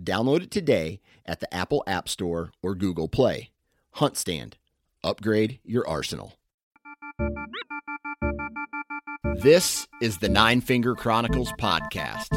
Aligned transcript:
Download 0.00 0.42
it 0.42 0.50
today 0.50 1.00
at 1.24 1.40
the 1.40 1.54
Apple 1.54 1.84
App 1.86 2.08
Store 2.08 2.50
or 2.62 2.74
Google 2.74 3.08
Play. 3.08 3.50
Hunt 3.92 4.16
Stand. 4.16 4.56
Upgrade 5.04 5.60
your 5.64 5.86
arsenal. 5.86 6.34
This 9.36 9.86
is 10.00 10.18
the 10.18 10.28
Nine 10.28 10.60
Finger 10.60 10.94
Chronicles 10.94 11.52
podcast, 11.60 12.28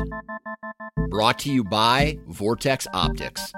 brought 1.10 1.40
to 1.40 1.52
you 1.52 1.64
by 1.64 2.20
Vortex 2.28 2.86
Optics. 2.94 3.52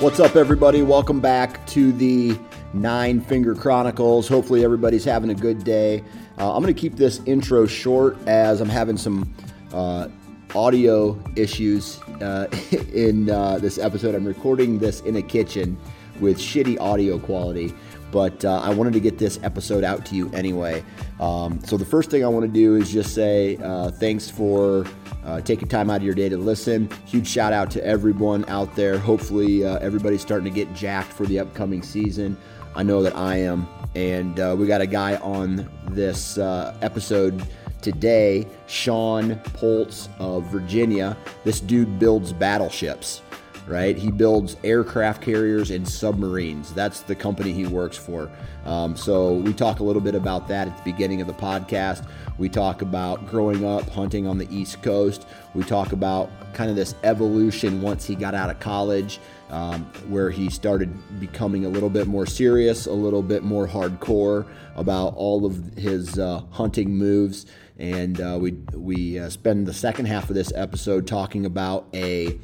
What's 0.00 0.20
up, 0.20 0.36
everybody? 0.36 0.82
Welcome 0.82 1.20
back 1.20 1.66
to 1.68 1.92
the 1.92 2.38
Nine 2.72 3.20
Finger 3.20 3.54
Chronicles. 3.54 4.28
Hopefully, 4.28 4.64
everybody's 4.64 5.04
having 5.04 5.30
a 5.30 5.34
good 5.34 5.64
day. 5.64 6.04
Uh, 6.38 6.54
I'm 6.54 6.62
going 6.62 6.74
to 6.74 6.80
keep 6.80 6.96
this 6.96 7.20
intro 7.26 7.66
short 7.66 8.16
as 8.26 8.60
I'm 8.60 8.68
having 8.68 8.96
some 8.96 9.32
uh, 9.72 10.08
audio 10.54 11.18
issues 11.36 12.00
uh, 12.20 12.46
in 12.92 13.30
uh, 13.30 13.58
this 13.58 13.78
episode. 13.78 14.14
I'm 14.14 14.26
recording 14.26 14.78
this 14.78 15.00
in 15.00 15.16
a 15.16 15.22
kitchen 15.22 15.76
with 16.20 16.38
shitty 16.38 16.80
audio 16.80 17.18
quality, 17.18 17.72
but 18.10 18.44
uh, 18.44 18.60
I 18.60 18.70
wanted 18.70 18.92
to 18.94 19.00
get 19.00 19.18
this 19.18 19.38
episode 19.42 19.84
out 19.84 20.04
to 20.06 20.14
you 20.14 20.30
anyway. 20.32 20.84
Um, 21.20 21.62
so, 21.64 21.76
the 21.76 21.84
first 21.84 22.10
thing 22.10 22.24
I 22.24 22.28
want 22.28 22.44
to 22.46 22.52
do 22.52 22.76
is 22.76 22.90
just 22.90 23.14
say 23.14 23.56
uh, 23.62 23.90
thanks 23.90 24.30
for 24.30 24.86
uh, 25.24 25.40
taking 25.40 25.68
time 25.68 25.90
out 25.90 25.96
of 25.96 26.02
your 26.02 26.14
day 26.14 26.28
to 26.28 26.36
listen. 26.36 26.88
Huge 27.06 27.26
shout 27.26 27.52
out 27.52 27.70
to 27.72 27.84
everyone 27.84 28.44
out 28.48 28.74
there. 28.76 28.98
Hopefully, 28.98 29.64
uh, 29.64 29.78
everybody's 29.78 30.22
starting 30.22 30.44
to 30.44 30.54
get 30.54 30.72
jacked 30.74 31.12
for 31.12 31.26
the 31.26 31.38
upcoming 31.38 31.82
season. 31.82 32.36
I 32.78 32.84
know 32.84 33.02
that 33.02 33.16
I 33.16 33.38
am. 33.38 33.66
And 33.96 34.38
uh, 34.38 34.54
we 34.56 34.68
got 34.68 34.80
a 34.80 34.86
guy 34.86 35.16
on 35.16 35.68
this 35.90 36.38
uh, 36.38 36.76
episode 36.80 37.42
today, 37.82 38.46
Sean 38.68 39.34
Poltz 39.54 40.08
of 40.20 40.44
Virginia. 40.44 41.16
This 41.42 41.58
dude 41.58 41.98
builds 41.98 42.32
battleships, 42.32 43.20
right? 43.66 43.98
He 43.98 44.12
builds 44.12 44.56
aircraft 44.62 45.22
carriers 45.22 45.72
and 45.72 45.88
submarines. 45.88 46.72
That's 46.72 47.00
the 47.00 47.16
company 47.16 47.52
he 47.52 47.66
works 47.66 47.96
for. 47.96 48.30
Um, 48.64 48.96
so 48.96 49.34
we 49.34 49.52
talk 49.52 49.80
a 49.80 49.82
little 49.82 50.02
bit 50.02 50.14
about 50.14 50.46
that 50.46 50.68
at 50.68 50.76
the 50.76 50.92
beginning 50.92 51.20
of 51.20 51.26
the 51.26 51.32
podcast. 51.32 52.08
We 52.38 52.48
talk 52.48 52.82
about 52.82 53.26
growing 53.26 53.64
up 53.64 53.88
hunting 53.88 54.28
on 54.28 54.38
the 54.38 54.46
East 54.56 54.82
Coast. 54.82 55.26
We 55.52 55.64
talk 55.64 55.90
about 55.90 56.30
kind 56.52 56.70
of 56.70 56.76
this 56.76 56.94
evolution 57.02 57.82
once 57.82 58.04
he 58.06 58.14
got 58.14 58.36
out 58.36 58.50
of 58.50 58.60
college 58.60 59.18
um, 59.50 59.84
where 60.08 60.30
he 60.30 60.50
started 60.50 60.92
becoming 61.20 61.64
a 61.64 61.68
little 61.68 61.90
bit 61.90 62.06
more 62.06 62.26
serious, 62.26 62.86
a 62.86 62.92
little 62.92 63.22
bit 63.22 63.42
more 63.42 63.66
hardcore 63.66 64.46
about 64.76 65.14
all 65.16 65.46
of 65.46 65.74
his 65.74 66.18
uh, 66.18 66.42
hunting 66.50 66.96
moves. 66.96 67.46
And 67.78 68.20
uh, 68.20 68.38
we 68.40 68.52
we 68.74 69.18
uh, 69.18 69.30
spend 69.30 69.66
the 69.66 69.74
second 69.74 70.06
half 70.06 70.28
of 70.28 70.34
this 70.34 70.52
episode 70.54 71.06
talking 71.06 71.46
about 71.46 71.86
a 71.94 72.38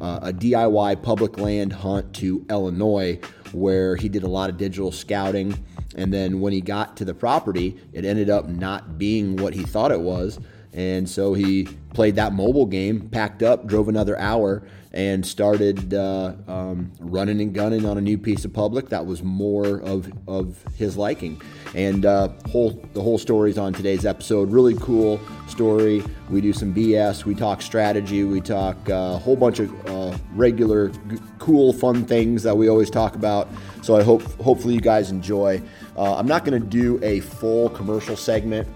uh, 0.00 0.20
a 0.22 0.32
DIY 0.32 1.02
public 1.02 1.38
land 1.38 1.72
hunt 1.72 2.14
to 2.14 2.44
Illinois, 2.48 3.18
where 3.52 3.96
he 3.96 4.08
did 4.08 4.22
a 4.22 4.28
lot 4.28 4.48
of 4.48 4.56
digital 4.56 4.92
scouting. 4.92 5.64
And 5.96 6.12
then 6.12 6.40
when 6.40 6.52
he 6.52 6.60
got 6.60 6.96
to 6.98 7.04
the 7.04 7.14
property, 7.14 7.76
it 7.92 8.04
ended 8.04 8.30
up 8.30 8.48
not 8.48 8.98
being 8.98 9.36
what 9.36 9.54
he 9.54 9.62
thought 9.64 9.90
it 9.90 10.00
was. 10.00 10.38
And 10.72 11.08
so 11.08 11.34
he 11.34 11.68
played 11.94 12.16
that 12.16 12.32
mobile 12.32 12.66
game, 12.66 13.08
packed 13.08 13.42
up, 13.42 13.66
drove 13.66 13.88
another 13.88 14.18
hour, 14.18 14.62
and 14.92 15.24
started 15.24 15.92
uh, 15.92 16.32
um, 16.46 16.90
running 16.98 17.40
and 17.40 17.54
gunning 17.54 17.84
on 17.84 17.98
a 17.98 18.00
new 18.00 18.16
piece 18.16 18.44
of 18.44 18.52
public 18.52 18.88
that 18.88 19.04
was 19.04 19.22
more 19.22 19.80
of, 19.82 20.10
of 20.26 20.62
his 20.76 20.96
liking. 20.96 21.40
And 21.74 22.06
uh, 22.06 22.30
whole 22.50 22.82
the 22.94 23.02
whole 23.02 23.18
story 23.18 23.50
is 23.50 23.58
on 23.58 23.72
today's 23.72 24.06
episode. 24.06 24.50
Really 24.50 24.74
cool 24.76 25.20
story. 25.46 26.02
We 26.30 26.40
do 26.40 26.52
some 26.52 26.74
BS. 26.74 27.24
We 27.24 27.34
talk 27.34 27.60
strategy. 27.60 28.24
We 28.24 28.40
talk 28.40 28.76
uh, 28.88 28.94
a 29.14 29.18
whole 29.18 29.36
bunch 29.36 29.60
of 29.60 29.86
uh, 29.88 30.16
regular, 30.34 30.88
g- 30.88 31.18
cool, 31.38 31.72
fun 31.72 32.04
things 32.04 32.42
that 32.42 32.56
we 32.56 32.68
always 32.68 32.90
talk 32.90 33.14
about. 33.14 33.48
So 33.82 33.96
I 33.96 34.02
hope 34.02 34.22
hopefully 34.40 34.74
you 34.74 34.80
guys 34.80 35.10
enjoy. 35.10 35.62
Uh, 35.96 36.16
I'm 36.16 36.26
not 36.26 36.44
going 36.44 36.60
to 36.60 36.66
do 36.66 36.98
a 37.02 37.20
full 37.20 37.68
commercial 37.70 38.16
segment 38.16 38.66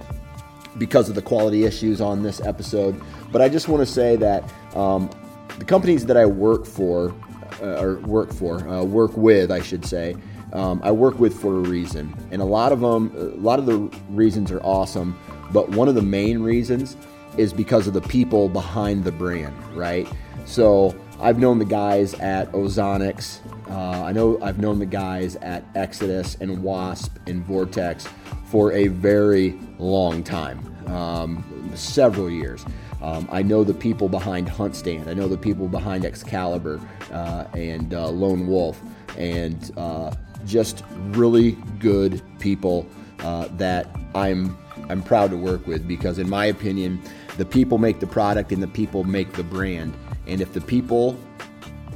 because 0.79 1.09
of 1.09 1.15
the 1.15 1.23
quality 1.23 1.65
issues 1.65 2.01
on 2.01 2.23
this 2.23 2.41
episode. 2.41 3.01
But 3.31 3.43
I 3.43 3.49
just 3.49 3.69
want 3.69 3.87
to 3.87 3.93
say 3.93 4.17
that 4.17 4.45
um, 4.75 5.11
the 5.59 5.65
companies 5.65 6.07
that 6.07 6.17
I 6.17 6.27
work 6.27 6.67
for, 6.67 7.15
uh, 7.63 7.83
or 7.83 7.97
work 8.01 8.33
for, 8.33 8.67
uh, 8.69 8.83
work 8.85 9.17
with, 9.17 9.51
I 9.51 9.61
should 9.61 9.85
say, 9.85 10.17
um, 10.53 10.81
I 10.85 10.91
work 10.91 11.19
with 11.19 11.41
for 11.41 11.57
a 11.57 11.61
reason, 11.61 12.15
and 12.31 12.43
a 12.43 12.45
lot 12.45 12.73
of 12.73 12.81
them, 12.81 13.11
a 13.17 13.41
lot 13.41 13.59
of 13.59 13.67
the 13.67 13.79
reasons 14.11 14.51
are 14.51 14.61
awesome. 14.61 15.19
But 15.51 15.71
one 15.71 15.89
of 15.89 15.95
the 15.95 16.03
main 16.03 16.43
reasons 16.43 16.97
is 17.37 17.53
because 17.53 17.87
of 17.87 17.95
the 17.95 18.03
people 18.03 18.49
behind 18.49 19.05
the 19.05 19.13
brand, 19.13 19.55
right? 19.75 20.07
So 20.45 20.95
I've 21.21 21.39
known 21.39 21.59
the 21.59 21.65
guys 21.65 22.15
at 22.15 22.51
Ozonics. 22.53 23.39
Uh, 23.71 24.05
I 24.05 24.13
know 24.13 24.39
I've 24.43 24.59
known 24.59 24.79
the 24.79 24.87
guys 24.87 25.37
at 25.37 25.65
Exodus 25.75 26.37
and 26.41 26.63
Wasp 26.63 27.17
and 27.27 27.43
Vortex 27.45 28.07
for 28.53 28.71
a 28.73 28.89
very 28.89 29.59
long 29.79 30.23
time, 30.23 30.61
um, 30.89 31.43
several 31.75 32.29
years. 32.29 32.63
Um, 33.01 33.27
I 33.33 33.41
know 33.41 33.65
the 33.65 33.73
people 33.73 34.11
behind 34.11 34.47
Hunt 34.47 34.77
Stand. 34.77 35.09
I 35.09 35.15
know 35.15 35.27
the 35.27 35.39
people 35.39 35.69
behind 35.69 36.05
Excalibur 36.05 36.79
uh, 37.11 37.47
and 37.55 37.95
uh, 37.95 38.11
Lone 38.11 38.47
Wolf, 38.47 38.79
and 39.17 39.73
uh, 39.79 40.15
just 40.45 40.85
really 41.13 41.53
good 41.79 42.21
people 42.41 42.87
uh, 43.21 43.49
that 43.53 43.87
I'm 44.15 44.55
I'm 44.91 45.03
proud 45.03 45.31
to 45.31 45.39
work 45.39 45.67
with 45.67 45.89
because, 45.89 46.19
in 46.19 46.29
my 46.29 46.45
opinion, 46.45 47.01
the 47.39 47.47
people 47.47 47.79
make 47.79 48.01
the 48.01 48.07
product 48.07 48.53
and 48.53 48.63
the 48.63 48.69
people 48.69 49.03
make 49.03 49.33
the 49.33 49.45
brand. 49.45 49.95
And 50.27 50.43
if 50.43 50.53
the 50.53 50.61
people 50.61 51.19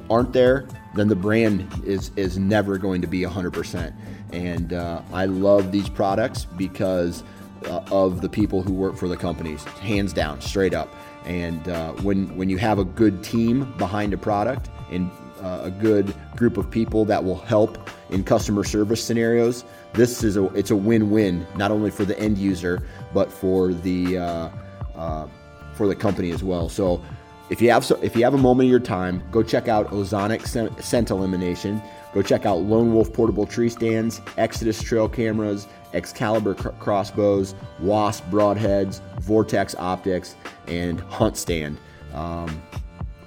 aren't 0.08 0.32
there, 0.32 0.66
then 0.94 1.08
the 1.08 1.16
brand 1.16 1.68
is 1.84 2.12
is 2.16 2.38
never 2.38 2.78
going 2.78 3.02
to 3.02 3.06
be 3.06 3.20
100%. 3.20 3.92
And 4.32 4.72
uh, 4.72 5.02
I 5.12 5.26
love 5.26 5.72
these 5.72 5.88
products 5.88 6.44
because 6.44 7.22
uh, 7.66 7.82
of 7.90 8.20
the 8.20 8.28
people 8.28 8.62
who 8.62 8.72
work 8.72 8.96
for 8.96 9.08
the 9.08 9.16
companies, 9.16 9.64
hands 9.64 10.12
down, 10.12 10.40
straight 10.40 10.74
up. 10.74 10.94
And 11.24 11.68
uh, 11.68 11.92
when 11.94 12.36
when 12.36 12.48
you 12.48 12.56
have 12.58 12.78
a 12.78 12.84
good 12.84 13.24
team 13.24 13.72
behind 13.78 14.12
a 14.12 14.16
product 14.16 14.70
and 14.90 15.10
uh, 15.42 15.60
a 15.64 15.70
good 15.70 16.14
group 16.36 16.56
of 16.56 16.70
people 16.70 17.04
that 17.06 17.24
will 17.24 17.38
help 17.38 17.90
in 18.10 18.22
customer 18.22 18.62
service 18.62 19.02
scenarios, 19.02 19.64
this 19.94 20.22
is 20.22 20.36
a 20.36 20.44
it's 20.54 20.70
a 20.70 20.76
win-win 20.76 21.46
not 21.56 21.70
only 21.70 21.90
for 21.90 22.04
the 22.04 22.18
end 22.18 22.38
user 22.38 22.86
but 23.12 23.32
for 23.32 23.72
the 23.72 24.18
uh, 24.18 24.50
uh, 24.94 25.26
for 25.74 25.88
the 25.88 25.96
company 25.96 26.30
as 26.30 26.44
well. 26.44 26.68
So 26.68 27.02
if 27.50 27.60
you 27.60 27.70
have 27.70 27.84
so, 27.84 27.96
if 28.02 28.16
you 28.16 28.24
have 28.24 28.34
a 28.34 28.38
moment 28.38 28.66
of 28.66 28.70
your 28.70 28.80
time, 28.80 29.22
go 29.30 29.42
check 29.42 29.68
out 29.68 29.90
Ozonics 29.90 30.82
Scent 30.82 31.10
Elimination. 31.10 31.82
Go 32.16 32.22
check 32.22 32.46
out 32.46 32.62
Lone 32.62 32.94
Wolf 32.94 33.12
portable 33.12 33.44
tree 33.44 33.68
stands, 33.68 34.22
Exodus 34.38 34.82
trail 34.82 35.06
cameras, 35.06 35.68
Excalibur 35.92 36.54
cr- 36.54 36.70
crossbows, 36.70 37.54
Wasp 37.78 38.24
broadheads, 38.30 39.02
Vortex 39.20 39.74
optics, 39.78 40.34
and 40.66 40.98
Hunt 40.98 41.36
Stand. 41.36 41.76
Um, 42.14 42.62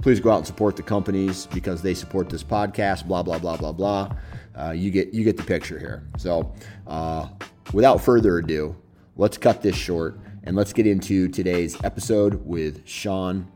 please 0.01 0.19
go 0.19 0.31
out 0.31 0.37
and 0.37 0.47
support 0.47 0.75
the 0.75 0.81
companies 0.81 1.45
because 1.53 1.83
they 1.83 1.93
support 1.93 2.29
this 2.29 2.43
podcast. 2.43 3.05
Blah 3.05 3.21
blah 3.21 3.37
blah 3.37 3.57
blah 3.57 3.73
blah. 3.73 4.11
Uh, 4.57 4.71
you 4.71 4.89
get 4.89 5.13
you 5.13 5.23
get 5.23 5.37
the 5.37 5.43
picture 5.43 5.77
here. 5.77 6.07
So, 6.17 6.51
uh, 6.87 7.27
without 7.73 8.01
further 8.01 8.39
ado, 8.39 8.75
let's 9.17 9.37
cut 9.37 9.61
this 9.61 9.75
short 9.75 10.19
and 10.45 10.55
let's 10.55 10.73
get 10.73 10.87
into 10.87 11.27
today's 11.27 11.77
episode 11.83 12.43
with 12.43 12.87
Sean. 12.87 13.51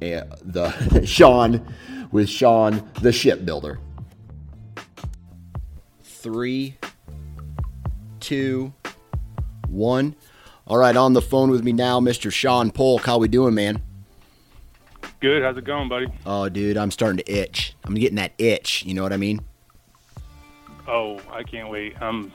Uh, 0.00 0.24
the 0.40 1.02
Sean 1.06 1.74
with 2.12 2.28
Sean 2.28 2.88
the 3.00 3.10
shipbuilder. 3.10 3.78
Three, 6.04 6.76
two, 8.20 8.72
one. 9.68 10.14
All 10.68 10.78
right, 10.78 10.96
on 10.96 11.12
the 11.12 11.22
phone 11.22 11.50
with 11.50 11.64
me 11.64 11.72
now, 11.72 11.98
Mr. 11.98 12.32
Sean 12.32 12.70
Polk. 12.70 13.04
How 13.04 13.18
we 13.18 13.26
doing, 13.26 13.54
man? 13.54 13.82
Good. 15.20 15.42
How's 15.42 15.56
it 15.56 15.64
going, 15.64 15.88
buddy? 15.88 16.06
Oh, 16.24 16.48
dude, 16.48 16.76
I'm 16.76 16.90
starting 16.90 17.18
to 17.18 17.32
itch. 17.32 17.74
I'm 17.84 17.94
getting 17.94 18.16
that 18.16 18.32
itch. 18.38 18.84
You 18.84 18.94
know 18.94 19.02
what 19.02 19.12
I 19.12 19.16
mean? 19.16 19.40
Oh, 20.86 21.20
I 21.30 21.42
can't 21.42 21.68
wait. 21.68 22.00
I'm 22.00 22.32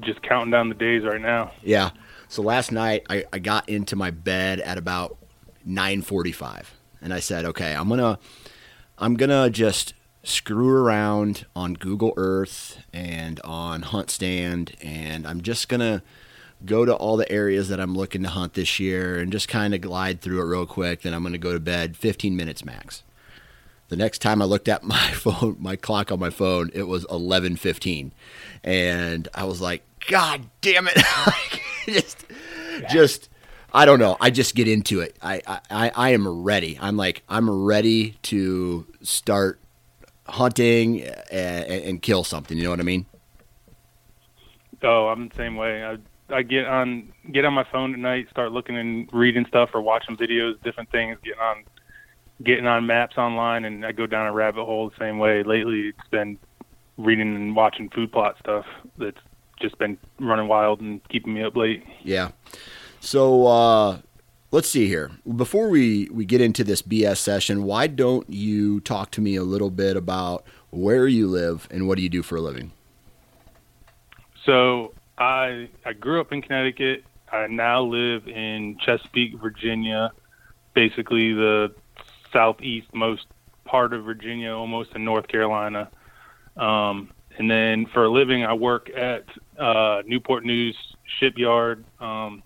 just 0.00 0.22
counting 0.22 0.50
down 0.50 0.68
the 0.68 0.74
days 0.74 1.04
right 1.04 1.20
now. 1.20 1.52
Yeah. 1.62 1.90
So 2.28 2.42
last 2.42 2.72
night 2.72 3.04
I, 3.08 3.24
I 3.32 3.38
got 3.38 3.68
into 3.68 3.96
my 3.96 4.10
bed 4.10 4.60
at 4.60 4.78
about 4.78 5.16
9:45, 5.66 6.66
and 7.00 7.12
I 7.12 7.20
said, 7.20 7.44
okay, 7.46 7.74
I'm 7.74 7.88
gonna 7.88 8.18
I'm 9.00 9.14
gonna 9.14 9.48
just 9.48 9.94
screw 10.24 10.70
around 10.70 11.46
on 11.54 11.74
Google 11.74 12.12
Earth 12.16 12.78
and 12.92 13.40
on 13.44 13.82
Hunt 13.82 14.10
Stand, 14.10 14.72
and 14.82 15.24
I'm 15.24 15.40
just 15.40 15.68
gonna 15.68 16.02
go 16.64 16.84
to 16.84 16.94
all 16.94 17.16
the 17.16 17.30
areas 17.30 17.68
that 17.68 17.78
I'm 17.78 17.94
looking 17.94 18.24
to 18.24 18.28
hunt 18.28 18.54
this 18.54 18.80
year 18.80 19.20
and 19.20 19.30
just 19.30 19.46
kind 19.46 19.72
of 19.72 19.80
glide 19.80 20.20
through 20.20 20.40
it 20.40 20.46
real 20.46 20.66
quick. 20.66 21.02
Then 21.02 21.14
I'm 21.14 21.22
gonna 21.22 21.38
go 21.38 21.52
to 21.52 21.60
bed, 21.60 21.96
15 21.96 22.34
minutes 22.34 22.64
max. 22.64 23.04
The 23.88 23.96
next 23.96 24.18
time 24.18 24.42
I 24.42 24.46
looked 24.46 24.68
at 24.68 24.82
my 24.82 25.12
phone, 25.12 25.56
my 25.60 25.76
clock 25.76 26.10
on 26.10 26.18
my 26.18 26.30
phone, 26.30 26.70
it 26.74 26.88
was 26.88 27.04
11:15, 27.06 28.10
and 28.64 29.28
I 29.32 29.44
was 29.44 29.60
like, 29.60 29.84
"God 30.08 30.42
damn 30.60 30.88
it!" 30.88 30.98
just, 31.86 32.26
just, 32.90 33.28
I 33.72 33.84
don't 33.84 33.98
know. 33.98 34.16
I 34.20 34.30
just 34.30 34.54
get 34.54 34.66
into 34.66 35.00
it. 35.00 35.16
I, 35.22 35.42
I, 35.70 35.90
I 35.94 36.10
am 36.10 36.26
ready. 36.42 36.78
I'm 36.80 36.96
like, 36.96 37.22
I'm 37.28 37.50
ready 37.50 38.16
to 38.22 38.86
start 39.02 39.60
hunting 40.26 41.02
and, 41.30 41.64
and 41.64 42.02
kill 42.02 42.24
something. 42.24 42.56
You 42.56 42.64
know 42.64 42.70
what 42.70 42.80
I 42.80 42.84
mean? 42.84 43.06
Oh, 44.82 45.08
I'm 45.08 45.28
the 45.28 45.34
same 45.34 45.56
way. 45.56 45.84
I 45.84 45.98
I 46.30 46.42
get 46.42 46.66
on 46.66 47.12
get 47.32 47.44
on 47.44 47.54
my 47.54 47.64
phone 47.64 47.94
at 47.94 47.98
night, 47.98 48.28
start 48.30 48.52
looking 48.52 48.76
and 48.76 49.08
reading 49.12 49.46
stuff 49.46 49.70
or 49.74 49.80
watching 49.80 50.16
videos, 50.16 50.62
different 50.62 50.90
things, 50.90 51.18
getting 51.22 51.40
on 51.40 51.64
getting 52.42 52.66
on 52.66 52.86
maps 52.86 53.16
online, 53.18 53.64
and 53.64 53.84
I 53.84 53.92
go 53.92 54.06
down 54.06 54.26
a 54.26 54.32
rabbit 54.32 54.64
hole 54.64 54.90
the 54.90 54.96
same 54.98 55.18
way. 55.18 55.42
Lately, 55.42 55.88
it's 55.88 56.08
been 56.10 56.38
reading 56.96 57.34
and 57.34 57.56
watching 57.56 57.88
food 57.90 58.12
plot 58.12 58.36
stuff 58.38 58.66
that's 58.98 59.18
just 59.60 59.78
been 59.78 59.98
running 60.20 60.48
wild 60.48 60.80
and 60.80 61.06
keeping 61.08 61.34
me 61.34 61.42
up 61.42 61.56
late. 61.56 61.84
Yeah. 62.02 62.30
So 63.00 63.46
uh, 63.46 63.98
let's 64.50 64.68
see 64.68 64.86
here. 64.86 65.10
Before 65.36 65.68
we, 65.68 66.08
we 66.10 66.24
get 66.24 66.40
into 66.40 66.64
this 66.64 66.82
BS 66.82 67.18
session, 67.18 67.64
why 67.64 67.86
don't 67.86 68.28
you 68.28 68.80
talk 68.80 69.10
to 69.12 69.20
me 69.20 69.36
a 69.36 69.42
little 69.42 69.70
bit 69.70 69.96
about 69.96 70.44
where 70.70 71.06
you 71.06 71.26
live 71.26 71.68
and 71.70 71.88
what 71.88 71.96
do 71.96 72.02
you 72.02 72.08
do 72.08 72.22
for 72.22 72.36
a 72.36 72.40
living? 72.40 72.72
So 74.44 74.94
I 75.18 75.68
I 75.84 75.92
grew 75.92 76.20
up 76.20 76.32
in 76.32 76.42
Connecticut. 76.42 77.04
I 77.30 77.46
now 77.48 77.82
live 77.82 78.26
in 78.26 78.78
Chesapeake, 78.78 79.34
Virginia, 79.38 80.12
basically 80.74 81.34
the 81.34 81.74
southeast 82.32 82.94
most 82.94 83.26
part 83.64 83.92
of 83.92 84.04
Virginia, 84.04 84.50
almost 84.52 84.92
in 84.94 85.04
North 85.04 85.28
Carolina. 85.28 85.90
Um, 86.56 87.10
and 87.36 87.50
then 87.50 87.86
for 87.86 88.04
a 88.04 88.08
living, 88.08 88.44
I 88.44 88.54
work 88.54 88.90
at 88.96 89.24
uh, 89.58 90.02
Newport 90.06 90.44
News 90.44 90.76
Shipyard. 91.18 91.84
Um, 92.00 92.42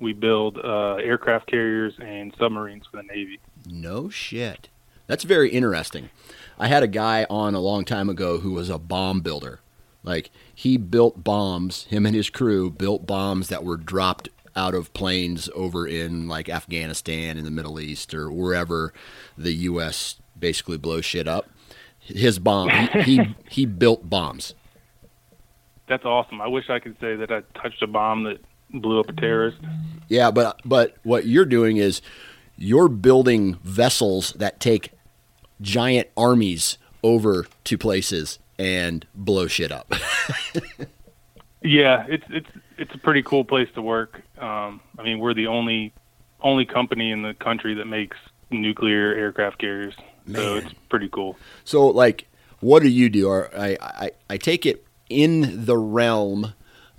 we 0.00 0.12
build 0.12 0.58
uh, 0.58 0.94
aircraft 0.96 1.46
carriers 1.48 1.94
and 2.00 2.34
submarines 2.38 2.84
for 2.90 2.98
the 2.98 3.02
Navy. 3.02 3.40
No 3.66 4.08
shit. 4.08 4.68
That's 5.06 5.24
very 5.24 5.50
interesting. 5.50 6.10
I 6.58 6.68
had 6.68 6.82
a 6.82 6.88
guy 6.88 7.26
on 7.30 7.54
a 7.54 7.60
long 7.60 7.84
time 7.84 8.08
ago 8.08 8.38
who 8.38 8.52
was 8.52 8.68
a 8.68 8.78
bomb 8.78 9.20
builder. 9.20 9.60
Like 10.02 10.30
he 10.54 10.76
built 10.76 11.24
bombs, 11.24 11.84
him 11.84 12.06
and 12.06 12.14
his 12.14 12.30
crew 12.30 12.70
built 12.70 13.06
bombs 13.06 13.48
that 13.48 13.64
were 13.64 13.76
dropped 13.76 14.28
out 14.54 14.74
of 14.74 14.92
planes 14.92 15.48
over 15.54 15.86
in 15.86 16.28
like 16.28 16.48
Afghanistan 16.48 17.36
in 17.36 17.44
the 17.44 17.50
Middle 17.50 17.78
East 17.80 18.14
or 18.14 18.30
wherever 18.30 18.92
the 19.36 19.52
US 19.52 20.16
basically 20.38 20.78
blows 20.78 21.04
shit 21.04 21.28
up 21.28 21.48
his 22.08 22.38
bomb. 22.38 22.68
he, 22.70 23.02
he 23.02 23.36
he 23.50 23.66
built 23.66 24.08
bombs. 24.08 24.54
That's 25.88 26.04
awesome. 26.04 26.40
I 26.40 26.48
wish 26.48 26.68
I 26.68 26.78
could 26.80 26.96
say 27.00 27.16
that 27.16 27.30
I 27.30 27.40
touched 27.58 27.82
a 27.82 27.86
bomb 27.86 28.24
that 28.24 28.38
blew 28.72 29.00
up 29.00 29.08
a 29.08 29.12
terrorist. 29.12 29.58
Yeah, 30.08 30.30
but 30.30 30.60
but 30.64 30.96
what 31.02 31.26
you're 31.26 31.44
doing 31.44 31.76
is 31.76 32.00
you're 32.56 32.88
building 32.88 33.54
vessels 33.62 34.32
that 34.34 34.60
take 34.60 34.92
giant 35.60 36.08
armies 36.16 36.78
over 37.02 37.46
to 37.64 37.78
places 37.78 38.38
and 38.58 39.06
blow 39.14 39.46
shit 39.46 39.70
up. 39.70 39.92
yeah, 41.62 42.06
it's 42.08 42.24
it's 42.30 42.50
it's 42.76 42.94
a 42.94 42.98
pretty 42.98 43.22
cool 43.22 43.44
place 43.44 43.68
to 43.74 43.82
work. 43.82 44.22
Um, 44.38 44.80
I 44.98 45.02
mean, 45.02 45.18
we're 45.18 45.34
the 45.34 45.46
only 45.46 45.92
only 46.40 46.64
company 46.64 47.10
in 47.10 47.22
the 47.22 47.34
country 47.34 47.74
that 47.74 47.86
makes 47.86 48.16
nuclear 48.50 49.14
aircraft 49.14 49.58
carriers. 49.58 49.94
Man. 50.26 50.36
So 50.36 50.56
it's 50.56 50.72
pretty 50.88 51.08
cool. 51.08 51.36
So, 51.64 51.86
like, 51.86 52.26
what 52.60 52.82
do 52.82 52.88
you 52.88 53.08
do? 53.08 53.28
Or 53.28 53.50
I, 53.56 53.76
I, 53.80 54.10
I 54.30 54.36
take 54.36 54.66
it 54.66 54.86
in 55.08 55.64
the 55.64 55.76
realm, 55.76 56.54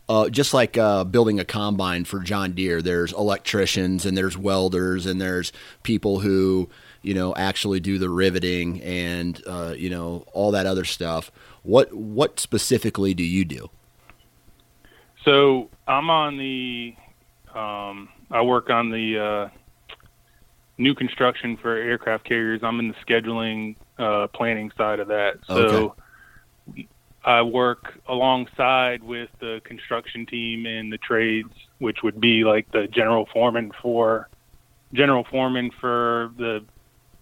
uh, 0.09 0.27
just 0.27 0.56
like 0.56 0.75
uh, 0.75 1.03
building 1.03 1.39
a 1.39 1.45
combine 1.45 2.03
for 2.03 2.19
John 2.19 2.53
Deere. 2.53 2.81
There's 2.81 3.13
electricians 3.13 4.07
and 4.07 4.17
there's 4.17 4.35
welders 4.35 5.06
and 5.06 5.21
there's 5.21 5.53
people 5.83 6.19
who 6.19 6.67
you 7.03 7.13
know 7.13 7.33
actually 7.35 7.79
do 7.79 8.00
the 8.00 8.09
riveting 8.09 8.81
and 8.81 9.41
uh, 9.45 9.75
you 9.77 9.89
know 9.89 10.25
all 10.34 10.51
that 10.51 10.65
other 10.65 10.84
stuff. 10.84 11.31
What 11.62 11.93
what 11.93 12.39
specifically 12.39 13.13
do 13.13 13.24
you 13.24 13.45
do? 13.45 13.69
So 15.24 15.69
I'm 15.88 16.10
on 16.10 16.38
the. 16.38 16.95
Um, 17.53 18.10
I 18.31 18.41
work 18.41 18.69
on 18.69 18.89
the 18.89 19.19
uh, 19.19 19.50
new 20.77 20.95
construction 20.95 21.57
for 21.57 21.75
aircraft 21.75 22.25
carriers. 22.25 22.62
I'm 22.63 22.79
in 22.79 22.88
the 22.89 22.95
scheduling 23.05 23.75
uh, 24.00 24.27
planning 24.27 24.72
side 24.75 25.00
of 25.00 25.07
that. 25.10 25.39
So 25.45 25.95
okay. 26.74 26.88
I 27.23 27.41
work 27.41 27.99
alongside 28.07 29.03
with 29.03 29.29
the 29.39 29.61
construction 29.63 30.25
team 30.25 30.65
and 30.65 30.91
the 30.91 30.97
trades, 30.97 31.53
which 31.79 32.01
would 32.03 32.19
be 32.19 32.43
like 32.43 32.71
the 32.71 32.88
general 32.88 33.27
foreman 33.31 33.71
for 33.81 34.29
general 34.93 35.25
foreman 35.29 35.71
for 35.79 36.31
the 36.38 36.63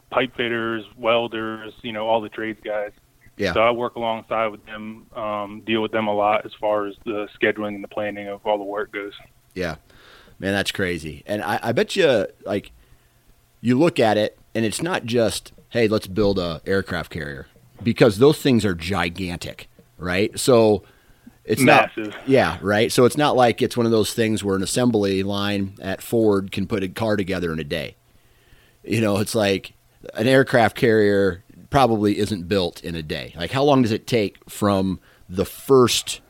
pipe 0.09 0.35
fitters, 0.37 0.85
welders, 0.97 1.73
you 1.81 1.91
know, 1.91 2.07
all 2.07 2.21
the 2.21 2.29
trades 2.29 2.59
guys. 2.63 2.91
Yeah. 3.37 3.53
So 3.53 3.59
I 3.59 3.71
work 3.71 3.95
alongside 3.95 4.47
with 4.47 4.65
them, 4.65 5.05
um, 5.15 5.61
deal 5.65 5.81
with 5.81 5.91
them 5.91 6.07
a 6.07 6.13
lot 6.13 6.45
as 6.45 6.53
far 6.59 6.87
as 6.87 6.95
the 7.05 7.27
scheduling 7.39 7.75
and 7.75 7.83
the 7.83 7.87
planning 7.87 8.27
of 8.27 8.45
all 8.45 8.57
the 8.57 8.63
work 8.63 8.91
goes. 8.91 9.13
Yeah, 9.53 9.75
man, 10.39 10.53
that's 10.53 10.71
crazy. 10.71 11.23
And 11.27 11.43
I, 11.43 11.59
I 11.61 11.71
bet 11.71 11.95
you, 11.95 12.27
like, 12.45 12.71
you 13.61 13.77
look 13.77 13.99
at 13.99 14.17
it 14.17 14.37
and 14.55 14.65
it's 14.65 14.81
not 14.81 15.05
just 15.05 15.51
hey 15.69 15.87
let's 15.87 16.07
build 16.07 16.39
a 16.39 16.61
aircraft 16.65 17.11
carrier 17.11 17.47
because 17.83 18.17
those 18.17 18.41
things 18.41 18.65
are 18.65 18.73
gigantic 18.73 19.67
right 19.97 20.37
so 20.39 20.83
it's 21.43 21.61
Massive. 21.61 22.09
not 22.09 22.27
yeah 22.27 22.57
right 22.61 22.91
so 22.91 23.05
it's 23.05 23.17
not 23.17 23.35
like 23.35 23.61
it's 23.61 23.77
one 23.77 23.85
of 23.85 23.91
those 23.91 24.13
things 24.13 24.43
where 24.43 24.55
an 24.55 24.63
assembly 24.63 25.23
line 25.23 25.75
at 25.81 26.01
ford 26.01 26.51
can 26.51 26.67
put 26.67 26.83
a 26.83 26.87
car 26.87 27.15
together 27.15 27.51
in 27.51 27.59
a 27.59 27.63
day 27.63 27.95
you 28.83 29.01
know 29.01 29.17
it's 29.17 29.35
like 29.35 29.73
an 30.13 30.27
aircraft 30.27 30.75
carrier 30.75 31.43
probably 31.69 32.17
isn't 32.17 32.47
built 32.47 32.83
in 32.83 32.95
a 32.95 33.03
day 33.03 33.33
like 33.35 33.51
how 33.51 33.63
long 33.63 33.81
does 33.81 33.91
it 33.91 34.07
take 34.07 34.37
from 34.49 34.99
the 35.27 35.45
first 35.45 36.21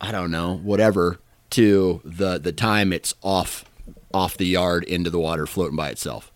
i 0.00 0.10
don't 0.10 0.30
know 0.30 0.56
whatever 0.56 1.18
to 1.50 2.00
the 2.04 2.38
the 2.38 2.52
time 2.52 2.92
it's 2.92 3.14
off 3.22 3.64
off 4.12 4.36
the 4.36 4.46
yard 4.46 4.84
into 4.84 5.10
the 5.10 5.18
water 5.18 5.46
floating 5.46 5.76
by 5.76 5.88
itself 5.88 6.32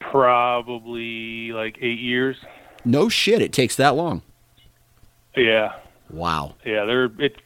Probably 0.00 1.52
like 1.52 1.78
eight 1.80 2.00
years. 2.00 2.36
No 2.84 3.08
shit, 3.08 3.42
it 3.42 3.52
takes 3.52 3.76
that 3.76 3.94
long. 3.94 4.22
Yeah. 5.36 5.72
Wow. 6.10 6.54
Yeah, 6.64 6.84
they're 6.84 7.10
it's 7.18 7.36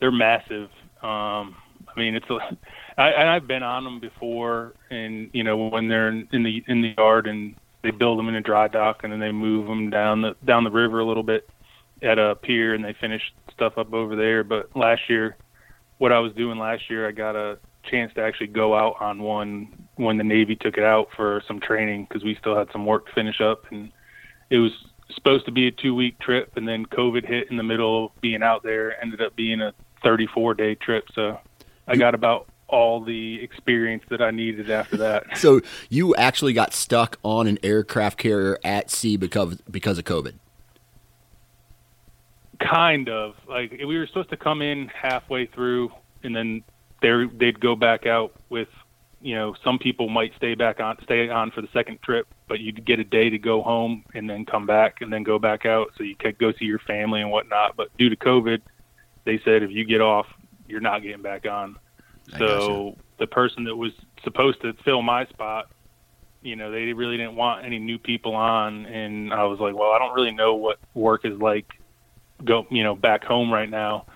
they're 0.00 0.12
massive. 0.12 0.70
Um, 1.02 1.56
I 1.88 1.98
mean, 1.98 2.14
it's 2.14 2.28
a 2.30 2.38
I, 2.98 3.08
and 3.10 3.28
I've 3.28 3.46
been 3.46 3.62
on 3.62 3.84
them 3.84 4.00
before, 4.00 4.74
and 4.90 5.30
you 5.32 5.44
know 5.44 5.56
when 5.56 5.88
they're 5.88 6.08
in, 6.08 6.28
in 6.32 6.42
the 6.42 6.62
in 6.66 6.82
the 6.82 6.94
yard 6.96 7.26
and 7.26 7.54
they 7.82 7.90
build 7.90 8.18
them 8.18 8.28
in 8.28 8.34
a 8.36 8.40
dry 8.40 8.68
dock 8.68 9.00
and 9.02 9.12
then 9.12 9.20
they 9.20 9.32
move 9.32 9.66
them 9.66 9.90
down 9.90 10.22
the 10.22 10.36
down 10.44 10.64
the 10.64 10.70
river 10.70 11.00
a 11.00 11.04
little 11.04 11.22
bit 11.22 11.48
at 12.02 12.18
a 12.18 12.36
pier 12.36 12.74
and 12.74 12.84
they 12.84 12.94
finish 13.00 13.22
stuff 13.52 13.76
up 13.76 13.92
over 13.92 14.16
there. 14.16 14.44
But 14.44 14.74
last 14.76 15.02
year, 15.08 15.36
what 15.98 16.12
I 16.12 16.18
was 16.18 16.32
doing 16.34 16.58
last 16.58 16.88
year, 16.90 17.08
I 17.08 17.12
got 17.12 17.36
a 17.36 17.58
chance 17.90 18.12
to 18.14 18.22
actually 18.22 18.48
go 18.48 18.74
out 18.74 18.96
on 19.00 19.22
one 19.22 19.88
when 19.96 20.16
the 20.16 20.24
Navy 20.24 20.56
took 20.56 20.76
it 20.76 20.84
out 20.84 21.08
for 21.16 21.42
some 21.46 21.60
training 21.60 22.06
because 22.08 22.24
we 22.24 22.36
still 22.40 22.56
had 22.56 22.68
some 22.72 22.86
work 22.86 23.06
to 23.06 23.12
finish 23.12 23.40
up 23.40 23.64
and 23.70 23.90
it 24.50 24.58
was 24.58 24.72
supposed 25.14 25.46
to 25.46 25.52
be 25.52 25.68
a 25.68 25.70
two 25.70 25.94
week 25.94 26.18
trip 26.18 26.56
and 26.56 26.66
then 26.66 26.86
COVID 26.86 27.26
hit 27.26 27.50
in 27.50 27.56
the 27.56 27.62
middle 27.62 28.06
of 28.06 28.20
being 28.20 28.42
out 28.42 28.62
there 28.62 29.00
ended 29.02 29.20
up 29.20 29.34
being 29.36 29.60
a 29.60 29.72
34 30.02 30.54
day 30.54 30.74
trip. 30.74 31.04
So 31.14 31.38
I 31.86 31.96
got 31.96 32.14
about 32.14 32.48
all 32.72 33.02
the 33.02 33.40
experience 33.42 34.02
that 34.08 34.22
I 34.22 34.30
needed 34.30 34.70
after 34.70 34.96
that. 34.98 35.24
So 35.36 35.60
you 35.90 36.14
actually 36.14 36.52
got 36.52 36.72
stuck 36.72 37.18
on 37.22 37.46
an 37.46 37.58
aircraft 37.62 38.18
carrier 38.18 38.58
at 38.64 38.90
sea 38.90 39.16
because 39.16 39.56
because 39.70 39.98
of 39.98 40.04
COVID. 40.04 40.34
Kind 42.60 43.08
of 43.08 43.34
like 43.48 43.72
we 43.72 43.98
were 43.98 44.06
supposed 44.06 44.30
to 44.30 44.36
come 44.36 44.62
in 44.62 44.88
halfway 44.88 45.46
through, 45.46 45.90
and 46.22 46.34
then 46.34 46.62
they 47.02 47.26
they'd 47.34 47.60
go 47.60 47.74
back 47.74 48.06
out 48.06 48.32
with, 48.48 48.68
you 49.22 49.34
know, 49.34 49.54
some 49.62 49.78
people 49.78 50.08
might 50.08 50.34
stay 50.36 50.54
back 50.54 50.80
on 50.80 50.96
stay 51.02 51.28
on 51.28 51.50
for 51.52 51.62
the 51.62 51.68
second 51.72 52.02
trip, 52.02 52.26
but 52.48 52.60
you'd 52.60 52.84
get 52.84 52.98
a 52.98 53.04
day 53.04 53.30
to 53.30 53.38
go 53.38 53.62
home 53.62 54.04
and 54.14 54.28
then 54.28 54.44
come 54.44 54.66
back 54.66 55.00
and 55.00 55.12
then 55.12 55.22
go 55.22 55.38
back 55.38 55.64
out, 55.64 55.92
so 55.96 56.02
you 56.02 56.16
could 56.16 56.38
go 56.38 56.52
see 56.52 56.64
your 56.64 56.80
family 56.80 57.20
and 57.20 57.30
whatnot. 57.30 57.76
But 57.76 57.96
due 57.96 58.10
to 58.10 58.16
COVID, 58.16 58.60
they 59.24 59.40
said 59.44 59.62
if 59.62 59.70
you 59.70 59.84
get 59.84 60.00
off, 60.00 60.26
you're 60.68 60.80
not 60.80 61.02
getting 61.02 61.22
back 61.22 61.46
on. 61.46 61.76
So 62.38 62.96
the 63.18 63.26
person 63.26 63.64
that 63.64 63.76
was 63.76 63.92
supposed 64.24 64.60
to 64.62 64.72
fill 64.84 65.02
my 65.02 65.26
spot, 65.26 65.70
you 66.42 66.56
know, 66.56 66.70
they 66.70 66.92
really 66.92 67.16
didn't 67.16 67.36
want 67.36 67.64
any 67.64 67.78
new 67.78 67.98
people 67.98 68.34
on, 68.34 68.86
and 68.86 69.32
I 69.32 69.44
was 69.44 69.60
like, 69.60 69.74
well, 69.74 69.92
I 69.92 69.98
don't 69.98 70.14
really 70.14 70.32
know 70.32 70.54
what 70.54 70.78
work 70.94 71.24
is 71.24 71.38
like, 71.38 71.66
go, 72.44 72.66
you 72.70 72.82
know, 72.82 72.96
back 72.96 73.22
home 73.22 73.52
right 73.52 73.70
now. 73.70 74.06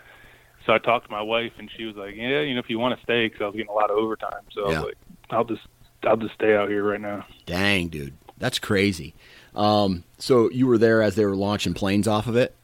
So 0.67 0.73
I 0.75 0.79
talked 0.79 1.07
to 1.07 1.11
my 1.13 1.23
wife, 1.23 1.53
and 1.59 1.71
she 1.77 1.85
was 1.85 1.95
like, 1.97 2.15
yeah, 2.17 2.41
you 2.41 2.55
know, 2.55 2.61
if 2.61 2.69
you 2.69 2.79
want 2.79 2.99
to 2.99 3.03
stay, 3.05 3.27
because 3.27 3.41
I 3.41 3.47
was 3.47 3.55
getting 3.55 3.71
a 3.71 3.75
lot 3.75 3.91
of 3.91 3.97
overtime. 3.97 4.43
So 4.53 4.69
Yeah. 4.71 4.77
I 4.79 4.81
was 4.81 4.87
like, 4.89 4.97
I'll 5.31 5.45
just, 5.45 5.63
I'll 6.03 6.17
just 6.17 6.35
stay 6.35 6.55
out 6.57 6.69
here 6.69 6.83
right 6.85 7.01
now. 7.01 7.25
Dang, 7.47 7.89
dude, 7.89 8.15
that's 8.39 8.59
crazy. 8.59 9.15
Um, 9.55 10.05
so 10.19 10.51
you 10.51 10.67
were 10.67 10.77
there 10.79 11.03
as 11.03 11.15
they 11.15 11.25
were 11.25 11.37
launching 11.37 11.73
planes 11.73 12.07
off 12.09 12.27
of 12.27 12.37
it. 12.37 12.55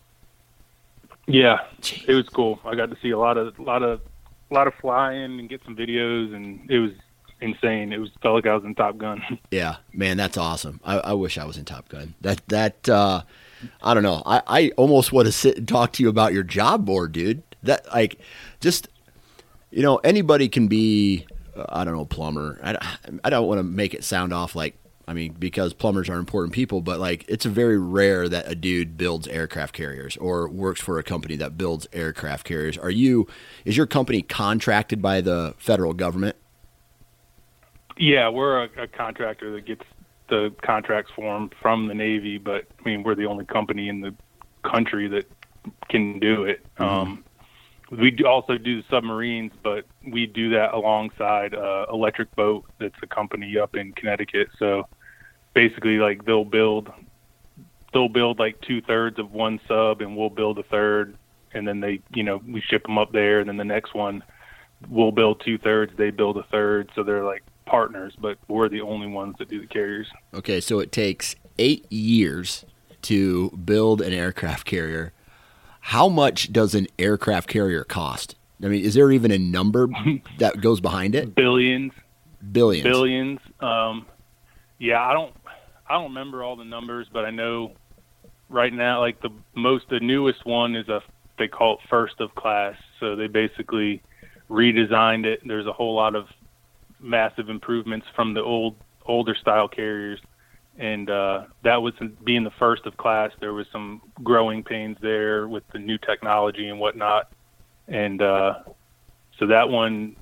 Yeah, 1.27 1.59
Jeez. 1.81 2.09
it 2.09 2.15
was 2.15 2.29
cool. 2.29 2.59
I 2.65 2.75
got 2.75 2.91
to 2.91 2.97
see 3.01 3.11
a 3.11 3.19
lot 3.19 3.39
of, 3.39 3.59
a 3.59 3.63
lot 3.63 3.83
of, 3.83 4.01
a 4.51 4.55
lot 4.55 4.67
of 4.67 4.75
flying 4.75 5.39
and 5.39 5.49
get 5.49 5.63
some 5.65 5.77
videos, 5.77 6.35
and 6.35 6.69
it 6.71 6.79
was 6.79 6.91
insane. 7.41 7.93
It 7.93 7.99
was 7.99 8.11
felt 8.21 8.35
like 8.35 8.47
I 8.47 8.55
was 8.55 8.65
in 8.65 8.75
Top 8.75 8.99
Gun. 8.99 9.23
Yeah, 9.51 9.77
man, 9.93 10.17
that's 10.17 10.37
awesome. 10.37 10.81
I, 10.85 10.99
I 10.99 11.13
wish 11.13 11.39
I 11.39 11.45
was 11.45 11.57
in 11.57 11.65
Top 11.65 11.89
Gun. 11.89 12.15
That 12.21 12.43
that 12.49 12.89
uh, 12.89 13.23
I 13.83 13.95
don't 13.95 14.03
know. 14.03 14.23
I, 14.27 14.43
I 14.47 14.71
almost 14.77 15.13
want 15.13 15.27
to 15.27 15.33
sit 15.33 15.57
and 15.59 15.69
talk 15.69 15.93
to 15.95 16.03
you 16.03 16.09
about 16.09 16.33
your 16.33 16.43
job 16.43 16.85
board, 16.85 17.13
dude. 17.13 17.43
That 17.63 17.87
like 17.93 18.19
just 18.61 18.89
you 19.71 19.83
know 19.83 19.97
anybody 19.99 20.49
can 20.49 20.69
be 20.69 21.27
uh, 21.57 21.65
I 21.69 21.85
don't 21.85 21.95
know 21.95 22.05
plumber. 22.05 22.59
I, 22.63 22.97
I 23.25 23.31
don't 23.31 23.47
want 23.47 23.59
to 23.59 23.65
make 23.65 23.95
it 23.95 24.05
sound 24.05 24.33
off 24.33 24.55
like 24.55 24.77
I 25.07 25.15
mean 25.15 25.35
because 25.39 25.73
plumbers 25.73 26.09
are 26.09 26.19
important 26.19 26.55
people, 26.55 26.81
but 26.81 27.01
like 27.01 27.25
it's 27.29 27.45
very 27.45 27.79
rare 27.79 28.29
that 28.29 28.51
a 28.51 28.55
dude 28.55 28.97
builds 28.97 29.29
aircraft 29.29 29.75
carriers 29.75 30.17
or 30.17 30.49
works 30.49 30.81
for 30.81 30.99
a 30.99 31.03
company 31.03 31.37
that 31.37 31.59
builds 31.59 31.87
aircraft 31.93 32.47
carriers. 32.47 32.79
Are 32.79 32.91
you 32.91 33.27
is 33.65 33.77
your 33.77 33.87
company 33.87 34.23
contracted 34.23 35.03
by 35.03 35.21
the 35.21 35.55
federal 35.59 35.93
government? 35.93 36.37
Yeah, 37.99 38.29
we're 38.29 38.65
a, 38.65 38.83
a 38.83 38.87
contractor 38.89 39.53
that 39.53 39.67
gets 39.67 39.85
the 40.29 40.55
contracts 40.63 41.13
for 41.15 41.37
'em 41.37 41.51
from 41.61 41.89
the 41.89 41.95
Navy, 41.95 42.39
but 42.39 42.65
I 42.81 42.89
mean 42.89 43.03
we're 43.03 43.15
the 43.15 43.27
only 43.27 43.45
company 43.45 43.89
in 43.89 44.01
the 44.01 44.15
country 44.63 45.09
that 45.09 45.31
can 45.89 46.19
do 46.19 46.45
it. 46.45 46.65
Um, 46.79 47.25
we 48.01 48.11
do 48.11 48.27
also 48.27 48.57
do 48.59 48.83
submarines, 48.91 49.53
but 49.63 49.85
we 50.07 50.27
do 50.27 50.51
that 50.51 50.73
alongside 50.73 51.55
uh, 51.55 51.87
Electric 51.93 52.35
Boat. 52.35 52.65
That's 52.79 52.95
a 53.03 53.07
company 53.07 53.59
up 53.59 53.77
in 53.77 53.93
Connecticut. 53.93 54.49
So 54.59 54.89
basically, 55.55 55.99
like 55.99 56.25
they'll 56.25 56.45
build 56.45 56.91
they'll 57.93 58.09
build 58.09 58.39
like 58.39 58.61
two 58.63 58.81
thirds 58.81 59.19
of 59.19 59.33
one 59.33 59.61
sub, 59.69 60.01
and 60.01 60.17
we'll 60.17 60.31
build 60.31 60.59
a 60.59 60.63
third, 60.63 61.17
and 61.53 61.69
then 61.69 61.81
they 61.81 62.01
you 62.15 62.23
know 62.23 62.41
we 62.47 62.61
ship 62.61 62.85
them 62.85 62.99
up 62.99 63.13
there, 63.13 63.41
and 63.41 63.49
then 63.49 63.57
the 63.57 63.65
next 63.65 63.95
one 63.95 64.23
we'll 64.89 65.13
build 65.13 65.41
two 65.45 65.59
thirds, 65.59 65.93
they 65.97 66.11
build 66.11 66.37
a 66.37 66.43
third. 66.45 66.91
So 66.95 67.03
they're 67.03 67.25
like 67.25 67.43
partners, 67.67 68.15
but 68.19 68.39
we're 68.49 68.69
the 68.69 68.81
only 68.81 69.07
ones 69.07 69.37
that 69.39 69.49
do 69.49 69.61
the 69.61 69.67
carriers. 69.67 70.09
Okay, 70.35 70.61
so 70.61 70.81
it 70.81 70.93
takes 70.93 71.37
eight 71.59 71.91
years 71.93 72.65
to 73.03 73.51
build 73.51 74.01
an 74.01 74.13
aircraft 74.13 74.67
carrier. 74.67 75.13
How 75.83 76.09
much 76.09 76.53
does 76.53 76.75
an 76.75 76.87
aircraft 76.99 77.49
carrier 77.49 77.85
cost? 77.85 78.37
I 78.63 78.69
mean, 78.69 78.85
is 78.85 78.95
there 78.95 79.11
even 79.11 79.33
a 79.33 79.39
number 79.39 79.89
that 80.39 80.61
goes 80.61 80.81
behind 80.81 81.15
it? 81.15 81.35
Billions, 81.35 81.93
Billions. 82.53 82.85
billions. 82.85 83.41
Um, 83.61 84.07
yeah, 84.79 85.05
I 85.05 85.13
don't, 85.13 85.35
I 85.89 85.95
don't 85.95 86.05
remember 86.05 86.45
all 86.45 86.57
the 86.57 86.65
numbers, 86.65 87.09
but 87.13 87.25
I 87.25 87.31
know 87.31 87.73
right 88.49 88.73
now, 88.73 89.01
like 89.01 89.21
the 89.21 89.31
most, 89.55 89.89
the 89.91 90.01
newest 90.01 90.47
one 90.47 90.77
is 90.77 90.89
a 90.89 91.03
they 91.39 91.49
call 91.49 91.75
it 91.75 91.81
first 91.91 92.21
of 92.21 92.35
class. 92.35 92.77
So 93.01 93.17
they 93.17 93.27
basically 93.27 94.03
redesigned 94.49 95.25
it. 95.25 95.41
There's 95.45 95.67
a 95.67 95.73
whole 95.73 95.95
lot 95.95 96.15
of 96.15 96.29
massive 97.01 97.49
improvements 97.49 98.07
from 98.15 98.35
the 98.35 98.43
old 98.43 98.77
older 99.07 99.35
style 99.35 99.67
carriers 99.67 100.21
and 100.79 101.11
uh, 101.11 101.45
that 101.65 101.83
was 101.83 101.95
being 102.25 102.45
the 102.45 102.51
first 102.51 102.87
of 102.87 102.97
class. 102.97 103.31
There 103.41 103.53
was 103.53 103.67
some 103.73 104.01
growing 104.23 104.63
pains 104.65 104.97
there 105.01 105.47
with 105.49 105.65
the 105.73 105.79
new 105.79 105.99
technology 105.99 106.69
and 106.69 106.79
whatnot. 106.81 107.31
And 107.89 108.23
uh, 108.23 108.61
so 109.39 109.47
that 109.49 109.69
one 109.69 110.17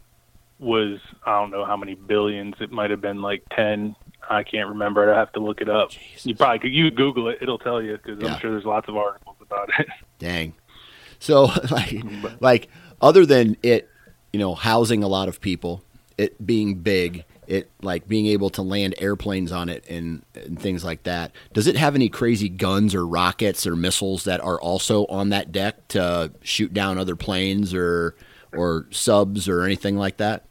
was 0.58 0.98
i 1.24 1.40
don't 1.40 1.50
know 1.50 1.64
how 1.64 1.76
many 1.76 1.94
billions. 1.94 2.54
It 2.60 2.70
might 2.70 2.90
have 2.90 3.00
been 3.00 3.22
like 3.22 3.42
10 3.56 3.96
i 4.28 4.42
can't 4.42 4.68
remember. 4.68 5.12
I 5.12 5.18
have 5.18 5.32
to 5.32 5.40
look 5.40 5.60
it 5.62 5.68
up. 5.70 5.90
You 6.22 6.34
probably 6.34 6.58
could 6.58 6.72
you 6.72 6.90
google 6.90 7.28
it. 7.28 7.38
It'll 7.40 7.58
tell 7.58 7.80
you 7.80 7.96
because 7.96 8.18
Yeah. 8.20 8.34
i'm 8.34 8.40
sure 8.40 8.50
there's 8.50 8.64
lots 8.66 8.88
of 8.88 8.96
articles 8.96 9.36
about 9.40 9.70
it. 9.78 9.88
Dang. 10.18 10.52
So 11.18 11.44
like 11.70 11.94
like 12.40 12.68
other 13.00 13.24
than 13.24 13.56
it, 13.62 13.88
you 14.32 14.38
know, 14.38 14.54
housing 14.54 15.02
a 15.02 15.08
lot 15.08 15.28
of 15.28 15.40
people, 15.40 15.82
it 16.18 16.44
being 16.44 16.74
big, 16.74 17.24
it 17.50 17.68
like 17.82 18.06
being 18.06 18.26
able 18.26 18.48
to 18.48 18.62
land 18.62 18.94
airplanes 18.98 19.50
on 19.50 19.68
it 19.68 19.84
and, 19.90 20.24
and 20.34 20.58
things 20.58 20.84
like 20.84 21.02
that. 21.02 21.32
Does 21.52 21.66
it 21.66 21.74
have 21.74 21.96
any 21.96 22.08
crazy 22.08 22.48
guns 22.48 22.94
or 22.94 23.04
rockets 23.04 23.66
or 23.66 23.74
missiles 23.74 24.22
that 24.24 24.40
are 24.40 24.60
also 24.60 25.04
on 25.06 25.30
that 25.30 25.50
deck 25.50 25.88
to 25.88 26.30
shoot 26.42 26.72
down 26.72 26.96
other 26.96 27.16
planes 27.16 27.74
or 27.74 28.14
or 28.52 28.86
subs 28.90 29.48
or 29.48 29.64
anything 29.64 29.96
like 29.96 30.18
that? 30.18 30.44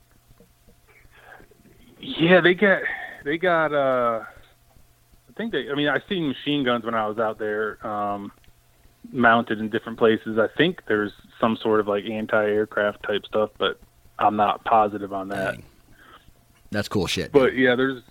Yeah, 2.01 2.41
they 2.41 2.53
got 2.53 2.81
they 3.23 3.37
got 3.37 3.73
uh 3.73 4.25
I 5.29 5.33
think 5.37 5.53
they 5.53 5.69
I 5.71 5.75
mean 5.75 5.87
I 5.87 6.01
seen 6.09 6.27
machine 6.27 6.65
guns 6.65 6.83
when 6.83 6.95
I 6.95 7.07
was 7.07 7.17
out 7.17 7.39
there 7.39 7.85
um 7.87 8.33
mounted 9.13 9.59
in 9.59 9.69
different 9.69 9.97
places. 9.97 10.37
I 10.37 10.47
think 10.57 10.81
there's 10.89 11.13
some 11.39 11.57
sort 11.61 11.79
of 11.79 11.87
like 11.87 12.03
anti-aircraft 12.03 13.03
type 13.03 13.25
stuff, 13.25 13.51
but 13.57 13.79
I'm 14.17 14.35
not 14.35 14.65
positive 14.65 15.13
on 15.13 15.29
that. 15.29 15.55
Dang. 15.55 15.63
That's 16.71 16.87
cool 16.87 17.07
shit. 17.07 17.31
But 17.31 17.55
yeah, 17.55 17.75
there's 17.75 18.03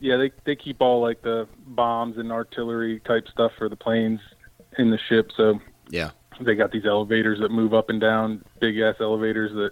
yeah, 0.00 0.16
they 0.16 0.32
they 0.44 0.56
keep 0.56 0.80
all 0.80 1.00
like 1.00 1.22
the 1.22 1.48
bombs 1.66 2.18
and 2.18 2.32
artillery 2.32 3.00
type 3.00 3.26
stuff 3.28 3.52
for 3.56 3.68
the 3.68 3.76
planes 3.76 4.20
in 4.78 4.90
the 4.90 4.98
ship, 5.08 5.30
so 5.36 5.60
yeah. 5.90 6.10
they 6.40 6.54
got 6.54 6.72
these 6.72 6.86
elevators 6.86 7.40
that 7.40 7.50
move 7.50 7.74
up 7.74 7.90
and 7.90 8.00
down, 8.00 8.44
big 8.60 8.78
ass 8.78 8.96
elevators 9.00 9.52
that 9.52 9.70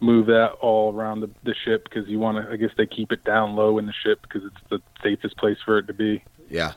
move 0.00 0.26
that 0.26 0.52
all 0.60 0.92
around 0.94 1.20
the, 1.20 1.30
the 1.44 1.54
ship 1.64 1.84
because 1.84 2.08
you 2.08 2.18
want 2.18 2.36
to. 2.38 2.52
I 2.52 2.56
guess 2.56 2.70
they 2.76 2.86
keep 2.86 3.12
it 3.12 3.24
down 3.24 3.54
low 3.54 3.78
in 3.78 3.86
the 3.86 3.92
ship 3.92 4.20
because 4.22 4.42
it's 4.44 4.68
the 4.68 4.80
safest 5.02 5.36
place 5.36 5.58
for 5.64 5.78
it 5.78 5.86
to 5.86 5.94
be. 5.94 6.22
Yeah. 6.48 6.72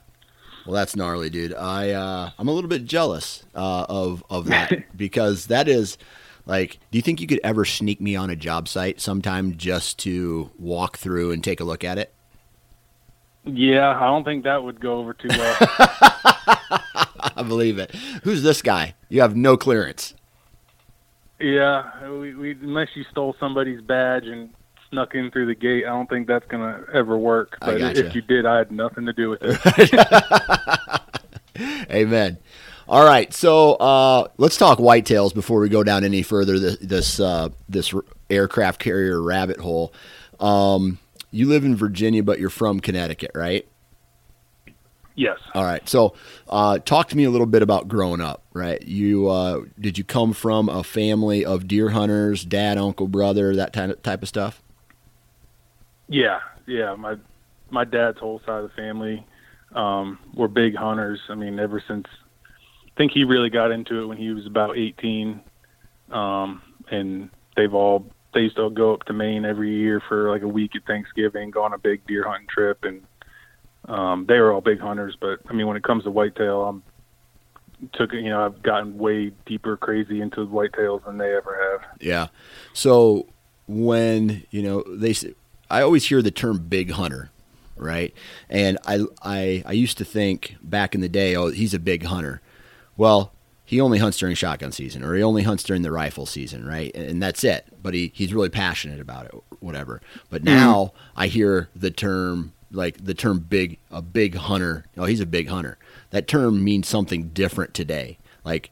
Well, 0.65 0.75
that's 0.75 0.95
gnarly, 0.95 1.29
dude. 1.29 1.53
I 1.53 1.91
uh, 1.91 2.31
I'm 2.38 2.47
a 2.47 2.51
little 2.51 2.69
bit 2.69 2.85
jealous 2.85 3.43
uh, 3.53 3.85
of 3.89 4.23
of 4.29 4.45
that 4.45 4.83
because 4.95 5.47
that 5.47 5.67
is 5.67 5.97
like. 6.45 6.79
Do 6.91 6.97
you 6.97 7.01
think 7.01 7.21
you 7.21 7.27
could 7.27 7.39
ever 7.43 7.65
sneak 7.65 8.01
me 8.01 8.15
on 8.15 8.29
a 8.29 8.35
job 8.35 8.67
site 8.67 9.00
sometime 9.01 9.57
just 9.57 10.00
to 10.00 10.51
walk 10.59 10.97
through 10.97 11.31
and 11.31 11.43
take 11.43 11.59
a 11.59 11.63
look 11.63 11.83
at 11.83 11.97
it? 11.97 12.13
Yeah, 13.45 13.97
I 13.97 14.07
don't 14.07 14.23
think 14.23 14.45
that 14.45 14.63
would 14.63 14.79
go 14.79 15.00
over 15.00 15.13
too 15.13 15.27
well. 15.29 15.55
I 17.35 17.43
believe 17.45 17.77
it. 17.77 17.93
Who's 18.23 18.41
this 18.43 18.62
guy? 18.62 18.95
You 19.09 19.21
have 19.21 19.35
no 19.35 19.57
clearance. 19.57 20.13
yeah, 21.39 22.09
we, 22.09 22.33
we 22.35 22.51
unless 22.51 22.89
you 22.95 23.03
stole 23.12 23.35
somebody's 23.39 23.81
badge 23.81 24.25
and 24.25 24.50
snuck 24.89 25.15
in 25.15 25.31
through 25.31 25.47
the 25.47 25.55
gate, 25.55 25.85
I 25.85 25.89
don't 25.89 26.09
think 26.09 26.27
that's 26.27 26.45
gonna 26.47 26.83
ever 26.93 27.17
work. 27.17 27.57
But 27.59 27.79
gotcha. 27.79 28.05
if 28.07 28.15
you 28.15 28.21
did, 28.21 28.45
I 28.45 28.57
had 28.59 28.71
nothing 28.71 29.05
to 29.07 29.13
do 29.13 29.29
with 29.31 29.39
it. 29.43 29.59
Amen. 31.91 32.38
All 32.93 33.03
right, 33.03 33.33
so 33.33 33.73
uh, 33.73 34.27
let's 34.38 34.55
talk 34.55 34.77
whitetails 34.77 35.33
before 35.33 35.59
we 35.59 35.67
go 35.67 35.83
down 35.83 36.03
any 36.03 36.21
further. 36.21 36.59
This 36.59 36.77
this, 36.77 37.19
uh, 37.19 37.50
this 37.67 37.91
aircraft 38.29 38.79
carrier 38.79 39.19
rabbit 39.19 39.59
hole. 39.59 39.91
Um, 40.39 41.00
you 41.31 41.47
live 41.50 41.65
in 41.65 41.75
Virginia, 41.75 42.21
but 42.21 42.39
you're 42.39 42.51
from 42.51 42.79
Connecticut, 42.79 43.31
right? 43.33 43.67
Yes. 45.15 45.39
All 45.55 45.63
right. 45.63 45.89
So, 45.89 46.13
uh, 46.47 46.77
talk 46.77 47.07
to 47.07 47.17
me 47.17 47.23
a 47.23 47.31
little 47.31 47.47
bit 47.47 47.63
about 47.63 47.88
growing 47.88 48.21
up. 48.21 48.43
Right? 48.53 48.79
You 48.83 49.27
uh, 49.27 49.62
did 49.79 49.97
you 49.97 50.03
come 50.03 50.31
from 50.31 50.69
a 50.69 50.83
family 50.83 51.43
of 51.43 51.67
deer 51.67 51.89
hunters, 51.89 52.45
dad, 52.45 52.77
uncle, 52.77 53.07
brother, 53.07 53.55
that 53.55 53.73
type 53.73 53.89
of 53.89 54.03
type 54.03 54.21
of 54.21 54.29
stuff? 54.29 54.62
Yeah, 56.07 56.41
yeah. 56.67 56.93
My 56.93 57.15
my 57.71 57.85
dad's 57.85 58.19
whole 58.19 58.39
side 58.45 58.63
of 58.63 58.69
the 58.69 58.75
family 58.75 59.25
um, 59.71 60.19
were 60.35 60.47
big 60.47 60.75
hunters. 60.75 61.21
I 61.29 61.33
mean, 61.33 61.57
ever 61.57 61.83
since 61.88 62.05
think 62.97 63.12
he 63.12 63.23
really 63.23 63.50
got 63.50 63.71
into 63.71 64.01
it 64.01 64.05
when 64.05 64.17
he 64.17 64.31
was 64.31 64.45
about 64.45 64.77
18, 64.77 65.41
um, 66.12 66.62
and 66.89 67.29
they've 67.55 67.73
all 67.73 68.05
they 68.33 68.41
used 68.41 68.55
to 68.55 68.69
go 68.69 68.93
up 68.93 69.03
to 69.03 69.13
Maine 69.13 69.45
every 69.45 69.73
year 69.75 70.01
for 70.07 70.31
like 70.31 70.41
a 70.41 70.47
week 70.47 70.75
at 70.75 70.85
Thanksgiving, 70.85 71.51
go 71.51 71.63
on 71.63 71.73
a 71.73 71.77
big 71.77 72.05
deer 72.07 72.27
hunting 72.27 72.47
trip, 72.47 72.83
and 72.83 73.03
um, 73.85 74.25
they 74.27 74.39
were 74.39 74.51
all 74.51 74.62
big 74.62 74.79
hunters. 74.79 75.15
But 75.19 75.39
I 75.47 75.53
mean, 75.53 75.67
when 75.67 75.77
it 75.77 75.83
comes 75.83 76.03
to 76.03 76.12
whitetail, 76.12 76.63
I'm 76.63 76.83
took 77.91 78.13
you 78.13 78.29
know 78.29 78.45
I've 78.45 78.62
gotten 78.63 78.97
way 78.97 79.31
deeper 79.45 79.77
crazy 79.77 80.21
into 80.21 80.47
whitetails 80.47 81.05
than 81.05 81.17
they 81.17 81.35
ever 81.35 81.71
have. 81.71 82.00
Yeah. 82.00 82.27
So 82.73 83.27
when 83.67 84.43
you 84.51 84.62
know 84.62 84.83
they, 84.88 85.15
I 85.69 85.81
always 85.81 86.05
hear 86.05 86.21
the 86.21 86.31
term 86.31 86.59
big 86.59 86.91
hunter, 86.91 87.29
right? 87.75 88.13
And 88.50 88.77
I 88.85 89.05
I 89.21 89.63
I 89.65 89.71
used 89.73 89.97
to 89.97 90.05
think 90.05 90.55
back 90.62 90.95
in 90.95 91.01
the 91.01 91.09
day, 91.09 91.35
oh, 91.35 91.50
he's 91.50 91.73
a 91.73 91.79
big 91.79 92.03
hunter. 92.03 92.41
Well, 92.97 93.31
he 93.65 93.79
only 93.79 93.97
hunts 93.97 94.17
during 94.17 94.35
shotgun 94.35 94.71
season 94.71 95.03
or 95.03 95.15
he 95.15 95.23
only 95.23 95.43
hunts 95.43 95.63
during 95.63 95.81
the 95.81 95.91
rifle 95.91 96.25
season, 96.25 96.65
right? 96.65 96.93
And 96.95 97.21
that's 97.21 97.43
it. 97.43 97.65
But 97.81 97.93
he, 97.93 98.12
he's 98.13 98.33
really 98.33 98.50
passionate 98.50 99.00
about 99.00 99.25
it, 99.25 99.35
whatever. 99.59 100.01
But 100.29 100.43
mm-hmm. 100.43 100.55
now 100.55 100.85
mm-hmm. 100.85 101.19
I 101.19 101.27
hear 101.27 101.69
the 101.75 101.91
term 101.91 102.53
like 102.71 103.03
the 103.03 103.13
term 103.13 103.39
big 103.39 103.77
a 103.91 104.01
big 104.01 104.35
hunter. 104.35 104.85
Oh, 104.97 105.05
he's 105.05 105.21
a 105.21 105.25
big 105.25 105.47
hunter. 105.47 105.77
That 106.09 106.27
term 106.27 106.63
means 106.63 106.88
something 106.88 107.29
different 107.29 107.73
today. 107.73 108.17
Like 108.43 108.71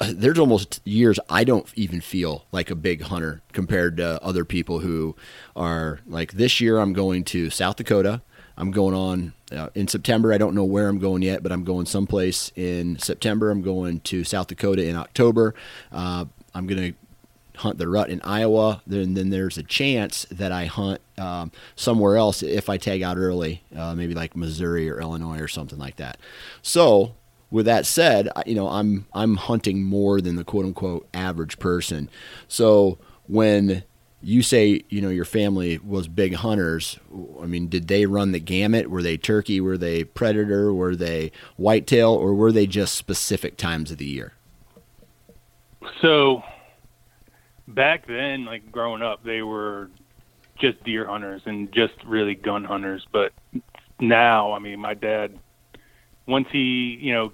uh, 0.00 0.12
there's 0.14 0.38
almost 0.38 0.80
years 0.84 1.18
I 1.28 1.44
don't 1.44 1.66
even 1.74 2.00
feel 2.00 2.44
like 2.52 2.70
a 2.70 2.76
big 2.76 3.02
hunter 3.02 3.42
compared 3.52 3.96
to 3.96 4.22
other 4.22 4.44
people 4.44 4.78
who 4.80 5.16
are 5.56 6.00
like 6.06 6.32
this 6.32 6.60
year 6.60 6.78
I'm 6.78 6.92
going 6.92 7.24
to 7.24 7.50
South 7.50 7.76
Dakota. 7.76 8.22
I'm 8.58 8.72
going 8.72 8.94
on 8.94 9.32
uh, 9.52 9.68
in 9.74 9.88
September. 9.88 10.32
I 10.32 10.38
don't 10.38 10.54
know 10.54 10.64
where 10.64 10.88
I'm 10.88 10.98
going 10.98 11.22
yet, 11.22 11.42
but 11.42 11.52
I'm 11.52 11.64
going 11.64 11.86
someplace 11.86 12.52
in 12.56 12.98
September. 12.98 13.50
I'm 13.50 13.62
going 13.62 14.00
to 14.00 14.24
South 14.24 14.48
Dakota 14.48 14.84
in 14.84 14.96
October. 14.96 15.54
Uh, 15.92 16.26
I'm 16.54 16.66
going 16.66 16.92
to 16.92 16.98
hunt 17.58 17.78
the 17.78 17.88
rut 17.88 18.08
in 18.08 18.20
Iowa, 18.22 18.82
then 18.86 19.14
then 19.14 19.30
there's 19.30 19.58
a 19.58 19.62
chance 19.62 20.26
that 20.30 20.52
I 20.52 20.66
hunt 20.66 21.00
um, 21.18 21.50
somewhere 21.74 22.16
else 22.16 22.42
if 22.42 22.68
I 22.68 22.76
tag 22.76 23.02
out 23.02 23.16
early, 23.16 23.62
uh, 23.76 23.94
maybe 23.94 24.14
like 24.14 24.36
Missouri 24.36 24.88
or 24.88 25.00
Illinois 25.00 25.40
or 25.40 25.48
something 25.48 25.78
like 25.78 25.96
that. 25.96 26.18
So 26.62 27.14
with 27.50 27.66
that 27.66 27.84
said, 27.86 28.28
you 28.46 28.54
know 28.54 28.68
I'm 28.68 29.06
I'm 29.12 29.36
hunting 29.36 29.82
more 29.82 30.20
than 30.20 30.36
the 30.36 30.44
quote 30.44 30.64
unquote 30.66 31.08
average 31.12 31.58
person. 31.58 32.08
So 32.46 32.98
when 33.26 33.82
you 34.20 34.42
say 34.42 34.82
you 34.88 35.00
know 35.00 35.08
your 35.08 35.24
family 35.24 35.78
was 35.78 36.08
big 36.08 36.34
hunters. 36.34 36.98
I 37.40 37.46
mean 37.46 37.68
did 37.68 37.88
they 37.88 38.06
run 38.06 38.32
the 38.32 38.40
gamut? 38.40 38.90
Were 38.90 39.02
they 39.02 39.16
turkey? 39.16 39.60
Were 39.60 39.78
they 39.78 40.04
predator? 40.04 40.72
Were 40.72 40.96
they 40.96 41.32
whitetail? 41.56 42.10
Or 42.10 42.34
were 42.34 42.52
they 42.52 42.66
just 42.66 42.94
specific 42.94 43.56
times 43.56 43.90
of 43.90 43.98
the 43.98 44.06
year? 44.06 44.34
So 46.00 46.42
back 47.66 48.06
then, 48.06 48.44
like 48.44 48.70
growing 48.72 49.02
up, 49.02 49.22
they 49.24 49.42
were 49.42 49.90
just 50.58 50.82
deer 50.84 51.06
hunters 51.06 51.42
and 51.44 51.72
just 51.72 51.94
really 52.04 52.34
gun 52.34 52.64
hunters. 52.64 53.06
But 53.12 53.32
now, 54.00 54.52
I 54.52 54.58
mean, 54.58 54.80
my 54.80 54.94
dad, 54.94 55.38
once 56.26 56.48
he, 56.50 56.98
you 57.00 57.12
know, 57.12 57.32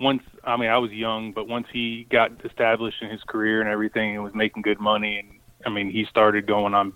once 0.00 0.22
I 0.42 0.56
mean, 0.56 0.70
I 0.70 0.78
was 0.78 0.90
young, 0.90 1.32
but 1.32 1.46
once 1.46 1.66
he 1.72 2.06
got 2.10 2.44
established 2.44 3.02
in 3.02 3.10
his 3.10 3.22
career 3.24 3.60
and 3.60 3.68
everything, 3.68 4.14
and 4.14 4.24
was 4.24 4.34
making 4.34 4.62
good 4.62 4.80
money, 4.80 5.18
and 5.18 5.28
I 5.64 5.70
mean, 5.70 5.90
he 5.90 6.04
started 6.04 6.46
going 6.46 6.74
on 6.74 6.92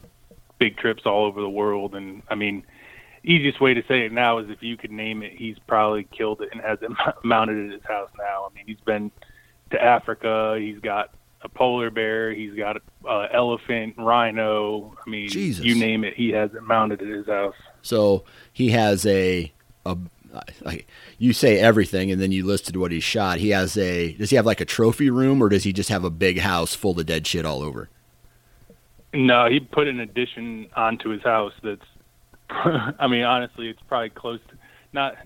big 0.59 0.77
trips 0.77 1.03
all 1.05 1.25
over 1.25 1.41
the 1.41 1.49
world. 1.49 1.95
And 1.95 2.23
I 2.29 2.35
mean, 2.35 2.65
easiest 3.23 3.61
way 3.61 3.75
to 3.75 3.83
say 3.87 4.07
it 4.07 4.13
now 4.13 4.39
is 4.39 4.51
if 4.51 4.63
you 4.63 4.77
could 4.77 4.91
name 4.91 5.23
it, 5.23 5.33
he's 5.33 5.59
probably 5.67 6.05
killed 6.05 6.41
it 6.43 6.51
and 6.53 6.61
has 6.61 6.79
it 6.83 6.91
mounted 7.25 7.67
at 7.67 7.73
his 7.73 7.85
house 7.85 8.11
now. 8.19 8.49
I 8.51 8.55
mean, 8.55 8.65
he's 8.67 8.81
been 8.85 9.11
to 9.71 9.83
Africa. 9.83 10.57
He's 10.59 10.79
got 10.79 11.11
a 11.43 11.49
polar 11.49 11.91
bear. 11.91 12.33
He's 12.33 12.55
got 12.55 12.77
an 12.77 13.29
elephant, 13.33 13.95
rhino. 13.99 14.95
I 15.05 15.11
mean, 15.11 15.29
Jesus. 15.29 15.65
you 15.65 15.75
name 15.75 16.05
it, 16.05 16.15
he 16.15 16.31
has 16.31 16.55
it 16.55 16.63
mounted 16.63 17.03
at 17.03 17.09
his 17.09 17.27
house. 17.27 17.57
So 17.83 18.25
he 18.53 18.71
has 18.71 19.05
a 19.05 19.53
a 19.85 19.99
like 20.63 20.89
you 21.19 21.33
say 21.33 21.59
everything, 21.59 22.11
and 22.11 22.21
then 22.21 22.33
you 22.33 22.45
listed 22.45 22.77
what 22.77 22.91
he 22.91 23.01
shot. 23.01 23.39
He 23.39 23.51
has 23.51 23.77
a. 23.77 24.15
Does 24.15 24.31
he 24.31 24.37
have 24.37 24.47
like 24.47 24.61
a 24.61 24.65
trophy 24.65 25.11
room, 25.11 25.43
or 25.43 25.49
does 25.49 25.65
he 25.65 25.73
just 25.73 25.91
have 25.91 26.05
a 26.05 26.11
big 26.11 26.39
house 26.39 26.75
full 26.75 26.99
of 26.99 27.07
dead 27.07 27.27
shit 27.27 27.45
all 27.45 27.63
over? 27.63 27.89
No, 29.15 29.49
he 29.49 29.61
put 29.61 29.87
an 29.87 30.01
addition 30.01 30.67
onto 30.77 31.11
his 31.11 31.23
house. 31.23 31.53
That's. 31.63 31.85
I 32.51 33.07
mean, 33.07 33.23
honestly, 33.23 33.69
it's 33.69 33.81
probably 33.89 34.11
close 34.11 34.41
to 34.49 34.57
not 34.93 35.17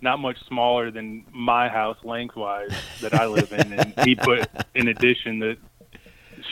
not 0.00 0.18
much 0.18 0.36
smaller 0.46 0.90
than 0.90 1.24
my 1.32 1.68
house 1.68 1.96
lengthwise 2.04 2.70
that 3.00 3.14
I 3.14 3.26
live 3.26 3.52
in, 3.52 3.72
and 3.72 3.94
he 4.04 4.14
put 4.14 4.48
an 4.74 4.88
addition 4.88 5.38
that 5.38 5.56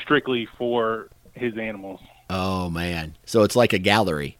strictly 0.03 0.49
for 0.57 1.09
his 1.35 1.59
animals. 1.59 2.01
Oh 2.31 2.71
man! 2.71 3.17
So 3.27 3.43
it's 3.43 3.57
like 3.57 3.73
a 3.73 3.79
gallery. 3.79 4.39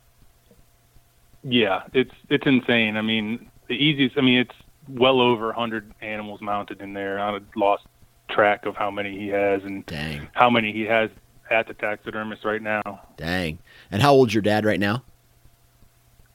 Yeah, 1.43 1.83
it's 1.93 2.15
it's 2.31 2.47
insane. 2.47 2.97
I 2.97 3.03
mean, 3.03 3.51
the 3.69 3.75
easiest. 3.75 4.17
I 4.17 4.23
mean, 4.23 4.39
it's 4.39 4.57
well 4.89 5.21
over 5.21 5.53
hundred 5.53 5.93
animals 6.01 6.41
mounted 6.41 6.81
in 6.81 6.95
there. 6.95 7.21
I 7.21 7.39
lost 7.57 7.85
track 8.31 8.65
of 8.65 8.75
how 8.75 8.91
many 8.91 9.19
he 9.19 9.29
has 9.29 9.63
and 9.65 9.85
Dang. 9.85 10.29
how 10.33 10.49
many 10.49 10.73
he 10.73 10.83
has 10.83 11.11
at 11.51 11.67
the 11.69 11.75
taxidermist 11.75 12.45
right 12.45 12.63
now. 12.63 13.01
Dang! 13.17 13.59
And 13.91 14.03
how 14.03 14.13
old's 14.15 14.35
your 14.35 14.43
dad 14.43 14.65
right 14.65 14.81
now? 14.81 15.03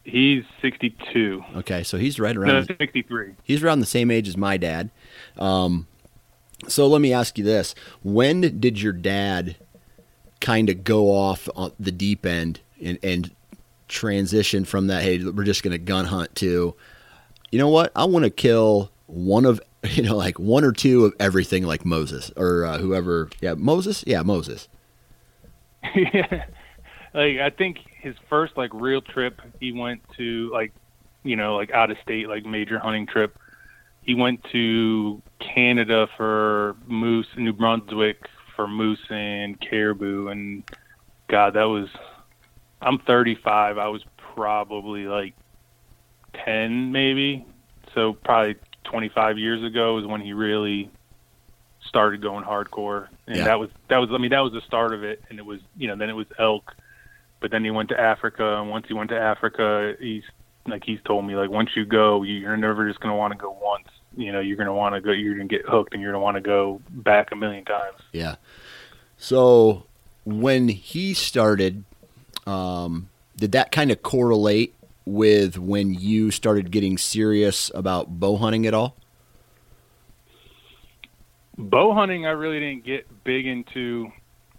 He's 0.03 0.43
62. 0.61 1.43
Okay, 1.57 1.83
so 1.83 1.97
he's 1.97 2.19
right 2.19 2.35
around. 2.35 2.67
No, 2.69 2.75
63. 2.77 3.35
He's 3.43 3.63
around 3.63 3.79
the 3.79 3.85
same 3.85 4.09
age 4.09 4.27
as 4.27 4.37
my 4.37 4.57
dad. 4.57 4.89
Um, 5.37 5.87
so 6.67 6.87
let 6.87 7.01
me 7.01 7.13
ask 7.13 7.37
you 7.37 7.43
this: 7.43 7.75
When 8.03 8.59
did 8.59 8.81
your 8.81 8.93
dad 8.93 9.55
kind 10.41 10.69
of 10.69 10.83
go 10.83 11.11
off 11.11 11.47
on 11.55 11.73
the 11.79 11.91
deep 11.91 12.25
end 12.25 12.61
and, 12.83 12.97
and 13.03 13.31
transition 13.87 14.65
from 14.65 14.87
that? 14.87 15.03
Hey, 15.03 15.23
we're 15.23 15.43
just 15.43 15.63
going 15.63 15.71
to 15.71 15.77
gun 15.77 16.05
hunt 16.05 16.35
to, 16.35 16.75
you 17.51 17.59
know 17.59 17.69
what? 17.69 17.91
I 17.95 18.05
want 18.05 18.25
to 18.25 18.31
kill 18.31 18.91
one 19.05 19.45
of 19.45 19.61
you 19.91 20.03
know 20.03 20.15
like 20.15 20.39
one 20.39 20.63
or 20.63 20.71
two 20.71 21.05
of 21.05 21.13
everything, 21.19 21.63
like 21.63 21.85
Moses 21.85 22.31
or 22.35 22.65
uh, 22.65 22.77
whoever. 22.77 23.29
Yeah, 23.41 23.53
Moses. 23.55 24.03
Yeah, 24.07 24.23
Moses. 24.23 24.67
Yeah, 25.95 26.45
like 27.13 27.37
I 27.37 27.49
think 27.49 27.79
his 28.01 28.15
first 28.29 28.57
like 28.57 28.71
real 28.73 29.01
trip, 29.01 29.41
he 29.59 29.71
went 29.71 30.01
to 30.17 30.49
like, 30.51 30.73
you 31.23 31.35
know, 31.35 31.55
like 31.55 31.71
out 31.71 31.91
of 31.91 31.97
state, 32.03 32.27
like 32.27 32.45
major 32.45 32.79
hunting 32.79 33.07
trip. 33.07 33.37
He 34.01 34.15
went 34.15 34.43
to 34.51 35.21
Canada 35.39 36.07
for 36.17 36.75
moose, 36.87 37.27
New 37.37 37.53
Brunswick 37.53 38.25
for 38.55 38.67
moose 38.67 38.99
and 39.09 39.59
caribou, 39.59 40.29
and 40.29 40.63
God, 41.27 41.53
that 41.53 41.65
was. 41.65 41.87
I'm 42.81 42.97
35. 42.99 43.77
I 43.77 43.87
was 43.89 44.01
probably 44.33 45.03
like 45.03 45.35
10, 46.45 46.93
maybe. 46.93 47.45
So 47.93 48.13
probably 48.13 48.55
25 48.85 49.37
years 49.37 49.63
ago 49.63 49.97
is 49.99 50.05
when 50.05 50.21
he 50.21 50.31
really 50.33 50.89
started 51.87 52.21
going 52.21 52.43
hardcore, 52.43 53.07
and 53.27 53.37
yeah. 53.37 53.45
that 53.45 53.59
was 53.59 53.69
that 53.87 53.97
was. 53.97 54.09
I 54.11 54.17
mean, 54.17 54.31
that 54.31 54.41
was 54.41 54.53
the 54.53 54.61
start 54.61 54.93
of 54.93 55.03
it, 55.03 55.23
and 55.29 55.39
it 55.39 55.45
was 55.45 55.59
you 55.77 55.87
know 55.87 55.95
then 55.95 56.09
it 56.09 56.13
was 56.13 56.27
elk 56.37 56.75
but 57.39 57.51
then 57.51 57.63
he 57.63 57.71
went 57.71 57.89
to 57.89 57.99
Africa, 57.99 58.59
and 58.59 58.69
once 58.69 58.87
he 58.87 58.93
went 58.93 59.09
to 59.09 59.17
Africa, 59.19 59.95
he's 59.99 60.23
like 60.67 60.83
he's 60.83 60.99
told 61.05 61.25
me 61.25 61.35
like 61.35 61.49
once 61.49 61.69
you 61.75 61.85
go, 61.85 62.23
you're 62.23 62.57
never 62.57 62.87
just 62.87 62.99
gonna 62.99 63.15
want 63.15 63.31
to 63.31 63.37
go 63.37 63.57
once. 63.61 63.87
You 64.17 64.31
know, 64.31 64.39
you're 64.39 64.57
gonna 64.57 64.73
want 64.73 64.95
to 64.95 65.01
go. 65.01 65.11
You're 65.11 65.35
gonna 65.35 65.47
get 65.47 65.65
hooked, 65.65 65.93
and 65.93 66.01
you're 66.01 66.11
gonna 66.11 66.23
want 66.23 66.35
to 66.35 66.41
go 66.41 66.81
back 66.89 67.31
a 67.31 67.35
million 67.35 67.65
times. 67.65 67.97
Yeah. 68.11 68.35
So 69.17 69.85
when 70.25 70.67
he 70.67 71.13
started, 71.13 71.83
um, 72.45 73.09
did 73.37 73.53
that 73.53 73.71
kind 73.71 73.91
of 73.91 74.01
correlate 74.01 74.75
with 75.05 75.57
when 75.57 75.93
you 75.93 76.31
started 76.31 76.71
getting 76.71 76.97
serious 76.97 77.71
about 77.73 78.19
bow 78.19 78.37
hunting 78.37 78.65
at 78.67 78.73
all? 78.73 78.95
Bow 81.59 81.93
hunting, 81.93 82.25
I 82.25 82.31
really 82.31 82.59
didn't 82.59 82.85
get 82.85 83.23
big 83.23 83.45
into 83.45 84.07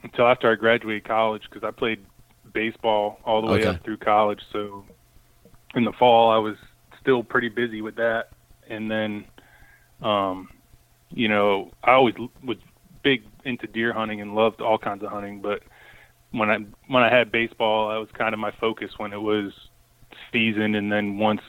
until 0.03 0.27
after 0.27 0.51
I 0.51 0.55
graduated 0.55 1.05
college 1.05 1.43
because 1.49 1.67
I 1.67 1.71
played 1.71 2.05
baseball 2.53 3.19
all 3.25 3.41
the 3.43 3.49
way 3.49 3.61
okay. 3.61 3.69
up 3.69 3.85
through 3.85 3.99
college. 3.99 4.41
So 4.53 4.85
in 5.75 5.85
the 5.85 5.93
fall, 5.93 6.31
I 6.31 6.39
was 6.39 6.57
still 7.01 7.23
pretty 7.23 7.49
busy 7.49 7.81
with 7.81 7.97
that. 7.97 8.29
And 8.69 8.91
then 8.91 9.25
um, 10.03 10.49
you 11.11 11.29
know, 11.29 11.73
I 11.85 11.93
always 11.93 12.15
was 12.45 12.57
big 13.03 13.25
into 13.45 13.67
deer 13.67 13.93
hunting 13.93 14.21
and 14.21 14.35
loved 14.35 14.61
all 14.61 14.79
kinds 14.79 15.03
of 15.03 15.11
hunting, 15.11 15.41
but 15.41 15.63
when 16.33 16.51
I 16.51 16.59
when 16.87 17.03
I 17.03 17.15
had 17.15 17.33
baseball, 17.33 17.91
that 17.91 17.97
was 17.97 18.09
kind 18.17 18.33
of 18.33 18.41
my 18.41 18.53
focus 18.61 18.91
when 18.99 19.13
it 19.13 19.21
was 19.21 19.53
season, 20.33 20.75
and 20.77 20.91
then 20.91 21.19
once 21.19 21.41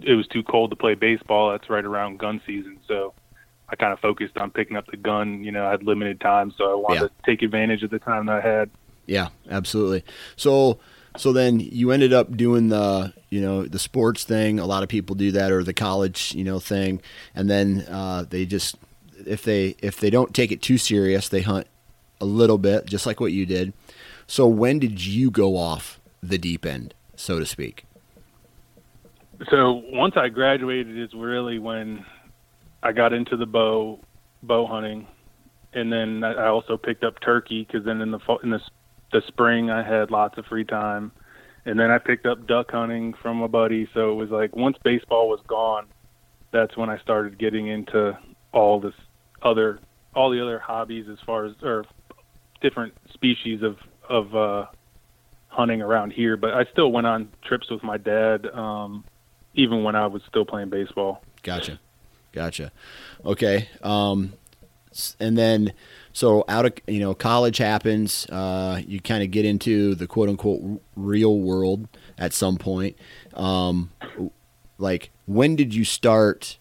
it 0.00 0.14
was 0.14 0.26
too 0.28 0.42
cold 0.42 0.70
to 0.70 0.76
play 0.76 0.94
baseball, 0.94 1.50
that's 1.52 1.70
right 1.70 1.84
around 1.84 2.18
gun 2.18 2.40
season. 2.46 2.78
So 2.88 3.14
I 3.72 3.76
kind 3.76 3.92
of 3.92 3.98
focused 4.00 4.36
on 4.36 4.50
picking 4.50 4.76
up 4.76 4.86
the 4.86 4.98
gun. 4.98 5.42
You 5.42 5.50
know, 5.50 5.66
I 5.66 5.70
had 5.70 5.82
limited 5.82 6.20
time, 6.20 6.52
so 6.56 6.70
I 6.70 6.74
wanted 6.74 7.00
yeah. 7.00 7.08
to 7.08 7.12
take 7.24 7.42
advantage 7.42 7.82
of 7.82 7.90
the 7.90 7.98
time 7.98 8.26
that 8.26 8.44
I 8.44 8.48
had. 8.48 8.70
Yeah, 9.06 9.28
absolutely. 9.50 10.04
So 10.36 10.78
so 11.16 11.32
then 11.32 11.58
you 11.58 11.90
ended 11.90 12.12
up 12.12 12.36
doing 12.36 12.68
the 12.68 13.12
you 13.30 13.40
know 13.40 13.64
the 13.64 13.78
sports 13.78 14.24
thing. 14.24 14.60
A 14.60 14.66
lot 14.66 14.82
of 14.82 14.90
people 14.90 15.16
do 15.16 15.32
that, 15.32 15.50
or 15.50 15.64
the 15.64 15.74
college 15.74 16.34
you 16.34 16.44
know 16.44 16.58
thing, 16.60 17.00
and 17.34 17.48
then 17.48 17.86
uh, 17.88 18.24
they 18.28 18.44
just 18.44 18.76
if 19.26 19.42
they 19.42 19.74
if 19.82 19.98
they 19.98 20.10
don't 20.10 20.34
take 20.34 20.52
it 20.52 20.60
too 20.60 20.78
serious, 20.78 21.28
they 21.28 21.40
hunt 21.40 21.66
a 22.20 22.26
little 22.26 22.58
bit, 22.58 22.86
just 22.86 23.06
like 23.06 23.20
what 23.20 23.32
you 23.32 23.46
did. 23.46 23.72
So 24.26 24.46
when 24.46 24.78
did 24.78 25.04
you 25.04 25.30
go 25.30 25.56
off 25.56 25.98
the 26.22 26.38
deep 26.38 26.64
end, 26.64 26.94
so 27.16 27.38
to 27.38 27.46
speak? 27.46 27.84
So 29.50 29.82
once 29.90 30.16
I 30.16 30.28
graduated 30.28 30.96
is 30.96 31.12
really 31.14 31.58
when 31.58 32.04
I 32.82 32.92
got 32.92 33.12
into 33.12 33.36
the 33.36 33.46
bow 33.46 34.00
bow 34.42 34.66
hunting, 34.66 35.06
and 35.72 35.92
then 35.92 36.24
I 36.24 36.48
also 36.48 36.76
picked 36.76 37.04
up 37.04 37.20
turkey 37.20 37.64
because 37.64 37.84
then 37.84 38.00
in 38.00 38.10
the 38.10 38.20
in 38.42 38.50
the 38.50 38.60
the 39.12 39.22
spring 39.28 39.70
I 39.70 39.82
had 39.82 40.10
lots 40.10 40.38
of 40.38 40.46
free 40.46 40.64
time, 40.64 41.12
and 41.64 41.78
then 41.78 41.90
I 41.90 41.98
picked 41.98 42.26
up 42.26 42.46
duck 42.46 42.70
hunting 42.70 43.14
from 43.22 43.42
a 43.42 43.48
buddy. 43.48 43.88
So 43.94 44.10
it 44.10 44.14
was 44.14 44.30
like 44.30 44.56
once 44.56 44.76
baseball 44.82 45.28
was 45.28 45.40
gone, 45.46 45.86
that's 46.52 46.76
when 46.76 46.90
I 46.90 46.98
started 46.98 47.38
getting 47.38 47.68
into 47.68 48.18
all 48.52 48.80
this 48.80 48.94
other 49.42 49.80
all 50.14 50.30
the 50.30 50.42
other 50.42 50.58
hobbies 50.58 51.06
as 51.10 51.18
far 51.24 51.46
as 51.46 51.52
or 51.62 51.84
different 52.60 52.94
species 53.12 53.62
of 53.62 53.76
of 54.08 54.34
uh, 54.34 54.66
hunting 55.48 55.82
around 55.82 56.12
here. 56.12 56.36
But 56.36 56.54
I 56.54 56.64
still 56.72 56.90
went 56.90 57.06
on 57.06 57.28
trips 57.44 57.70
with 57.70 57.82
my 57.82 57.96
dad, 57.96 58.46
um, 58.46 59.04
even 59.54 59.84
when 59.84 59.94
I 59.94 60.06
was 60.06 60.22
still 60.28 60.44
playing 60.44 60.70
baseball. 60.70 61.22
Gotcha, 61.42 61.80
gotcha. 62.32 62.72
Okay, 63.24 63.68
um, 63.82 64.32
and 65.20 65.36
then 65.38 65.72
so 66.12 66.44
out 66.48 66.66
of 66.66 66.72
you 66.86 67.00
know 67.00 67.14
college 67.14 67.58
happens, 67.58 68.26
uh, 68.30 68.80
you 68.86 69.00
kind 69.00 69.22
of 69.22 69.30
get 69.30 69.44
into 69.44 69.94
the 69.94 70.06
quote 70.06 70.28
unquote 70.28 70.82
real 70.96 71.38
world 71.38 71.88
at 72.18 72.32
some 72.32 72.56
point. 72.56 72.96
Um, 73.34 73.90
like 74.78 75.10
when 75.26 75.56
did 75.56 75.74
you 75.74 75.84
start 75.84 76.58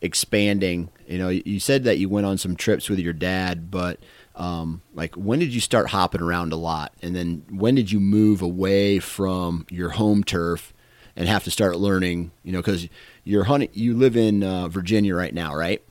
expanding? 0.00 0.90
You 1.06 1.18
know, 1.18 1.28
you 1.28 1.58
said 1.58 1.84
that 1.84 1.98
you 1.98 2.08
went 2.08 2.26
on 2.26 2.38
some 2.38 2.54
trips 2.54 2.88
with 2.88 2.98
your 2.98 3.12
dad, 3.12 3.70
but 3.70 3.98
um, 4.36 4.82
like 4.94 5.14
when 5.16 5.38
did 5.40 5.52
you 5.52 5.60
start 5.60 5.88
hopping 5.88 6.20
around 6.20 6.52
a 6.52 6.56
lot, 6.56 6.92
and 7.02 7.16
then 7.16 7.44
when 7.50 7.74
did 7.74 7.90
you 7.90 7.98
move 7.98 8.42
away 8.42 9.00
from 9.00 9.66
your 9.70 9.90
home 9.90 10.22
turf 10.22 10.72
and 11.16 11.28
have 11.28 11.44
to 11.44 11.50
start 11.50 11.78
learning? 11.78 12.30
You 12.44 12.52
know, 12.52 12.58
because 12.60 12.88
you're 13.28 13.44
hunting, 13.44 13.68
you 13.74 13.94
live 13.94 14.16
in 14.16 14.42
uh, 14.42 14.68
Virginia 14.68 15.14
right 15.14 15.34
now, 15.34 15.54
right? 15.54 15.82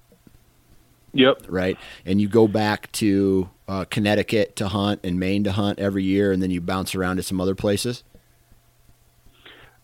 Yep. 1.14 1.44
Right. 1.48 1.78
And 2.04 2.20
you 2.20 2.28
go 2.28 2.48
back 2.48 2.92
to 2.94 3.50
uh, 3.68 3.86
Connecticut 3.86 4.56
to 4.56 4.68
hunt 4.68 5.02
and 5.04 5.20
Maine 5.20 5.44
to 5.44 5.52
hunt 5.52 5.78
every 5.78 6.04
year, 6.04 6.32
and 6.32 6.42
then 6.42 6.50
you 6.50 6.62
bounce 6.62 6.96
around 6.96 7.18
to 7.18 7.24
some 7.24 7.40
other 7.40 7.54
places. 7.54 8.04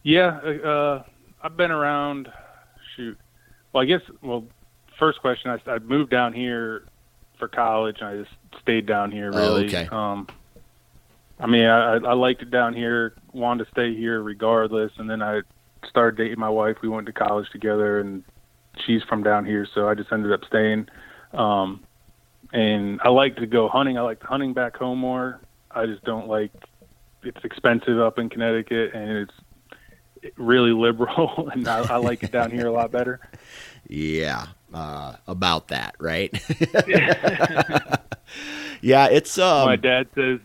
Yeah, 0.01 0.37
uh, 0.37 1.03
I've 1.43 1.55
been 1.55 1.69
around. 1.69 2.27
Shoot. 2.95 3.19
Well, 3.71 3.83
I 3.83 3.85
guess. 3.85 4.01
Well, 4.23 4.45
first 4.97 5.21
question. 5.21 5.51
I, 5.51 5.71
I 5.71 5.77
moved 5.77 6.09
down 6.09 6.33
here 6.33 6.87
for 7.37 7.47
college, 7.47 7.97
and 8.01 8.09
I 8.09 8.17
just 8.23 8.35
stayed 8.61 8.87
down 8.87 9.11
here. 9.11 9.29
Oh, 9.31 9.37
really. 9.37 9.63
Oh, 9.63 9.67
okay. 9.67 9.87
Um, 9.91 10.27
I 11.39 11.45
mean, 11.45 11.65
I, 11.65 11.97
I 11.97 12.13
liked 12.13 12.41
it 12.41 12.49
down 12.49 12.73
here. 12.73 13.13
Wanted 13.31 13.65
to 13.65 13.71
stay 13.71 13.95
here 13.95 14.21
regardless, 14.21 14.91
and 14.97 15.07
then 15.07 15.21
I 15.21 15.41
started 15.89 16.17
dating 16.17 16.39
my 16.39 16.49
wife. 16.49 16.77
We 16.81 16.89
went 16.89 17.07
to 17.07 17.13
college 17.13 17.49
together, 17.51 17.99
and 17.99 18.23
she's 18.85 19.03
from 19.03 19.23
down 19.23 19.45
here, 19.45 19.67
so 19.73 19.87
I 19.87 19.95
just 19.95 20.11
ended 20.11 20.31
up 20.31 20.45
staying. 20.45 20.87
Um, 21.33 21.83
and 22.51 22.99
I 23.03 23.09
like 23.09 23.37
to 23.37 23.47
go 23.47 23.67
hunting. 23.67 23.97
I 23.97 24.01
like 24.01 24.21
hunting 24.21 24.53
back 24.53 24.77
home 24.77 24.99
more. 24.99 25.41
I 25.71 25.85
just 25.85 26.03
don't 26.03 26.27
like 26.27 26.51
it's 27.23 27.43
expensive 27.43 27.99
up 27.99 28.19
in 28.19 28.29
Connecticut 28.29 28.93
and 28.93 29.09
it's 29.17 29.33
really 30.37 30.71
liberal, 30.71 31.49
and 31.53 31.67
I, 31.67 31.79
I 31.93 31.97
like 31.97 32.23
it 32.23 32.31
down 32.31 32.51
here 32.51 32.67
a 32.67 32.71
lot 32.71 32.91
better. 32.91 33.19
Yeah, 33.87 34.47
uh, 34.73 35.15
about 35.27 35.67
that, 35.69 35.95
right? 35.99 36.31
yeah, 38.81 39.07
it's. 39.07 39.37
Um, 39.37 39.65
My 39.65 39.75
dad 39.75 40.07
says 40.15 40.39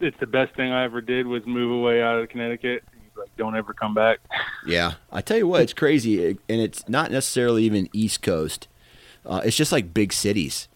it's 0.00 0.18
the 0.18 0.26
best 0.26 0.54
thing 0.56 0.72
I 0.72 0.84
ever 0.84 1.00
did 1.00 1.26
was 1.26 1.46
move 1.46 1.70
away 1.70 2.02
out 2.02 2.18
of 2.18 2.28
Connecticut. 2.28 2.82
Don't 3.36 3.56
ever 3.56 3.72
come 3.72 3.94
back. 3.94 4.20
Yeah, 4.66 4.94
I 5.10 5.22
tell 5.22 5.36
you 5.36 5.46
what, 5.46 5.62
it's 5.62 5.72
crazy, 5.72 6.24
and 6.26 6.38
it's 6.48 6.88
not 6.88 7.10
necessarily 7.10 7.64
even 7.64 7.88
East 7.92 8.22
Coast. 8.22 8.68
Uh, 9.24 9.40
it's 9.44 9.56
just 9.56 9.72
like 9.72 9.94
big 9.94 10.12
cities. 10.12 10.68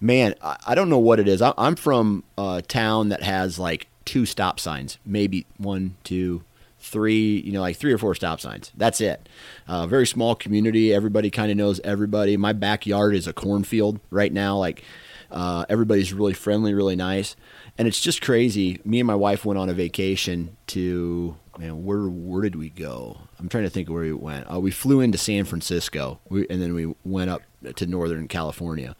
Man, 0.00 0.34
I, 0.42 0.56
I 0.68 0.74
don't 0.74 0.88
know 0.88 0.98
what 0.98 1.20
it 1.20 1.28
is. 1.28 1.42
I, 1.42 1.52
am 1.56 1.76
from 1.76 2.24
a 2.36 2.62
town 2.66 3.10
that 3.10 3.22
has 3.22 3.58
like 3.58 3.88
two 4.04 4.26
stop 4.26 4.58
signs, 4.58 4.98
maybe 5.04 5.46
one, 5.56 5.96
two, 6.02 6.42
three, 6.80 7.40
you 7.40 7.52
know, 7.52 7.60
like 7.60 7.76
three 7.76 7.92
or 7.92 7.98
four 7.98 8.14
stop 8.14 8.40
signs. 8.40 8.72
That's 8.76 9.00
it. 9.00 9.28
Uh, 9.66 9.86
very 9.86 10.06
small 10.06 10.34
community. 10.34 10.94
Everybody 10.94 11.30
kind 11.30 11.50
of 11.50 11.56
knows 11.56 11.80
everybody. 11.80 12.36
My 12.36 12.52
backyard 12.52 13.14
is 13.14 13.26
a 13.26 13.32
cornfield 13.32 14.00
right 14.10 14.32
now. 14.32 14.56
Like 14.56 14.82
uh, 15.30 15.64
everybody's 15.68 16.12
really 16.12 16.32
friendly, 16.32 16.74
really 16.74 16.96
nice. 16.96 17.36
And 17.76 17.86
it's 17.86 18.00
just 18.00 18.22
crazy. 18.22 18.80
Me 18.84 19.00
and 19.00 19.06
my 19.06 19.14
wife 19.14 19.44
went 19.44 19.58
on 19.58 19.68
a 19.68 19.74
vacation 19.74 20.56
to 20.68 21.36
man, 21.58 21.84
where 21.84 22.08
where 22.08 22.42
did 22.42 22.56
we 22.56 22.70
go? 22.70 23.18
I'm 23.38 23.48
trying 23.48 23.64
to 23.64 23.70
think 23.70 23.88
where 23.88 24.02
we 24.02 24.12
went. 24.12 24.50
Uh, 24.50 24.60
we 24.60 24.70
flew 24.70 25.00
into 25.00 25.18
San 25.18 25.44
Francisco, 25.44 26.20
we, 26.28 26.46
and 26.48 26.62
then 26.62 26.74
we 26.74 26.94
went 27.04 27.30
up 27.30 27.42
to 27.76 27.86
Northern 27.86 28.28
California, 28.28 28.94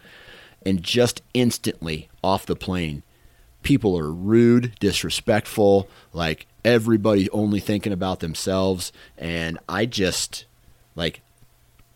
and 0.66 0.82
just 0.82 1.22
instantly 1.34 2.08
off 2.22 2.46
the 2.46 2.56
plane, 2.56 3.02
people 3.62 3.98
are 3.98 4.10
rude, 4.10 4.74
disrespectful, 4.80 5.88
like 6.12 6.46
everybody 6.64 7.30
only 7.30 7.60
thinking 7.60 7.92
about 7.92 8.20
themselves, 8.20 8.92
and 9.16 9.58
I 9.68 9.86
just 9.86 10.44
like 10.94 11.20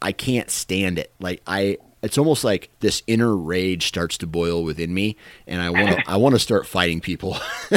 I 0.01 0.13
can't 0.13 0.51
stand 0.51 0.99
it. 0.99 1.13
Like 1.21 1.43
I 1.47 1.79
it's 2.03 2.19
almost 2.19 2.43
like 2.45 2.71
this 2.81 3.03
inner 3.07 3.37
rage 3.37 3.87
starts 3.87 4.19
to 4.19 4.27
boil 4.27 4.65
within 4.65 4.93
me 4.93 5.17
and 5.47 5.63
I 5.63 5.71
want 5.71 5.91
to 5.91 6.03
I 6.11 6.17
want 6.17 6.35
to 6.35 6.39
start 6.39 6.67
fighting 6.67 7.01
people. 7.01 7.37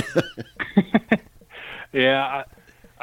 yeah, 1.93 2.24
I 2.24 2.43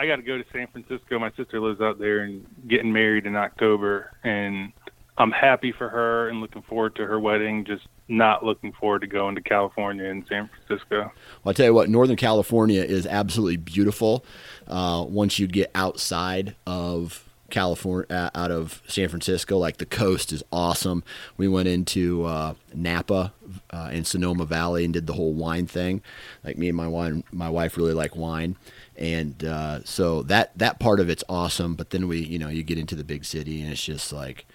got 0.06 0.16
to 0.16 0.22
go 0.22 0.38
to 0.38 0.44
San 0.52 0.66
Francisco. 0.68 1.18
My 1.18 1.30
sister 1.36 1.60
lives 1.60 1.80
out 1.80 1.98
there 1.98 2.20
and 2.20 2.46
getting 2.68 2.92
married 2.92 3.26
in 3.26 3.36
October, 3.36 4.10
and 4.24 4.72
I'm 5.18 5.30
happy 5.30 5.72
for 5.72 5.88
her 5.88 6.28
and 6.28 6.40
looking 6.40 6.62
forward 6.62 6.96
to 6.96 7.06
her 7.06 7.20
wedding. 7.20 7.64
Just 7.64 7.86
not 8.08 8.44
looking 8.44 8.72
forward 8.72 9.00
to 9.00 9.06
going 9.06 9.34
to 9.34 9.42
California 9.42 10.06
and 10.06 10.24
San 10.28 10.48
Francisco. 10.48 11.00
Well, 11.00 11.12
I'll 11.46 11.54
tell 11.54 11.66
you 11.66 11.74
what, 11.74 11.88
Northern 11.88 12.16
California 12.16 12.82
is 12.82 13.06
absolutely 13.06 13.58
beautiful. 13.58 14.24
Uh, 14.66 15.04
once 15.08 15.38
you 15.38 15.46
get 15.46 15.70
outside 15.74 16.56
of 16.66 17.28
California, 17.50 18.06
uh, 18.10 18.30
out 18.34 18.50
of 18.50 18.82
San 18.86 19.08
Francisco, 19.08 19.58
like 19.58 19.76
the 19.76 19.86
coast 19.86 20.32
is 20.32 20.42
awesome. 20.50 21.04
We 21.36 21.48
went 21.48 21.68
into 21.68 22.24
uh, 22.24 22.54
Napa 22.74 23.32
uh, 23.70 23.90
and 23.92 24.06
Sonoma 24.06 24.46
Valley 24.46 24.84
and 24.84 24.94
did 24.94 25.06
the 25.06 25.12
whole 25.12 25.34
wine 25.34 25.66
thing. 25.66 26.00
Like 26.42 26.56
me 26.56 26.68
and 26.68 26.76
my 26.76 26.88
wine, 26.88 27.24
my 27.30 27.50
wife 27.50 27.76
really 27.76 27.92
like 27.92 28.16
wine 28.16 28.56
and 28.96 29.44
uh, 29.44 29.84
so 29.84 30.22
that 30.24 30.56
that 30.58 30.78
part 30.78 31.00
of 31.00 31.08
it's 31.08 31.24
awesome. 31.28 31.74
But 31.74 31.90
then 31.90 32.08
we, 32.08 32.18
you 32.18 32.38
know, 32.38 32.48
you 32.48 32.62
get 32.62 32.78
into 32.78 32.94
the 32.94 33.04
big 33.04 33.24
city, 33.24 33.60
and 33.62 33.72
it's 33.72 33.84
just 33.84 34.12
like 34.12 34.46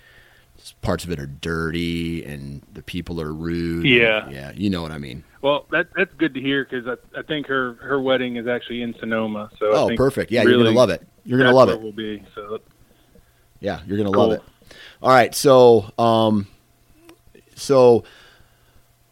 parts 0.81 1.03
of 1.03 1.11
it 1.11 1.19
are 1.19 1.25
dirty, 1.27 2.23
and 2.23 2.61
the 2.73 2.81
people 2.81 3.21
are 3.21 3.33
rude. 3.33 3.85
Yeah, 3.85 4.25
and, 4.25 4.33
yeah, 4.33 4.51
you 4.55 4.69
know 4.69 4.81
what 4.81 4.91
I 4.91 4.97
mean. 4.97 5.23
Well, 5.41 5.65
that 5.71 5.87
that's 5.95 6.13
good 6.15 6.33
to 6.33 6.41
hear 6.41 6.65
because 6.65 6.87
I, 6.87 7.19
I 7.19 7.23
think 7.23 7.47
her 7.47 7.73
her 7.75 8.01
wedding 8.01 8.37
is 8.37 8.47
actually 8.47 8.81
in 8.81 8.93
Sonoma. 8.99 9.49
So 9.59 9.71
oh, 9.71 9.95
perfect. 9.95 10.31
Yeah, 10.31 10.41
really 10.41 10.53
you're 10.53 10.63
gonna 10.65 10.75
love 10.75 10.89
it. 10.89 11.07
You're 11.23 11.39
gonna 11.39 11.53
love 11.53 11.69
it. 11.69 11.81
Will 11.81 11.91
be 11.91 12.23
so. 12.35 12.59
Yeah, 13.59 13.81
you're 13.87 13.97
gonna 13.97 14.11
cool. 14.11 14.29
love 14.29 14.31
it. 14.33 14.43
All 15.01 15.09
right, 15.09 15.33
so 15.33 15.91
um, 15.97 16.47
so 17.55 18.03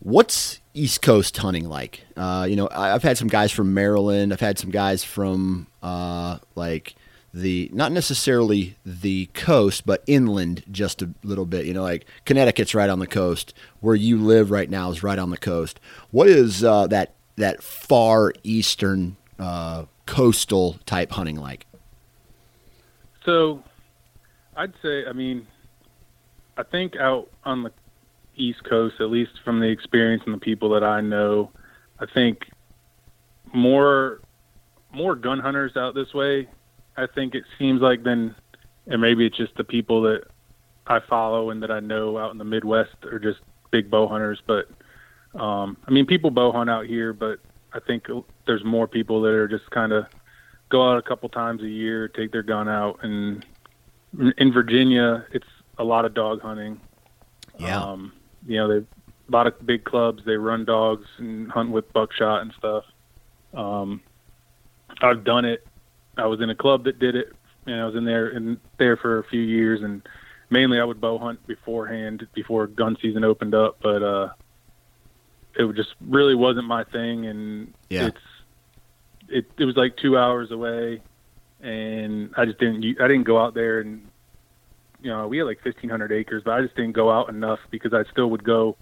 what's 0.06 0.60
East 0.76 1.02
Coast 1.02 1.36
hunting 1.36 1.68
like? 1.68 2.06
Uh, 2.15 2.46
you 2.48 2.56
know, 2.56 2.70
I, 2.72 2.89
have 2.89 3.02
had 3.02 3.18
some 3.18 3.28
guys 3.28 3.52
from 3.52 3.74
Maryland. 3.74 4.32
I've 4.32 4.39
had 4.39 4.60
some 4.60 4.70
guys 4.70 5.04
from 5.04 5.68
uh, 5.82 6.38
like 6.54 6.96
the 7.34 7.70
not 7.74 7.91
necessarily 7.91 8.78
the 8.86 9.26
coast, 9.34 9.86
but 9.86 10.04
inland 10.06 10.63
just 10.72 11.02
a 11.02 11.10
little 11.24 11.46
bit. 11.46 11.65
You 11.65 11.74
know, 11.74 11.82
like 11.82 12.06
Connecticut's 12.26 12.76
right 12.76 12.89
on 12.89 13.00
the 13.00 13.08
coast. 13.08 13.54
Where 13.82 13.96
you 13.96 14.18
live 14.20 14.52
right 14.52 14.70
now 14.70 14.91
is 14.91 15.02
right 15.02 15.20
on 15.20 15.32
the 15.32 15.38
coast. 15.38 15.80
What 16.12 16.28
is 16.28 16.63
uh, 16.63 16.88
that 16.88 17.15
that 17.38 17.63
far 17.63 18.32
eastern 18.44 19.18
uh, 19.39 19.86
coastal 20.06 20.78
type 20.86 21.12
hunting 21.12 21.38
like? 21.38 21.65
So, 23.26 23.63
I'd 24.56 24.74
say, 24.84 25.08
I 25.08 25.13
mean, 25.13 25.48
I 26.58 26.62
think 26.62 26.96
out 26.96 27.28
on 27.44 27.63
the 27.63 27.72
East 28.36 28.63
Coast, 28.63 28.95
at 29.00 29.10
least 29.10 29.32
from 29.43 29.60
the 29.60 29.67
experience 29.67 30.24
and 30.26 30.34
the 30.34 30.39
people 30.39 30.69
that 30.71 30.84
I 30.84 31.02
know, 31.02 31.52
I 32.00 32.06
think 32.13 32.50
more 33.54 34.21
more 34.93 35.15
gun 35.15 35.39
hunters 35.39 35.76
out 35.76 35.93
this 35.93 36.13
way. 36.13 36.48
I 36.98 37.08
think 37.08 37.36
it 37.36 37.43
seems 37.60 37.82
like 37.82 38.04
than, 38.04 38.34
and 38.88 39.02
maybe 39.02 39.26
it's 39.26 39.36
just 39.36 39.56
the 39.56 39.63
people 39.63 40.02
that 40.04 40.24
I 40.88 41.00
follow 41.00 41.50
and 41.50 41.62
that 41.63 41.71
I 41.71 41.82
know 41.82 42.17
out 42.17 42.32
in 42.32 42.38
the 42.38 42.45
Midwest 42.45 42.95
are 43.04 43.19
just 43.19 43.39
big 43.71 43.89
bow 43.89 44.08
hunters. 44.08 44.41
But 44.45 44.69
um, 45.39 45.78
I 45.86 45.91
mean, 45.91 46.06
people 46.06 46.32
bow 46.32 46.52
hunt 46.52 46.69
out 46.69 46.86
here, 46.86 47.12
but 47.12 47.39
I 47.74 47.80
think 47.80 48.08
there's 48.48 48.63
more 48.63 48.88
people 48.88 49.21
that 49.24 49.32
are 49.32 49.48
just 49.48 49.69
kind 49.71 49.91
of 49.91 50.06
go 50.69 50.89
out 50.89 50.98
a 50.98 51.02
couple 51.02 51.28
times 51.30 51.62
a 51.62 51.67
year, 51.67 52.08
take 52.08 52.32
their 52.32 52.43
gun 52.43 52.69
out, 52.69 53.00
and 53.04 53.45
in 54.38 54.54
Virginia, 54.54 55.26
it's 55.32 55.48
a 55.78 55.84
lot 55.84 56.06
of 56.06 56.13
dog 56.13 56.41
hunting. 56.41 56.80
Yeah. 57.60 57.82
Um, 57.82 58.13
you 58.45 58.58
know, 58.58 58.67
they 58.67 58.86
a 59.27 59.31
lot 59.31 59.47
of 59.47 59.65
big 59.65 59.84
clubs. 59.84 60.23
They 60.25 60.36
run 60.36 60.65
dogs 60.65 61.05
and 61.17 61.51
hunt 61.51 61.71
with 61.71 61.91
buckshot 61.93 62.41
and 62.41 62.53
stuff. 62.58 62.84
Um, 63.53 64.01
I've 65.01 65.23
done 65.23 65.45
it. 65.45 65.65
I 66.17 66.27
was 66.27 66.41
in 66.41 66.49
a 66.49 66.55
club 66.55 66.84
that 66.86 66.99
did 66.99 67.15
it, 67.15 67.34
and 67.65 67.75
I 67.75 67.86
was 67.86 67.95
in 67.95 68.05
there 68.05 68.29
in 68.29 68.60
there 68.77 68.97
for 68.97 69.19
a 69.19 69.23
few 69.23 69.41
years. 69.41 69.81
And 69.81 70.01
mainly, 70.49 70.79
I 70.79 70.84
would 70.84 71.01
bow 71.01 71.17
hunt 71.17 71.45
beforehand 71.47 72.27
before 72.34 72.67
gun 72.67 72.97
season 73.01 73.23
opened 73.23 73.55
up. 73.55 73.77
But 73.81 74.03
uh, 74.03 74.29
it 75.55 75.75
just 75.75 75.95
really 76.01 76.36
wasn't 76.36 76.67
my 76.67 76.84
thing, 76.84 77.25
and 77.25 77.73
yeah. 77.89 78.08
it's 78.08 78.17
it. 79.27 79.45
It 79.58 79.65
was 79.65 79.75
like 79.75 79.97
two 79.97 80.17
hours 80.17 80.51
away, 80.51 81.01
and 81.62 82.31
I 82.38 82.45
just 82.45 82.60
didn't. 82.60 82.86
I 83.01 83.08
didn't 83.08 83.23
go 83.23 83.39
out 83.39 83.53
there 83.53 83.79
and 83.79 84.08
you 85.06 85.12
know, 85.12 85.28
we 85.28 85.38
had 85.38 85.44
like 85.44 85.63
1,500 85.63 86.12
acres, 86.12 86.41
but 86.44 86.56
I 86.56 86.62
just 86.63 86.76
didn't 86.76 86.94
go 86.94 87.12
out 87.12 87.30
enough 87.30 87.60
because 87.70 87.94
I 87.94 88.04
still 88.12 88.32
would 88.32 88.44
go. 88.44 88.76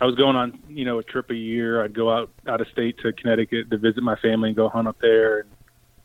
I 0.00 0.04
was 0.04 0.16
going 0.16 0.34
on, 0.34 0.58
you 0.68 0.84
know, 0.84 0.98
a 0.98 1.04
trip 1.04 1.30
a 1.30 1.34
year. 1.36 1.82
I'd 1.84 1.94
go 1.94 2.10
out 2.10 2.28
out 2.48 2.60
of 2.60 2.66
state 2.68 2.98
to 3.02 3.12
Connecticut 3.12 3.70
to 3.70 3.78
visit 3.78 4.02
my 4.02 4.16
family 4.16 4.48
and 4.48 4.56
go 4.56 4.68
hunt 4.68 4.88
up 4.88 4.96
there. 5.00 5.38
And 5.40 5.50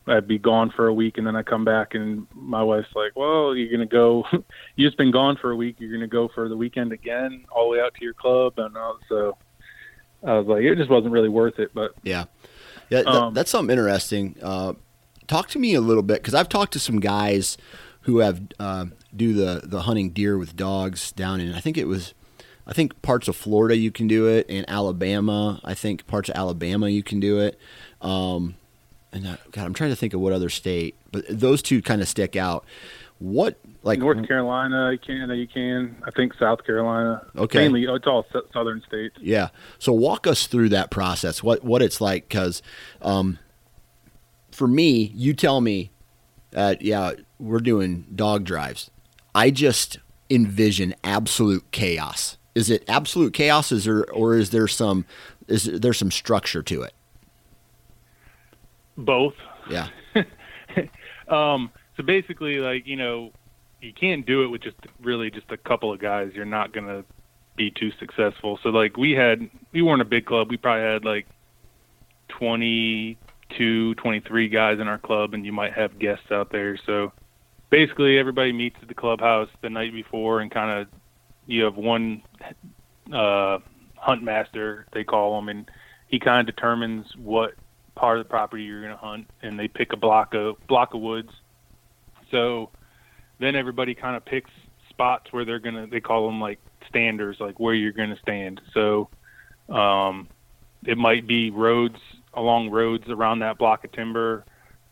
I'd 0.06 0.28
be 0.28 0.38
gone 0.38 0.70
for 0.70 0.86
a 0.86 0.94
week, 0.94 1.18
and 1.18 1.26
then 1.26 1.34
I 1.34 1.42
come 1.42 1.64
back, 1.64 1.96
and 1.96 2.28
my 2.32 2.62
wife's 2.62 2.94
like, 2.94 3.16
"Well, 3.16 3.56
you're 3.56 3.72
gonna 3.72 3.86
go. 3.86 4.24
you 4.76 4.86
just 4.86 4.96
been 4.96 5.10
gone 5.10 5.36
for 5.36 5.50
a 5.50 5.56
week. 5.56 5.76
You're 5.80 5.92
gonna 5.92 6.06
go 6.06 6.28
for 6.28 6.48
the 6.48 6.56
weekend 6.56 6.92
again, 6.92 7.44
all 7.50 7.64
the 7.64 7.70
way 7.76 7.80
out 7.80 7.92
to 7.96 8.04
your 8.04 8.14
club." 8.14 8.54
And 8.56 8.76
uh, 8.76 8.92
so 9.08 9.36
I 10.24 10.38
was 10.38 10.46
like, 10.46 10.62
it 10.62 10.76
just 10.76 10.90
wasn't 10.90 11.12
really 11.12 11.28
worth 11.28 11.58
it. 11.58 11.72
But 11.74 11.90
yeah, 12.04 12.26
yeah, 12.88 13.02
th- 13.02 13.06
Um, 13.08 13.34
that's 13.34 13.50
something 13.50 13.76
interesting. 13.76 14.36
Uh, 14.40 14.74
talk 15.26 15.48
to 15.48 15.58
me 15.58 15.74
a 15.74 15.80
little 15.80 16.04
bit 16.04 16.18
because 16.18 16.34
I've 16.34 16.48
talked 16.48 16.72
to 16.74 16.78
some 16.78 17.00
guys 17.00 17.56
who 18.02 18.18
have 18.18 18.40
uh, 18.58 18.86
do 19.14 19.32
the 19.32 19.62
the 19.64 19.82
hunting 19.82 20.10
deer 20.10 20.38
with 20.38 20.56
dogs 20.56 21.12
down 21.12 21.40
in 21.40 21.54
I 21.54 21.60
think 21.60 21.76
it 21.76 21.86
was 21.86 22.14
I 22.66 22.72
think 22.72 23.00
parts 23.02 23.28
of 23.28 23.36
Florida 23.36 23.76
you 23.76 23.90
can 23.90 24.06
do 24.06 24.26
it 24.26 24.46
and 24.48 24.68
Alabama 24.68 25.60
I 25.64 25.74
think 25.74 26.06
parts 26.06 26.28
of 26.28 26.36
Alabama 26.36 26.88
you 26.88 27.02
can 27.02 27.20
do 27.20 27.40
it 27.40 27.58
um, 28.00 28.56
and 29.12 29.26
I, 29.26 29.38
God 29.50 29.64
I'm 29.64 29.74
trying 29.74 29.90
to 29.90 29.96
think 29.96 30.14
of 30.14 30.20
what 30.20 30.32
other 30.32 30.50
state 30.50 30.94
but 31.12 31.24
those 31.28 31.62
two 31.62 31.82
kind 31.82 32.00
of 32.00 32.08
stick 32.08 32.36
out 32.36 32.64
what 33.18 33.58
like 33.82 33.98
North 33.98 34.26
Carolina, 34.26 34.92
you 34.92 34.98
can. 34.98 35.30
You 35.30 35.46
can. 35.46 35.96
I 36.04 36.10
think 36.10 36.34
South 36.34 36.64
Carolina. 36.64 37.26
Okay. 37.36 37.60
Mainly, 37.60 37.84
it's 37.84 38.06
all 38.06 38.26
southern 38.52 38.82
states. 38.86 39.16
Yeah. 39.20 39.48
So 39.78 39.92
walk 39.92 40.26
us 40.26 40.46
through 40.46 40.70
that 40.70 40.90
process. 40.90 41.42
What 41.42 41.64
what 41.64 41.80
it's 41.80 42.00
like 42.00 42.28
because 42.28 42.62
um, 43.00 43.38
for 44.50 44.66
me, 44.66 45.12
you 45.14 45.32
tell 45.32 45.60
me 45.60 45.90
that 46.50 46.82
yeah 46.82 47.12
we're 47.40 47.60
doing 47.60 48.06
dog 48.14 48.44
drives. 48.44 48.90
I 49.34 49.50
just 49.50 49.98
envision 50.28 50.94
absolute 51.02 51.70
chaos. 51.72 52.36
Is 52.54 52.70
it 52.70 52.84
absolute 52.88 53.32
chaos? 53.32 53.72
Is 53.72 53.84
there 53.84 54.10
or 54.12 54.36
is 54.36 54.50
there 54.50 54.68
some 54.68 55.04
is 55.48 55.64
there 55.64 55.92
some 55.92 56.10
structure 56.10 56.62
to 56.62 56.82
it? 56.82 56.92
Both. 58.96 59.34
Yeah. 59.68 59.88
Um, 61.30 61.70
so 61.96 62.02
basically, 62.02 62.58
like 62.58 62.86
you 62.86 62.96
know, 62.96 63.30
you 63.80 63.92
can't 63.92 64.26
do 64.26 64.42
it 64.42 64.48
with 64.48 64.62
just 64.62 64.76
really 65.00 65.30
just 65.30 65.50
a 65.50 65.56
couple 65.56 65.92
of 65.92 66.00
guys. 66.00 66.32
You're 66.34 66.44
not 66.44 66.72
gonna 66.72 67.04
be 67.56 67.70
too 67.70 67.92
successful. 67.98 68.58
So 68.62 68.70
like 68.70 68.96
we 68.96 69.12
had, 69.12 69.48
we 69.72 69.82
weren't 69.82 70.02
a 70.02 70.06
big 70.06 70.26
club. 70.26 70.50
We 70.50 70.56
probably 70.56 70.82
had 70.82 71.04
like 71.04 71.26
22, 72.30 73.94
23 73.94 74.48
guys 74.48 74.80
in 74.80 74.88
our 74.88 74.98
club, 74.98 75.34
and 75.34 75.46
you 75.46 75.52
might 75.52 75.72
have 75.72 75.98
guests 75.98 76.30
out 76.30 76.50
there. 76.50 76.76
So 76.84 77.12
basically, 77.70 78.18
everybody 78.18 78.52
meets 78.52 78.76
at 78.82 78.88
the 78.88 78.94
clubhouse 78.94 79.48
the 79.62 79.70
night 79.70 79.92
before, 79.92 80.40
and 80.40 80.50
kind 80.50 80.80
of 80.80 80.88
you 81.46 81.64
have 81.64 81.76
one 81.76 82.22
uh, 83.12 83.58
hunt 83.96 84.22
master 84.22 84.86
they 84.92 85.04
call 85.04 85.38
him, 85.38 85.48
and 85.48 85.70
he 86.08 86.18
kind 86.18 86.46
of 86.46 86.54
determines 86.54 87.06
what 87.16 87.54
part 87.94 88.18
of 88.18 88.24
the 88.24 88.28
property 88.28 88.64
you're 88.64 88.80
going 88.80 88.92
to 88.92 88.98
hunt, 88.98 89.28
and 89.42 89.58
they 89.58 89.68
pick 89.68 89.92
a 89.92 89.96
block 89.96 90.34
of 90.34 90.56
block 90.68 90.94
of 90.94 91.00
woods. 91.00 91.30
So 92.30 92.70
then 93.38 93.56
everybody 93.56 93.94
kind 93.94 94.16
of 94.16 94.24
picks 94.24 94.50
spots 94.88 95.32
where 95.32 95.44
they're 95.44 95.58
gonna. 95.58 95.86
They 95.86 96.00
call 96.00 96.26
them 96.26 96.40
like 96.40 96.58
standers, 96.88 97.36
like 97.40 97.58
where 97.58 97.74
you're 97.74 97.92
gonna 97.92 98.18
stand. 98.22 98.60
So 98.74 99.08
um, 99.68 100.28
it 100.84 100.98
might 100.98 101.26
be 101.26 101.50
roads 101.50 101.98
along 102.34 102.70
roads 102.70 103.04
around 103.08 103.40
that 103.40 103.58
block 103.58 103.84
of 103.84 103.92
timber. 103.92 104.44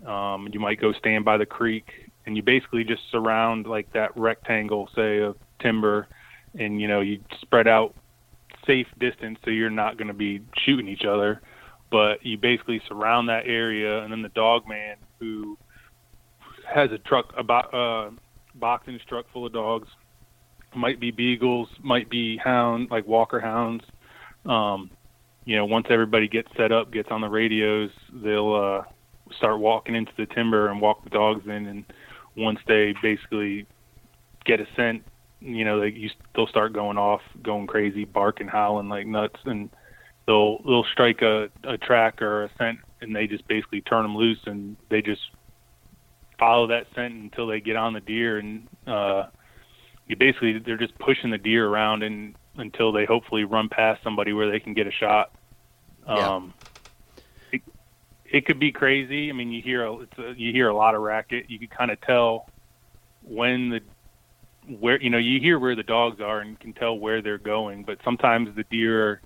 Um, 0.06 0.48
you 0.52 0.60
might 0.60 0.80
go 0.80 0.92
stand 0.92 1.24
by 1.24 1.36
the 1.36 1.46
creek, 1.46 1.90
and 2.28 2.36
you 2.36 2.42
basically 2.44 2.84
just 2.84 3.02
surround 3.10 3.66
like 3.66 3.92
that 3.94 4.16
rectangle, 4.16 4.88
say 4.94 5.18
of 5.18 5.36
timber, 5.60 6.06
and 6.56 6.80
you 6.80 6.86
know 6.86 7.00
you 7.00 7.18
spread 7.40 7.66
out 7.66 7.94
safe 8.66 8.86
distance 9.00 9.38
so 9.44 9.50
you're 9.50 9.70
not 9.70 9.96
going 9.96 10.08
to 10.08 10.14
be 10.14 10.40
shooting 10.64 10.88
each 10.88 11.04
other 11.04 11.40
but 11.90 12.24
you 12.24 12.36
basically 12.36 12.80
surround 12.86 13.28
that 13.28 13.46
area, 13.46 14.02
and 14.02 14.12
then 14.12 14.22
the 14.22 14.28
dog 14.30 14.68
man 14.68 14.96
who 15.18 15.56
has 16.72 16.90
a 16.92 16.98
truck, 16.98 17.32
a 17.36 17.42
bo- 17.42 17.54
uh, 17.54 18.10
box 18.58 18.86
in 18.88 18.98
truck 19.08 19.26
full 19.32 19.46
of 19.46 19.52
dogs, 19.52 19.88
might 20.76 21.00
be 21.00 21.10
beagles, 21.10 21.68
might 21.82 22.10
be 22.10 22.36
hound, 22.36 22.88
like 22.90 23.06
Walker 23.06 23.40
hounds. 23.40 23.84
Um, 24.44 24.90
you 25.44 25.56
know, 25.56 25.64
once 25.64 25.86
everybody 25.88 26.28
gets 26.28 26.48
set 26.56 26.72
up, 26.72 26.92
gets 26.92 27.08
on 27.10 27.22
the 27.22 27.28
radios, 27.28 27.90
they'll 28.12 28.54
uh, 28.54 29.32
start 29.38 29.58
walking 29.58 29.94
into 29.94 30.12
the 30.18 30.26
timber 30.26 30.68
and 30.68 30.80
walk 30.80 31.04
the 31.04 31.10
dogs 31.10 31.46
in, 31.46 31.66
and 31.66 31.84
once 32.38 32.60
they 32.66 32.94
basically 33.02 33.66
get 34.44 34.60
a 34.60 34.66
scent, 34.76 35.04
you 35.40 35.64
know, 35.64 35.80
they 35.80 35.88
you, 35.88 36.10
they'll 36.34 36.46
start 36.46 36.72
going 36.72 36.98
off, 36.98 37.20
going 37.42 37.66
crazy, 37.66 38.04
barking, 38.04 38.48
howling 38.48 38.88
like 38.88 39.06
nuts, 39.06 39.40
and 39.44 39.70
they'll 40.26 40.58
they'll 40.64 40.84
strike 40.92 41.22
a, 41.22 41.48
a 41.64 41.78
track 41.78 42.22
or 42.22 42.44
a 42.44 42.50
scent 42.58 42.78
and 43.00 43.14
they 43.14 43.26
just 43.26 43.46
basically 43.48 43.80
turn 43.80 44.02
them 44.04 44.16
loose 44.16 44.38
and 44.46 44.76
they 44.90 45.02
just 45.02 45.22
follow 46.38 46.66
that 46.68 46.86
scent 46.94 47.14
until 47.14 47.46
they 47.46 47.60
get 47.60 47.76
on 47.76 47.92
the 47.94 48.00
deer 48.00 48.38
and 48.38 48.68
uh 48.86 49.24
you 50.06 50.16
basically 50.16 50.58
they're 50.64 50.76
just 50.78 50.96
pushing 50.98 51.30
the 51.30 51.38
deer 51.38 51.68
around 51.68 52.02
and 52.02 52.34
until 52.56 52.92
they 52.92 53.04
hopefully 53.04 53.44
run 53.44 53.68
past 53.68 54.02
somebody 54.04 54.32
where 54.32 54.50
they 54.50 54.60
can 54.60 54.74
get 54.74 54.86
a 54.86 54.92
shot 54.92 55.32
Yeah. 56.06 56.36
um 56.36 56.54
it 58.30 58.46
could 58.46 58.58
be 58.58 58.72
crazy. 58.72 59.30
I 59.30 59.32
mean 59.32 59.50
you 59.50 59.62
hear 59.62 59.84
a, 59.84 59.98
it's 59.98 60.18
a, 60.18 60.34
you 60.36 60.52
hear 60.52 60.68
a 60.68 60.76
lot 60.76 60.94
of 60.94 61.02
racket. 61.02 61.46
You 61.48 61.58
can 61.58 61.68
kind 61.68 61.90
of 61.90 62.00
tell 62.00 62.46
when 63.22 63.70
the 63.70 63.80
where 64.78 65.00
you 65.00 65.10
know 65.10 65.18
you 65.18 65.40
hear 65.40 65.58
where 65.58 65.74
the 65.74 65.82
dogs 65.82 66.20
are 66.20 66.40
and 66.40 66.58
can 66.60 66.72
tell 66.74 66.98
where 66.98 67.22
they're 67.22 67.38
going 67.38 67.84
but 67.84 67.98
sometimes 68.04 68.54
the 68.54 68.64
deer 68.64 69.08
are 69.08 69.20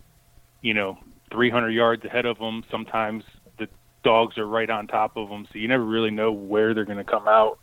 you 0.61 0.73
know 0.73 0.97
300 1.33 1.71
yards 1.71 2.05
ahead 2.05 2.27
of 2.27 2.39
them 2.39 2.63
sometimes 2.71 3.25
the 3.59 3.67
dogs 4.05 4.39
are 4.39 4.47
right 4.47 4.71
on 4.71 4.87
top 4.87 5.17
of 5.17 5.29
them 5.29 5.45
so 5.53 5.59
you 5.59 5.67
never 5.67 5.85
really 5.85 6.13
know 6.13 6.31
where 6.31 6.75
they're 6.75 6.85
going 6.85 6.97
to 6.97 7.05
come 7.05 7.27
out 7.27 7.59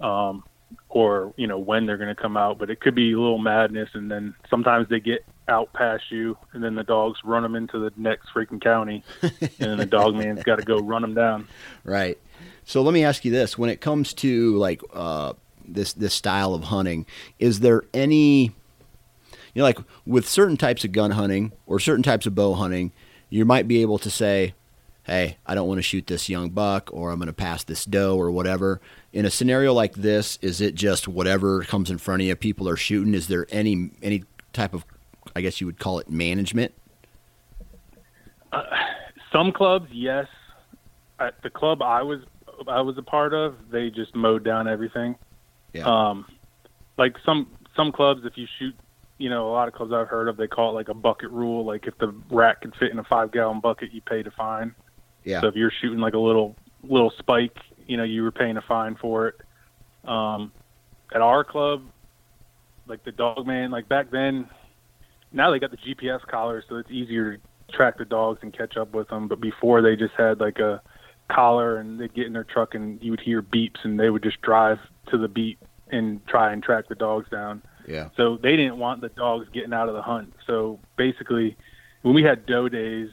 um 0.00 0.44
or 0.88 1.32
you 1.36 1.46
know 1.46 1.58
when 1.58 1.86
they're 1.86 1.96
going 1.96 2.14
to 2.14 2.20
come 2.20 2.36
out 2.36 2.58
but 2.58 2.70
it 2.70 2.80
could 2.80 2.94
be 2.94 3.12
a 3.12 3.18
little 3.18 3.38
madness. 3.38 3.88
And 3.94 4.10
then 4.10 4.34
sometimes 4.48 4.88
they 4.88 5.00
get 5.00 5.24
out 5.48 5.72
past 5.72 6.04
you 6.10 6.36
and 6.52 6.64
then 6.64 6.74
the 6.74 6.82
dogs 6.82 7.18
run 7.24 7.42
them 7.42 7.54
into 7.54 7.78
the 7.78 7.92
next 7.96 8.28
freaking 8.34 8.62
county 8.62 9.04
and 9.20 9.50
then 9.58 9.76
the 9.76 9.84
dog 9.86 10.14
man's 10.14 10.42
got 10.42 10.56
to 10.56 10.64
go 10.64 10.78
run 10.78 11.02
them 11.02 11.14
down 11.14 11.46
Right. 11.84 12.18
So 12.64 12.80
let 12.82 12.94
me 12.94 13.04
ask 13.04 13.24
you 13.24 13.30
this: 13.30 13.58
when 13.58 13.70
it 13.70 13.80
comes 13.80 14.14
to 14.14 14.56
like 14.56 14.80
uh, 14.92 15.34
this 15.66 15.92
this 15.92 16.14
style 16.14 16.54
of 16.54 16.64
hunting, 16.64 17.06
is 17.38 17.60
there 17.60 17.82
any, 17.92 18.44
you 18.44 18.52
know, 19.54 19.64
like 19.64 19.78
with 20.06 20.26
certain 20.26 20.56
types 20.56 20.84
of 20.84 20.92
gun 20.92 21.12
hunting 21.12 21.52
or 21.66 21.78
certain 21.78 22.02
types 22.02 22.26
of 22.26 22.34
bow 22.34 22.54
hunting, 22.54 22.92
you 23.28 23.44
might 23.44 23.68
be 23.68 23.82
able 23.82 23.98
to 23.98 24.10
say, 24.10 24.54
"Hey, 25.02 25.36
I 25.44 25.54
don't 25.54 25.68
want 25.68 25.78
to 25.78 25.82
shoot 25.82 26.06
this 26.06 26.28
young 26.28 26.50
buck, 26.50 26.88
or 26.92 27.10
I'm 27.10 27.18
going 27.18 27.26
to 27.26 27.34
pass 27.34 27.64
this 27.64 27.84
doe, 27.84 28.16
or 28.16 28.30
whatever." 28.30 28.80
In 29.12 29.26
a 29.26 29.30
scenario 29.30 29.74
like 29.74 29.94
this, 29.94 30.38
is 30.40 30.60
it 30.62 30.74
just 30.74 31.06
whatever 31.06 31.62
comes 31.64 31.90
in 31.90 31.98
front 31.98 32.22
of 32.22 32.28
you? 32.28 32.34
People 32.34 32.66
are 32.68 32.76
shooting. 32.76 33.12
Is 33.14 33.28
there 33.28 33.46
any 33.50 33.90
any 34.02 34.24
type 34.54 34.72
of, 34.72 34.86
I 35.34 35.40
guess 35.40 35.60
you 35.60 35.66
would 35.66 35.78
call 35.78 35.98
it 35.98 36.08
management? 36.10 36.72
some 39.32 39.50
clubs 39.50 39.88
yes 39.90 40.26
at 41.18 41.34
the 41.42 41.50
club 41.50 41.82
i 41.82 42.00
was 42.02 42.20
i 42.68 42.80
was 42.80 42.96
a 42.96 43.02
part 43.02 43.34
of 43.34 43.56
they 43.72 43.90
just 43.90 44.14
mowed 44.14 44.44
down 44.44 44.68
everything 44.68 45.16
Yeah. 45.72 45.86
um 45.86 46.24
like 46.96 47.16
some 47.26 47.48
some 47.76 47.90
clubs 47.90 48.20
if 48.24 48.36
you 48.36 48.46
shoot 48.58 48.74
you 49.16 49.30
know, 49.30 49.48
a 49.48 49.52
lot 49.52 49.68
of 49.68 49.74
clubs 49.74 49.92
I've 49.92 50.08
heard 50.08 50.26
of, 50.26 50.36
they 50.36 50.48
call 50.48 50.70
it 50.70 50.74
like 50.74 50.88
a 50.88 50.94
bucket 50.94 51.30
rule. 51.30 51.64
Like 51.64 51.86
if 51.86 51.96
the 51.98 52.12
rack 52.32 52.62
can 52.62 52.72
fit 52.72 52.90
in 52.90 52.98
a 52.98 53.04
five 53.04 53.30
gallon 53.30 53.60
bucket, 53.60 53.92
you 53.92 54.00
pay 54.00 54.24
to 54.24 54.30
fine. 54.32 54.74
Yeah. 55.22 55.40
So 55.40 55.46
if 55.46 55.54
you're 55.54 55.70
shooting 55.80 56.00
like 56.00 56.14
a 56.14 56.18
little 56.18 56.56
little 56.82 57.12
spike, 57.18 57.56
you 57.86 57.96
know, 57.96 58.02
you 58.02 58.24
were 58.24 58.32
paying 58.32 58.56
a 58.56 58.60
fine 58.62 58.96
for 59.00 59.28
it. 59.28 59.36
Um, 60.04 60.50
at 61.14 61.20
our 61.20 61.44
club, 61.44 61.84
like 62.88 63.04
the 63.04 63.12
dog 63.12 63.46
man, 63.46 63.70
like 63.70 63.88
back 63.88 64.10
then, 64.10 64.48
now 65.34 65.50
they 65.50 65.58
got 65.58 65.70
the 65.70 65.76
GPS 65.76 66.20
collars, 66.22 66.64
so 66.68 66.76
it's 66.76 66.90
easier 66.90 67.36
to 67.36 67.42
track 67.72 67.98
the 67.98 68.04
dogs 68.04 68.38
and 68.42 68.56
catch 68.56 68.76
up 68.76 68.94
with 68.94 69.08
them. 69.08 69.28
But 69.28 69.40
before 69.40 69.82
they 69.82 69.96
just 69.96 70.14
had 70.16 70.40
like 70.40 70.58
a 70.58 70.80
collar 71.30 71.76
and 71.76 71.98
they'd 72.00 72.14
get 72.14 72.26
in 72.26 72.32
their 72.32 72.44
truck 72.44 72.74
and 72.74 73.02
you 73.02 73.10
would 73.10 73.20
hear 73.20 73.42
beeps 73.42 73.84
and 73.84 73.98
they 73.98 74.10
would 74.10 74.22
just 74.22 74.40
drive 74.42 74.78
to 75.10 75.18
the 75.18 75.28
beep 75.28 75.58
and 75.90 76.24
try 76.26 76.52
and 76.52 76.62
track 76.62 76.88
the 76.88 76.94
dogs 76.94 77.28
down. 77.30 77.62
Yeah. 77.86 78.08
So 78.16 78.38
they 78.42 78.56
didn't 78.56 78.78
want 78.78 79.00
the 79.00 79.10
dogs 79.10 79.48
getting 79.52 79.72
out 79.72 79.88
of 79.88 79.94
the 79.94 80.02
hunt. 80.02 80.34
So 80.46 80.80
basically, 80.96 81.56
when 82.02 82.14
we 82.14 82.22
had 82.22 82.46
doe 82.46 82.68
days 82.68 83.10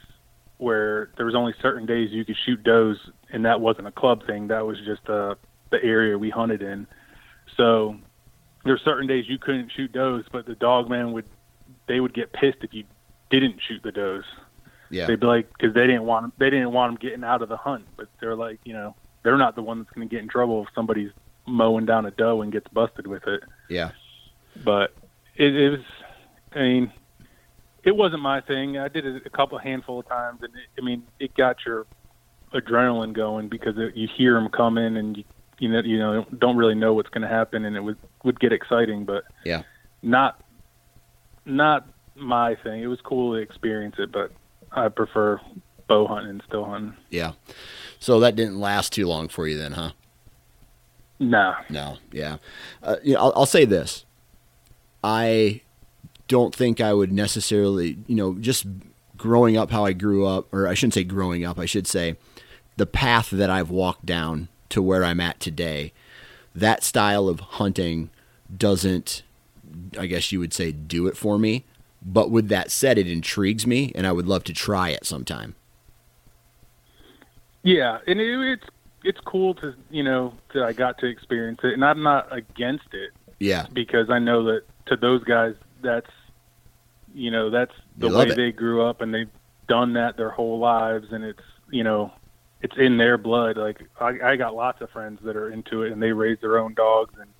where 0.62 1.10
there 1.16 1.26
was 1.26 1.34
only 1.34 1.52
certain 1.60 1.86
days 1.86 2.10
you 2.12 2.24
could 2.24 2.36
shoot 2.46 2.62
does, 2.62 2.96
and 3.32 3.44
that 3.44 3.60
wasn't 3.60 3.86
a 3.88 3.90
club 3.90 4.24
thing. 4.26 4.46
That 4.46 4.64
was 4.64 4.78
just 4.86 5.08
uh, 5.08 5.34
the 5.70 5.82
area 5.82 6.16
we 6.16 6.30
hunted 6.30 6.62
in. 6.62 6.86
So 7.56 7.96
there 8.64 8.74
were 8.74 8.80
certain 8.84 9.08
days 9.08 9.24
you 9.26 9.38
couldn't 9.38 9.72
shoot 9.76 9.92
does, 9.92 10.22
but 10.30 10.46
the 10.46 10.54
dog 10.54 10.88
man 10.88 11.12
would 11.12 11.24
they 11.86 12.00
would 12.00 12.14
get 12.14 12.32
pissed 12.32 12.58
if 12.62 12.72
you 12.74 12.84
didn't 13.30 13.60
shoot 13.66 13.82
the 13.82 13.92
does. 13.92 14.24
Yeah. 14.90 15.06
They'd 15.06 15.20
be 15.20 15.26
like, 15.26 15.50
because 15.52 15.74
they 15.74 15.86
didn't 15.86 16.04
want 16.04 16.24
'em- 16.24 16.32
they 16.38 16.50
didn't 16.50 16.72
want 16.72 16.92
them 16.92 17.08
getting 17.10 17.24
out 17.24 17.40
of 17.42 17.48
the 17.48 17.56
hunt, 17.56 17.86
but 17.96 18.08
they're 18.20 18.36
like, 18.36 18.60
you 18.64 18.72
know, 18.74 18.94
they're 19.22 19.38
not 19.38 19.54
the 19.54 19.62
one 19.62 19.78
that's 19.78 19.90
going 19.94 20.08
to 20.08 20.14
get 20.14 20.22
in 20.22 20.28
trouble 20.28 20.62
if 20.62 20.68
somebody's 20.74 21.10
mowing 21.46 21.86
down 21.86 22.06
a 22.06 22.10
doe 22.10 22.42
and 22.42 22.52
gets 22.52 22.68
busted 22.68 23.06
with 23.06 23.26
it 23.26 23.42
Yeah. 23.68 23.90
but 24.64 24.94
it, 25.36 25.56
it 25.56 25.70
was 25.70 25.80
i 26.54 26.58
mean 26.60 26.92
it 27.82 27.96
wasn't 27.96 28.22
my 28.22 28.40
thing 28.40 28.78
i 28.78 28.86
did 28.86 29.04
it 29.04 29.22
a 29.26 29.30
couple 29.30 29.58
handful 29.58 29.98
of 29.98 30.06
times 30.08 30.40
and 30.42 30.54
it, 30.54 30.80
i 30.80 30.84
mean 30.84 31.02
it 31.18 31.34
got 31.34 31.56
your 31.66 31.86
adrenaline 32.54 33.12
going 33.12 33.48
because 33.48 33.76
it, 33.76 33.96
you 33.96 34.06
hear 34.16 34.34
them 34.34 34.48
coming 34.50 34.96
and 34.96 35.16
you 35.16 35.24
you 35.58 35.68
know 35.68 35.80
you 35.80 35.98
know 35.98 36.24
don't 36.38 36.56
really 36.56 36.74
know 36.76 36.94
what's 36.94 37.08
going 37.08 37.22
to 37.22 37.28
happen 37.28 37.64
and 37.64 37.76
it 37.76 37.80
would 37.80 37.96
would 38.22 38.38
get 38.38 38.52
exciting 38.52 39.04
but 39.04 39.24
Yeah. 39.44 39.62
not 40.02 40.40
not 41.44 41.86
my 42.14 42.54
thing 42.56 42.82
it 42.82 42.86
was 42.86 43.00
cool 43.00 43.34
to 43.34 43.40
experience 43.40 43.96
it 43.98 44.12
but 44.12 44.30
i 44.72 44.88
prefer 44.88 45.40
bow 45.88 46.06
hunting 46.06 46.30
and 46.30 46.42
still 46.46 46.64
hunting 46.64 46.94
Yeah. 47.10 47.32
So 47.98 48.18
that 48.20 48.34
didn't 48.34 48.58
last 48.58 48.92
too 48.92 49.06
long 49.06 49.28
for 49.28 49.46
you 49.46 49.56
then, 49.56 49.72
huh? 49.72 49.92
No. 51.20 51.54
No, 51.70 51.98
yeah. 52.10 52.38
Uh, 52.82 52.96
you 53.02 53.14
know, 53.14 53.20
I'll, 53.20 53.32
I'll 53.36 53.46
say 53.46 53.64
this. 53.64 54.04
I 55.04 55.60
don't 56.26 56.54
think 56.54 56.80
I 56.80 56.92
would 56.94 57.12
necessarily, 57.12 57.98
you 58.08 58.16
know, 58.16 58.34
just 58.34 58.66
growing 59.16 59.56
up 59.56 59.70
how 59.70 59.84
I 59.84 59.92
grew 59.92 60.26
up, 60.26 60.52
or 60.52 60.66
I 60.66 60.74
shouldn't 60.74 60.94
say 60.94 61.04
growing 61.04 61.44
up, 61.44 61.58
I 61.60 61.66
should 61.66 61.86
say 61.86 62.16
the 62.76 62.86
path 62.86 63.30
that 63.30 63.50
I've 63.50 63.70
walked 63.70 64.04
down 64.04 64.48
to 64.70 64.82
where 64.82 65.04
I'm 65.04 65.20
at 65.20 65.38
today, 65.38 65.92
that 66.56 66.82
style 66.82 67.28
of 67.28 67.38
hunting 67.38 68.10
doesn't, 68.56 69.22
I 69.98 70.06
guess 70.06 70.32
you 70.32 70.40
would 70.40 70.52
say, 70.52 70.72
do 70.72 71.06
it 71.06 71.16
for 71.16 71.38
me. 71.38 71.64
But 72.04 72.30
with 72.30 72.48
that 72.48 72.70
said, 72.70 72.98
it 72.98 73.06
intrigues 73.08 73.66
me, 73.66 73.92
and 73.94 74.06
I 74.06 74.12
would 74.12 74.26
love 74.26 74.42
to 74.44 74.52
try 74.52 74.88
it 74.90 75.06
sometime. 75.06 75.54
Yeah, 77.62 77.98
and 78.06 78.20
it, 78.20 78.28
it's 78.52 78.66
it's 79.04 79.20
cool 79.20 79.54
to 79.56 79.74
you 79.90 80.02
know 80.02 80.34
that 80.54 80.64
I 80.64 80.72
got 80.72 80.98
to 80.98 81.06
experience 81.06 81.60
it, 81.62 81.74
and 81.74 81.84
I'm 81.84 82.02
not 82.02 82.26
against 82.36 82.92
it 82.92 83.10
Yeah, 83.38 83.66
because 83.72 84.10
I 84.10 84.18
know 84.18 84.44
that 84.44 84.62
to 84.86 84.96
those 84.96 85.22
guys, 85.24 85.54
that's 85.80 86.10
you 87.14 87.30
know 87.30 87.50
that's 87.50 87.74
the 87.96 88.08
They 88.08 88.14
way 88.14 88.28
it. 88.28 88.36
they 88.36 88.52
grew 88.52 88.84
up, 88.84 89.00
and 89.00 89.14
they've 89.14 89.30
done 89.68 89.92
that 89.92 90.16
their 90.16 90.30
whole 90.30 90.58
lives, 90.58 91.12
and 91.12 91.22
it's 91.24 91.42
you 91.70 91.84
know 91.84 92.12
it's 92.62 92.76
in 92.76 92.96
their 92.96 93.16
blood. 93.16 93.56
Like 93.56 93.80
I, 94.00 94.32
I 94.32 94.36
got 94.36 94.56
lots 94.56 94.80
of 94.80 94.90
friends 94.90 95.20
that 95.22 95.36
are 95.36 95.50
into 95.50 95.82
it, 95.84 95.92
and 95.92 96.02
they 96.02 96.10
raise 96.12 96.38
their 96.40 96.58
own 96.58 96.74
dogs, 96.74 97.14
and 97.20 97.30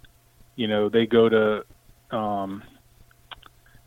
you 0.54 0.68
know 0.68 0.88
they 0.88 1.06
go 1.06 1.28
to 1.28 1.64
um 2.12 2.62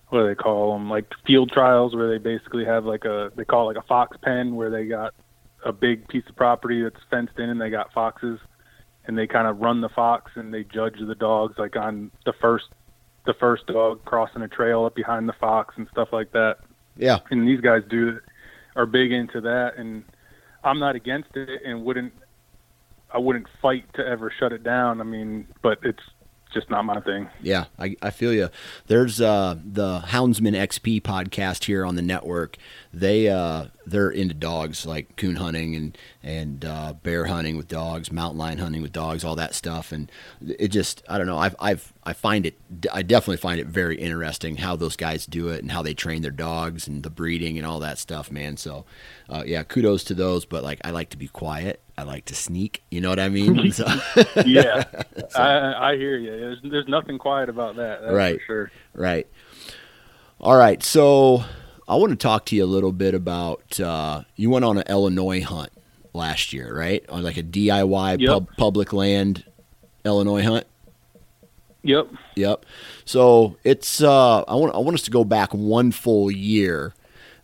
what 0.09 0.21
do 0.21 0.27
they 0.27 0.35
call 0.35 0.73
them 0.73 0.89
like 0.89 1.05
field 1.25 1.51
trials 1.51 1.95
where 1.95 2.09
they 2.09 2.17
basically 2.17 2.65
have 2.65 2.85
like 2.85 3.05
a 3.05 3.31
they 3.35 3.45
call 3.45 3.69
it 3.69 3.75
like 3.75 3.83
a 3.83 3.87
fox 3.87 4.17
pen 4.21 4.55
where 4.55 4.69
they 4.69 4.85
got 4.85 5.13
a 5.65 5.73
big 5.73 6.07
piece 6.07 6.23
of 6.29 6.35
property 6.35 6.83
that's 6.83 6.99
fenced 7.09 7.37
in 7.37 7.49
and 7.49 7.59
they 7.59 7.69
got 7.69 7.91
foxes 7.91 8.39
and 9.07 9.17
they 9.17 9.27
kind 9.27 9.47
of 9.47 9.59
run 9.59 9.81
the 9.81 9.89
fox 9.89 10.31
and 10.35 10.53
they 10.53 10.63
judge 10.63 10.95
the 10.99 11.15
dogs 11.15 11.55
like 11.57 11.75
on 11.75 12.11
the 12.25 12.33
first 12.39 12.65
the 13.25 13.33
first 13.39 13.65
dog 13.67 14.03
crossing 14.05 14.43
a 14.43 14.47
trail 14.47 14.85
up 14.85 14.95
behind 14.95 15.27
the 15.27 15.33
fox 15.33 15.73
and 15.77 15.87
stuff 15.91 16.09
like 16.11 16.31
that. 16.31 16.57
Yeah, 16.95 17.19
and 17.31 17.47
these 17.47 17.59
guys 17.59 17.81
do 17.89 18.19
are 18.75 18.85
big 18.85 19.11
into 19.11 19.41
that 19.41 19.73
and 19.77 20.03
I'm 20.63 20.79
not 20.79 20.95
against 20.95 21.35
it 21.35 21.61
and 21.65 21.83
wouldn't 21.83 22.13
I 23.11 23.17
wouldn't 23.17 23.47
fight 23.61 23.85
to 23.95 24.05
ever 24.05 24.31
shut 24.39 24.53
it 24.53 24.63
down. 24.63 25.01
I 25.01 25.03
mean 25.03 25.47
but 25.61 25.79
it's 25.83 26.03
just 26.53 26.69
not 26.69 26.85
my 26.85 26.99
thing 27.01 27.29
Yeah, 27.41 27.65
I, 27.77 27.95
I 28.01 28.09
feel 28.11 28.33
you. 28.33 28.49
There's 28.87 29.19
uh, 29.19 29.57
the 29.63 29.99
Houndsmen 30.07 30.55
XP 30.55 31.01
podcast 31.01 31.65
here 31.65 31.85
on 31.85 31.95
the 31.95 32.01
network. 32.01 32.57
They 32.97 33.27
uh, 33.27 33.65
they're 33.85 34.09
into 34.09 34.33
dogs 34.33 34.85
like 34.85 35.17
coon 35.17 35.35
hunting 35.35 35.75
and 35.75 35.97
and 36.23 36.63
uh, 36.63 36.93
bear 37.03 37.25
hunting 37.25 37.57
with 37.57 37.67
dogs, 37.67 38.09
mountain 38.09 38.37
lion 38.39 38.57
hunting 38.59 38.81
with 38.81 38.93
dogs, 38.93 39.25
all 39.25 39.35
that 39.35 39.53
stuff. 39.53 39.91
And 39.91 40.09
it 40.41 40.69
just 40.69 41.03
I 41.09 41.17
don't 41.17 41.27
know. 41.27 41.37
I've 41.37 41.57
I've 41.59 41.91
I 42.05 42.13
find 42.13 42.45
it 42.45 42.57
I 42.93 43.01
definitely 43.01 43.35
find 43.37 43.59
it 43.59 43.67
very 43.67 43.97
interesting 43.97 44.55
how 44.55 44.77
those 44.77 44.95
guys 44.95 45.25
do 45.25 45.49
it 45.49 45.61
and 45.61 45.71
how 45.71 45.81
they 45.81 45.93
train 45.93 46.21
their 46.21 46.31
dogs 46.31 46.87
and 46.87 47.03
the 47.03 47.09
breeding 47.09 47.57
and 47.57 47.67
all 47.67 47.81
that 47.81 47.97
stuff, 47.97 48.31
man. 48.31 48.55
So 48.55 48.85
uh, 49.27 49.43
yeah, 49.45 49.63
kudos 49.63 50.05
to 50.05 50.13
those. 50.13 50.45
But 50.45 50.63
like 50.63 50.79
I 50.85 50.91
like 50.91 51.09
to 51.09 51.17
be 51.17 51.27
quiet. 51.27 51.81
I 51.97 52.03
like 52.03 52.23
to 52.25 52.35
sneak. 52.35 52.81
You 52.91 53.01
know 53.01 53.09
what 53.09 53.19
I 53.19 53.27
mean? 53.27 53.71
So- 53.73 53.85
yeah 54.45 54.85
I, 55.35 55.91
I 55.91 55.97
hear 55.97 56.17
you 56.17 56.31
there's, 56.31 56.59
there's 56.63 56.87
nothing 56.87 57.17
quiet 57.17 57.49
about 57.49 57.75
that 57.75 58.01
that's 58.03 58.13
Right. 58.13 58.39
for 58.39 58.45
sure 58.45 58.71
Right. 58.93 59.27
All 60.39 60.55
right. 60.55 60.81
So 60.81 61.43
I 61.87 61.95
want 61.95 62.11
to 62.11 62.15
talk 62.15 62.45
to 62.47 62.55
you 62.55 62.63
a 62.63 62.65
little 62.67 62.91
bit 62.91 63.13
about 63.13 63.79
uh, 63.79 64.23
you 64.35 64.49
went 64.49 64.65
on 64.65 64.77
an 64.77 64.83
Illinois 64.89 65.41
hunt 65.43 65.69
last 66.13 66.51
year, 66.53 66.75
right? 66.75 67.07
On 67.09 67.21
like 67.23 67.37
a 67.37 67.43
DIY 67.43 68.19
Yep. 68.21 68.29
pub, 68.29 68.47
public 68.57 68.93
land 68.93 69.43
Illinois 70.03 70.43
hunt. 70.43 70.65
yep 71.83 72.07
Yep. 72.35 72.65
So 73.05 73.57
it's 73.63 74.01
uh, 74.01 74.41
I 74.41 74.55
want 74.55 74.73
I 74.73 74.79
want 74.79 74.95
us 74.95 75.03
to 75.03 75.11
go 75.11 75.23
back 75.23 75.53
one 75.53 75.91
full 75.91 76.31
year. 76.31 76.93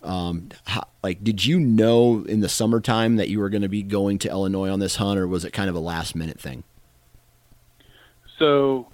Um, 0.04 0.50
how, 0.66 0.88
like, 1.04 1.24
did 1.24 1.46
you 1.46 1.60
know 1.60 2.26
in 2.28 2.40
the 2.40 2.50
summertime 2.50 3.18
that 3.18 3.30
you 3.30 3.40
were 3.40 3.50
going 3.50 3.62
to 3.62 3.70
be 3.70 3.84
going 3.84 4.18
to 4.20 4.30
Illinois 4.30 4.70
on 4.70 4.80
this 4.80 4.96
hunt, 4.96 5.20
or 5.20 5.28
was 5.28 5.46
it 5.46 5.52
kind 5.52 5.70
of 5.70 5.76
a 5.76 5.80
last 5.80 6.16
minute 6.16 6.40
thing? 6.40 6.64
So, 8.40 8.88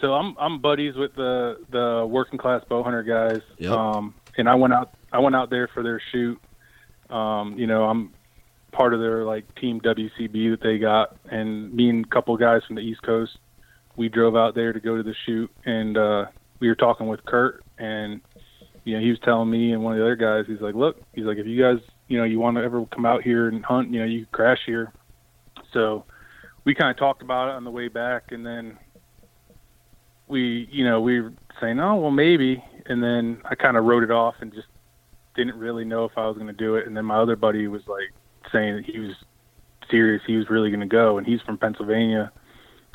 so 0.00 0.14
I'm 0.14 0.36
I'm 0.38 0.60
buddies 0.60 0.96
with 0.96 1.14
the 1.14 1.58
the 1.70 2.04
working 2.08 2.38
class 2.38 2.62
bow 2.68 2.82
hunter 2.82 3.04
guys. 3.04 3.40
Yep. 3.58 3.70
Um, 3.70 4.14
and 4.40 4.48
I 4.48 4.54
went 4.54 4.72
out 4.74 4.94
I 5.12 5.18
went 5.18 5.36
out 5.36 5.50
there 5.50 5.68
for 5.72 5.82
their 5.82 6.02
shoot. 6.12 6.40
Um, 7.08 7.54
you 7.58 7.66
know, 7.66 7.84
I'm 7.84 8.12
part 8.72 8.94
of 8.94 9.00
their 9.00 9.24
like 9.24 9.52
team 9.56 9.80
WCB 9.80 10.50
that 10.50 10.60
they 10.62 10.78
got, 10.78 11.16
and 11.30 11.72
me 11.72 11.90
and 11.90 12.04
a 12.04 12.08
couple 12.08 12.36
guys 12.36 12.62
from 12.66 12.76
the 12.76 12.82
East 12.82 13.02
Coast, 13.02 13.38
we 13.96 14.08
drove 14.08 14.36
out 14.36 14.54
there 14.54 14.72
to 14.72 14.80
go 14.80 14.96
to 14.96 15.02
the 15.02 15.14
shoot, 15.26 15.50
and 15.64 15.96
uh, 15.96 16.26
we 16.60 16.68
were 16.68 16.74
talking 16.74 17.08
with 17.08 17.24
Kurt, 17.24 17.64
and 17.78 18.20
you 18.84 18.94
know, 18.94 19.02
he 19.02 19.10
was 19.10 19.18
telling 19.24 19.50
me 19.50 19.72
and 19.72 19.82
one 19.82 19.92
of 19.92 19.98
the 19.98 20.04
other 20.04 20.16
guys, 20.16 20.46
he's 20.46 20.60
like, 20.60 20.74
look, 20.74 21.00
he's 21.12 21.24
like, 21.24 21.36
if 21.36 21.46
you 21.46 21.60
guys, 21.60 21.78
you 22.08 22.16
know, 22.18 22.24
you 22.24 22.40
want 22.40 22.56
to 22.56 22.62
ever 22.62 22.86
come 22.86 23.04
out 23.04 23.22
here 23.22 23.48
and 23.48 23.64
hunt, 23.64 23.92
you 23.92 24.00
know, 24.00 24.06
you 24.06 24.26
crash 24.32 24.58
here. 24.64 24.92
So 25.72 26.04
we 26.64 26.74
kind 26.74 26.90
of 26.90 26.96
talked 26.96 27.22
about 27.22 27.48
it 27.48 27.54
on 27.56 27.64
the 27.64 27.70
way 27.70 27.88
back, 27.88 28.32
and 28.32 28.44
then 28.44 28.78
we, 30.28 30.68
you 30.72 30.84
know, 30.84 31.00
we 31.00 31.20
were 31.20 31.32
saying, 31.60 31.78
oh, 31.78 31.96
well, 31.96 32.10
maybe. 32.10 32.64
And 32.86 33.02
then 33.02 33.42
I 33.44 33.54
kind 33.54 33.76
of 33.76 33.84
wrote 33.84 34.02
it 34.02 34.10
off 34.10 34.34
and 34.40 34.52
just 34.52 34.68
didn't 35.36 35.56
really 35.58 35.84
know 35.84 36.04
if 36.04 36.12
I 36.16 36.26
was 36.26 36.36
going 36.36 36.48
to 36.48 36.52
do 36.52 36.76
it. 36.76 36.86
And 36.86 36.96
then 36.96 37.04
my 37.04 37.18
other 37.20 37.36
buddy 37.36 37.66
was 37.68 37.82
like 37.86 38.12
saying 38.52 38.76
that 38.76 38.84
he 38.84 38.98
was 38.98 39.14
serious, 39.90 40.22
he 40.26 40.36
was 40.36 40.50
really 40.50 40.70
going 40.70 40.80
to 40.80 40.86
go, 40.86 41.18
and 41.18 41.26
he's 41.26 41.40
from 41.42 41.58
Pennsylvania. 41.58 42.32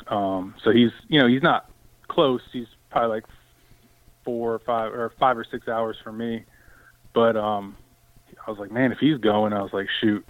Um, 0.08 0.54
so 0.62 0.70
he's, 0.70 0.90
you 1.08 1.20
know, 1.20 1.26
he's 1.26 1.42
not 1.42 1.66
close. 2.08 2.40
He's 2.52 2.66
probably 2.90 3.16
like 3.16 3.24
four 4.24 4.54
or 4.54 4.58
five 4.60 4.92
or 4.92 5.12
five 5.18 5.38
or 5.38 5.46
six 5.50 5.68
hours 5.68 5.96
from 6.02 6.18
me. 6.18 6.44
But 7.14 7.36
um, 7.36 7.76
I 8.46 8.50
was 8.50 8.58
like, 8.58 8.70
man, 8.70 8.92
if 8.92 8.98
he's 8.98 9.18
going, 9.18 9.52
I 9.52 9.62
was 9.62 9.72
like, 9.72 9.86
shoot. 10.00 10.24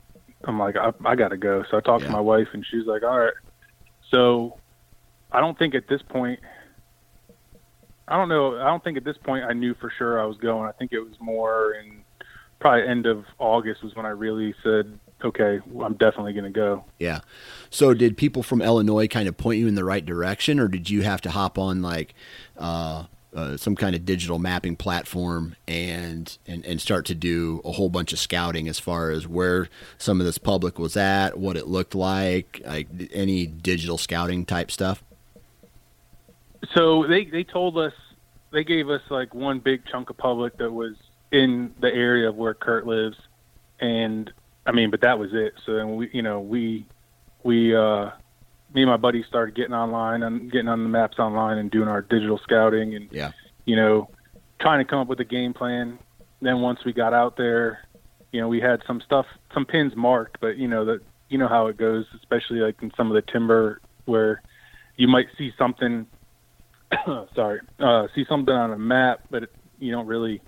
I'm 0.45 0.59
like, 0.59 0.77
I, 0.77 0.93
I 1.05 1.17
got 1.17 1.29
to 1.29 1.37
go. 1.37 1.65
So 1.71 1.77
I 1.77 1.81
talked 1.81 2.03
Yeah. 2.03 2.09
to 2.09 2.13
my 2.13 2.21
wife, 2.21 2.49
and 2.53 2.65
she's 2.71 2.87
like, 2.87 3.03
all 3.03 3.19
right. 3.19 3.33
So 4.13 4.59
I 5.33 5.41
don't 5.41 5.59
think 5.59 5.75
at 5.75 5.89
this 5.89 6.03
point, 6.03 6.39
I 8.09 8.17
don't 8.17 8.29
know. 8.29 8.59
I 8.61 8.65
don't 8.65 8.83
think 8.85 8.97
at 8.97 9.05
this 9.05 9.17
point 9.17 9.45
I 9.45 9.53
knew 9.53 9.75
for 9.75 9.91
sure 9.99 10.21
I 10.21 10.27
was 10.27 10.37
going. 10.37 10.69
I 10.69 10.73
think 10.73 10.93
it 10.93 11.01
was 11.01 11.15
more 11.21 11.73
in 11.75 12.05
probably 12.61 12.87
end 12.87 13.07
of 13.07 13.25
August 13.39 13.83
was 13.83 13.95
when 13.95 14.07
I 14.07 14.11
really 14.11 14.55
said, 14.63 14.99
okay, 15.25 15.61
I'm 15.83 15.95
definitely 15.95 16.33
going 16.33 16.45
to 16.45 16.51
go. 16.51 16.85
Yeah. 16.99 17.21
So 17.71 17.95
did 17.95 18.17
people 18.17 18.43
from 18.43 18.63
Illinois 18.63 19.09
kind 19.09 19.29
of 19.29 19.37
point 19.37 19.59
you 19.59 19.67
in 19.67 19.75
the 19.75 19.85
right 19.85 20.05
direction, 20.05 20.59
or 20.61 20.69
did 20.69 20.89
you 20.89 21.03
have 21.03 21.21
to 21.23 21.31
hop 21.31 21.59
on 21.59 21.83
like 21.83 22.15
uh, 22.57 23.05
uh, 23.35 23.57
some 23.57 23.77
kind 23.77 23.95
of 23.95 24.05
digital 24.05 24.39
mapping 24.39 24.77
platform 24.77 25.57
and, 25.69 26.39
and 26.47 26.65
and 26.65 26.81
start 26.81 27.05
to 27.07 27.15
do 27.15 27.61
a 27.65 27.73
whole 27.73 27.89
bunch 27.89 28.13
of 28.13 28.19
scouting 28.19 28.69
as 28.69 28.79
far 28.79 29.11
as 29.11 29.27
where 29.27 29.69
some 29.99 30.21
of 30.21 30.27
this 30.27 30.39
public 30.39 30.79
was 30.79 30.97
at, 30.97 31.39
what 31.39 31.57
it 31.57 31.67
looked 31.67 31.95
like, 31.95 32.63
like 32.65 32.89
any 33.13 33.47
digital 33.47 33.99
scouting 33.99 34.45
type 34.45 34.71
stuff? 34.71 35.03
So 36.75 37.07
they 37.07 37.25
they 37.25 37.45
told 37.45 37.79
us 37.79 37.93
they 38.53 38.65
gave 38.65 38.89
us 38.89 39.03
like 39.11 39.35
one 39.35 39.61
big 39.61 39.83
chunk 39.91 40.11
of 40.11 40.17
public 40.17 40.59
that 40.59 40.73
was 40.73 40.95
in 41.33 41.75
the 41.81 41.89
area 41.89 42.29
of 42.29 42.37
where 42.37 42.55
Kurt 42.55 42.87
lives, 42.87 43.17
and 43.81 44.31
I 44.67 44.73
mean, 44.73 44.91
but 44.91 45.01
that 45.03 45.19
was 45.19 45.31
it. 45.33 45.55
So 45.65 45.75
then 45.75 45.97
we, 45.97 46.11
you 46.13 46.23
know, 46.23 46.41
we 46.41 46.87
we 47.43 47.75
uh, 47.75 48.11
me 48.75 48.83
and 48.83 48.91
my 48.91 48.97
buddy 48.97 49.25
started 49.29 49.55
getting 49.55 49.75
online 49.75 50.23
and 50.23 50.51
getting 50.51 50.69
on 50.69 50.83
the 50.83 50.89
maps 50.89 51.19
online 51.19 51.59
and 51.59 51.71
doing 51.71 51.89
our 51.89 52.03
digital 52.03 52.39
scouting 52.43 52.95
and 52.95 53.09
yeah, 53.11 53.33
you 53.65 53.77
know, 53.77 54.11
trying 54.61 54.85
to 54.85 54.91
come 54.91 54.99
up 54.99 55.09
with 55.09 55.21
a 55.21 55.25
game 55.25 55.55
plan. 55.55 55.99
Then 56.41 56.61
once 56.61 56.81
we 56.85 56.93
got 56.93 57.15
out 57.15 57.37
there, 57.37 57.81
you 58.33 58.41
know, 58.41 58.49
we 58.49 58.61
had 58.61 58.83
some 58.87 59.01
stuff, 59.01 59.27
some 59.55 59.65
pins 59.65 59.95
marked, 59.97 60.39
but 60.41 60.57
you 60.59 60.69
know 60.69 60.85
that 60.85 61.01
you 61.29 61.39
know 61.39 61.49
how 61.49 61.69
it 61.69 61.77
goes, 61.77 62.05
especially 62.17 62.59
like 62.59 62.83
in 62.83 62.93
some 62.97 63.11
of 63.11 63.15
the 63.15 63.33
timber 63.33 63.81
where 64.05 64.43
you 64.97 65.09
might 65.09 65.27
see 65.39 65.53
something. 65.59 66.07
sorry, 67.35 67.61
uh, 67.79 68.07
see 68.15 68.25
something 68.29 68.55
on 68.55 68.73
a 68.73 68.79
map, 68.79 69.21
but 69.31 69.45
it, 69.45 69.53
you 69.79 69.91
don't 69.93 70.07
really 70.07 70.41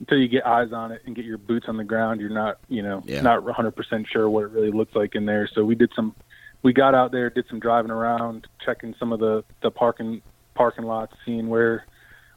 until 0.00 0.18
you 0.18 0.28
get 0.28 0.44
eyes 0.46 0.72
on 0.72 0.92
it 0.92 1.00
and 1.06 1.16
get 1.16 1.24
your 1.24 1.38
boots 1.38 1.66
on 1.68 1.78
the 1.78 1.84
ground. 1.84 2.20
You're 2.20 2.28
not, 2.28 2.58
you 2.68 2.82
know, 2.82 3.02
Yeah. 3.06 3.22
not 3.22 3.42
100% 3.44 4.06
sure 4.06 4.28
what 4.28 4.44
it 4.44 4.50
really 4.50 4.70
looks 4.70 4.94
like 4.94 5.14
in 5.14 5.24
there. 5.24 5.48
So 5.54 5.64
we 5.64 5.74
did 5.74 5.90
some, 5.96 6.14
we 6.62 6.74
got 6.74 6.94
out 6.94 7.12
there, 7.12 7.30
did 7.30 7.46
some 7.48 7.60
driving 7.60 7.90
around, 7.90 8.46
checking 8.64 8.94
some 8.98 9.12
of 9.12 9.20
the 9.20 9.42
the 9.62 9.70
parking 9.70 10.20
parking 10.54 10.84
lots, 10.84 11.14
seeing 11.24 11.48
where 11.48 11.84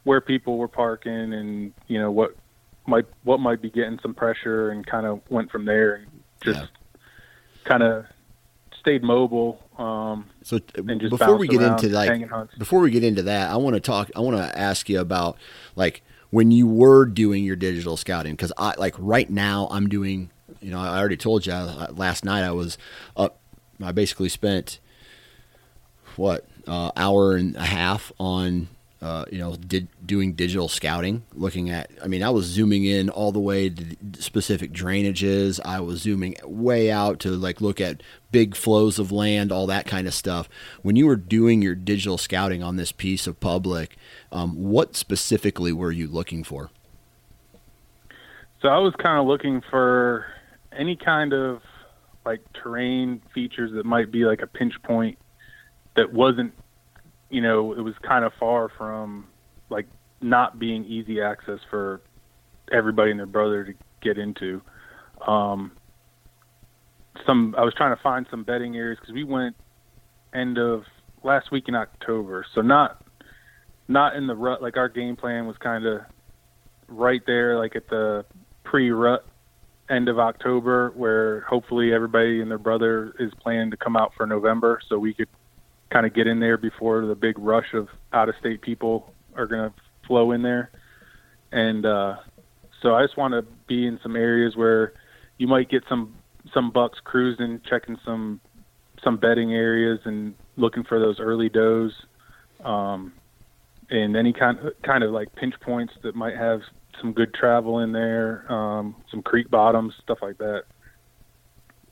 where 0.04 0.20
people 0.22 0.56
were 0.56 0.68
parking 0.68 1.34
and 1.34 1.72
you 1.86 1.98
know 2.00 2.10
what 2.10 2.34
might 2.86 3.04
what 3.24 3.40
might 3.40 3.60
be 3.60 3.70
getting 3.70 3.98
some 4.02 4.14
pressure, 4.14 4.70
and 4.70 4.86
kind 4.86 5.06
of 5.06 5.20
went 5.28 5.50
from 5.50 5.64
there 5.66 5.94
and 5.96 6.06
just 6.42 6.60
Yeah. 6.60 6.66
kind 7.64 7.82
of 7.82 8.06
stayed 8.78 9.02
mobile. 9.02 9.62
Um, 9.80 10.26
So 10.42 10.58
before 10.58 11.36
we 11.36 11.48
get 11.48 11.62
around, 11.62 11.82
into 11.82 11.94
like 11.94 12.28
before 12.58 12.80
we 12.80 12.90
get 12.90 13.02
into 13.02 13.22
that, 13.22 13.50
I 13.50 13.56
want 13.56 13.74
to 13.74 13.80
talk. 13.80 14.10
I 14.14 14.20
want 14.20 14.36
to 14.36 14.58
ask 14.58 14.88
you 14.88 15.00
about 15.00 15.38
like 15.74 16.02
when 16.30 16.50
you 16.50 16.66
were 16.66 17.06
doing 17.06 17.44
your 17.44 17.56
digital 17.56 17.96
scouting 17.96 18.34
because 18.34 18.52
I 18.58 18.74
like 18.76 18.94
right 18.98 19.28
now 19.30 19.68
I'm 19.70 19.88
doing. 19.88 20.30
You 20.60 20.70
know, 20.70 20.78
I 20.78 20.98
already 20.98 21.16
told 21.16 21.46
you 21.46 21.52
uh, 21.54 21.86
last 21.92 22.24
night 22.24 22.42
I 22.44 22.50
was 22.50 22.76
up. 23.16 23.38
I 23.82 23.92
basically 23.92 24.28
spent 24.28 24.78
what 26.16 26.46
uh, 26.66 26.90
hour 26.96 27.36
and 27.36 27.56
a 27.56 27.64
half 27.64 28.12
on 28.20 28.68
uh, 29.02 29.24
you 29.30 29.38
know 29.38 29.56
did 29.56 29.88
doing 30.04 30.34
digital 30.34 30.68
scouting 30.68 31.22
looking 31.32 31.70
at 31.70 31.90
i 32.04 32.06
mean 32.06 32.22
i 32.22 32.28
was 32.28 32.44
zooming 32.44 32.84
in 32.84 33.08
all 33.08 33.32
the 33.32 33.40
way 33.40 33.70
to 33.70 33.96
specific 34.18 34.72
drainages. 34.72 35.60
I 35.64 35.80
was 35.80 36.00
zooming 36.00 36.36
way 36.44 36.90
out 36.90 37.20
to 37.20 37.30
like 37.30 37.60
look 37.60 37.80
at 37.80 38.02
big 38.30 38.54
flows 38.54 38.98
of 38.98 39.10
land 39.12 39.52
all 39.52 39.66
that 39.66 39.86
kind 39.86 40.06
of 40.06 40.14
stuff. 40.14 40.48
When 40.82 40.96
you 40.96 41.06
were 41.06 41.16
doing 41.16 41.62
your 41.62 41.74
digital 41.74 42.18
scouting 42.18 42.62
on 42.62 42.76
this 42.76 42.92
piece 42.92 43.26
of 43.26 43.40
public 43.40 43.96
um, 44.32 44.54
what 44.56 44.96
specifically 44.96 45.72
were 45.72 45.92
you 45.92 46.06
looking 46.08 46.44
for? 46.44 46.70
So 48.62 48.68
I 48.68 48.78
was 48.78 48.94
kind 49.02 49.18
of 49.18 49.26
looking 49.26 49.62
for 49.70 50.26
any 50.72 50.96
kind 50.96 51.32
of 51.32 51.62
like 52.24 52.40
terrain 52.52 53.22
features 53.32 53.72
that 53.72 53.86
might 53.86 54.10
be 54.10 54.24
like 54.24 54.42
a 54.42 54.46
pinch 54.46 54.74
point 54.82 55.18
that 55.96 56.12
wasn't, 56.12 56.52
you 57.30 57.40
know, 57.40 57.72
it 57.72 57.80
was 57.80 57.94
kind 58.06 58.24
of 58.24 58.32
far 58.38 58.68
from 58.76 59.26
like 59.70 59.86
not 60.20 60.58
being 60.58 60.84
easy 60.84 61.20
access 61.20 61.60
for 61.70 62.02
everybody 62.72 63.10
and 63.10 63.18
their 63.18 63.26
brother 63.26 63.64
to 63.64 63.72
get 64.02 64.18
into. 64.18 64.60
Um, 65.26 65.72
some 67.26 67.54
I 67.56 67.64
was 67.64 67.74
trying 67.74 67.96
to 67.96 68.02
find 68.02 68.26
some 68.30 68.44
bedding 68.44 68.76
areas 68.76 68.98
because 69.00 69.14
we 69.14 69.24
went 69.24 69.56
end 70.34 70.58
of 70.58 70.82
last 71.22 71.50
week 71.52 71.64
in 71.68 71.74
October, 71.74 72.44
so 72.54 72.60
not 72.60 73.04
not 73.88 74.16
in 74.16 74.26
the 74.26 74.34
rut. 74.34 74.62
Like 74.62 74.76
our 74.76 74.88
game 74.88 75.16
plan 75.16 75.46
was 75.46 75.56
kind 75.58 75.86
of 75.86 76.00
right 76.88 77.22
there, 77.26 77.58
like 77.58 77.76
at 77.76 77.88
the 77.88 78.24
pre-rut 78.64 79.24
end 79.90 80.08
of 80.08 80.18
October, 80.18 80.92
where 80.94 81.40
hopefully 81.42 81.92
everybody 81.92 82.40
and 82.40 82.50
their 82.50 82.58
brother 82.58 83.12
is 83.18 83.32
planning 83.40 83.70
to 83.70 83.76
come 83.76 83.96
out 83.96 84.12
for 84.16 84.26
November, 84.26 84.80
so 84.88 84.98
we 84.98 85.12
could 85.12 85.28
kind 85.90 86.06
of 86.06 86.14
get 86.14 86.26
in 86.26 86.40
there 86.40 86.56
before 86.56 87.04
the 87.06 87.14
big 87.14 87.38
rush 87.38 87.74
of 87.74 87.88
out-of-state 88.12 88.62
people 88.62 89.12
are 89.36 89.46
going 89.46 89.70
to 89.70 89.76
flow 90.06 90.32
in 90.32 90.42
there. 90.42 90.70
And 91.52 91.84
uh, 91.84 92.16
so 92.82 92.94
I 92.94 93.04
just 93.04 93.16
want 93.16 93.32
to 93.32 93.42
be 93.66 93.86
in 93.86 93.98
some 94.02 94.16
areas 94.16 94.56
where 94.56 94.92
you 95.38 95.46
might 95.48 95.68
get 95.68 95.84
some 95.88 96.14
some 96.54 96.70
bucks 96.70 96.98
cruising, 97.04 97.60
checking 97.68 97.98
some 98.04 98.40
some 99.02 99.16
bedding 99.16 99.52
areas 99.52 100.00
and 100.04 100.34
looking 100.56 100.84
for 100.84 100.98
those 100.98 101.18
early 101.18 101.48
does. 101.48 101.92
Um, 102.64 103.12
and 103.90 104.16
any 104.16 104.32
kind 104.32 104.58
kind 104.82 105.02
of 105.02 105.10
like 105.10 105.34
pinch 105.34 105.54
points 105.60 105.94
that 106.02 106.14
might 106.14 106.36
have 106.36 106.60
some 107.00 107.12
good 107.12 107.34
travel 107.34 107.80
in 107.80 107.92
there, 107.92 108.50
um, 108.52 108.94
some 109.10 109.22
creek 109.22 109.50
bottoms, 109.50 109.94
stuff 110.02 110.18
like 110.22 110.38
that. 110.38 110.64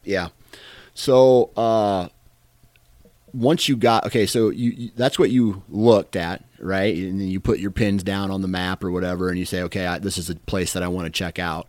Yeah. 0.05 0.29
So 0.95 1.51
uh, 1.57 2.09
once 3.33 3.69
you 3.69 3.77
got 3.77 4.07
okay, 4.07 4.27
so 4.27 4.51
you, 4.51 4.71
you 4.71 4.91
that's 4.97 5.19
what 5.19 5.31
you 5.31 5.63
looked 5.69 6.17
at, 6.17 6.45
right? 6.59 6.95
And 6.97 7.21
then 7.21 7.29
you 7.29 7.41
put 7.41 7.59
your 7.59 7.71
pins 7.71 8.03
down 8.03 8.31
on 8.31 8.43
the 8.43 8.49
map 8.49 8.83
or 8.85 8.91
whatever, 8.91 9.29
and 9.29 9.39
you 9.39 9.45
say, 9.45 9.63
okay, 9.63 9.87
I, 9.87 9.99
this 9.99 10.19
is 10.19 10.31
a 10.31 10.35
place 10.35 10.73
that 10.73 10.83
I 10.83 10.89
want 10.89 11.07
to 11.07 11.11
check 11.11 11.39
out. 11.39 11.69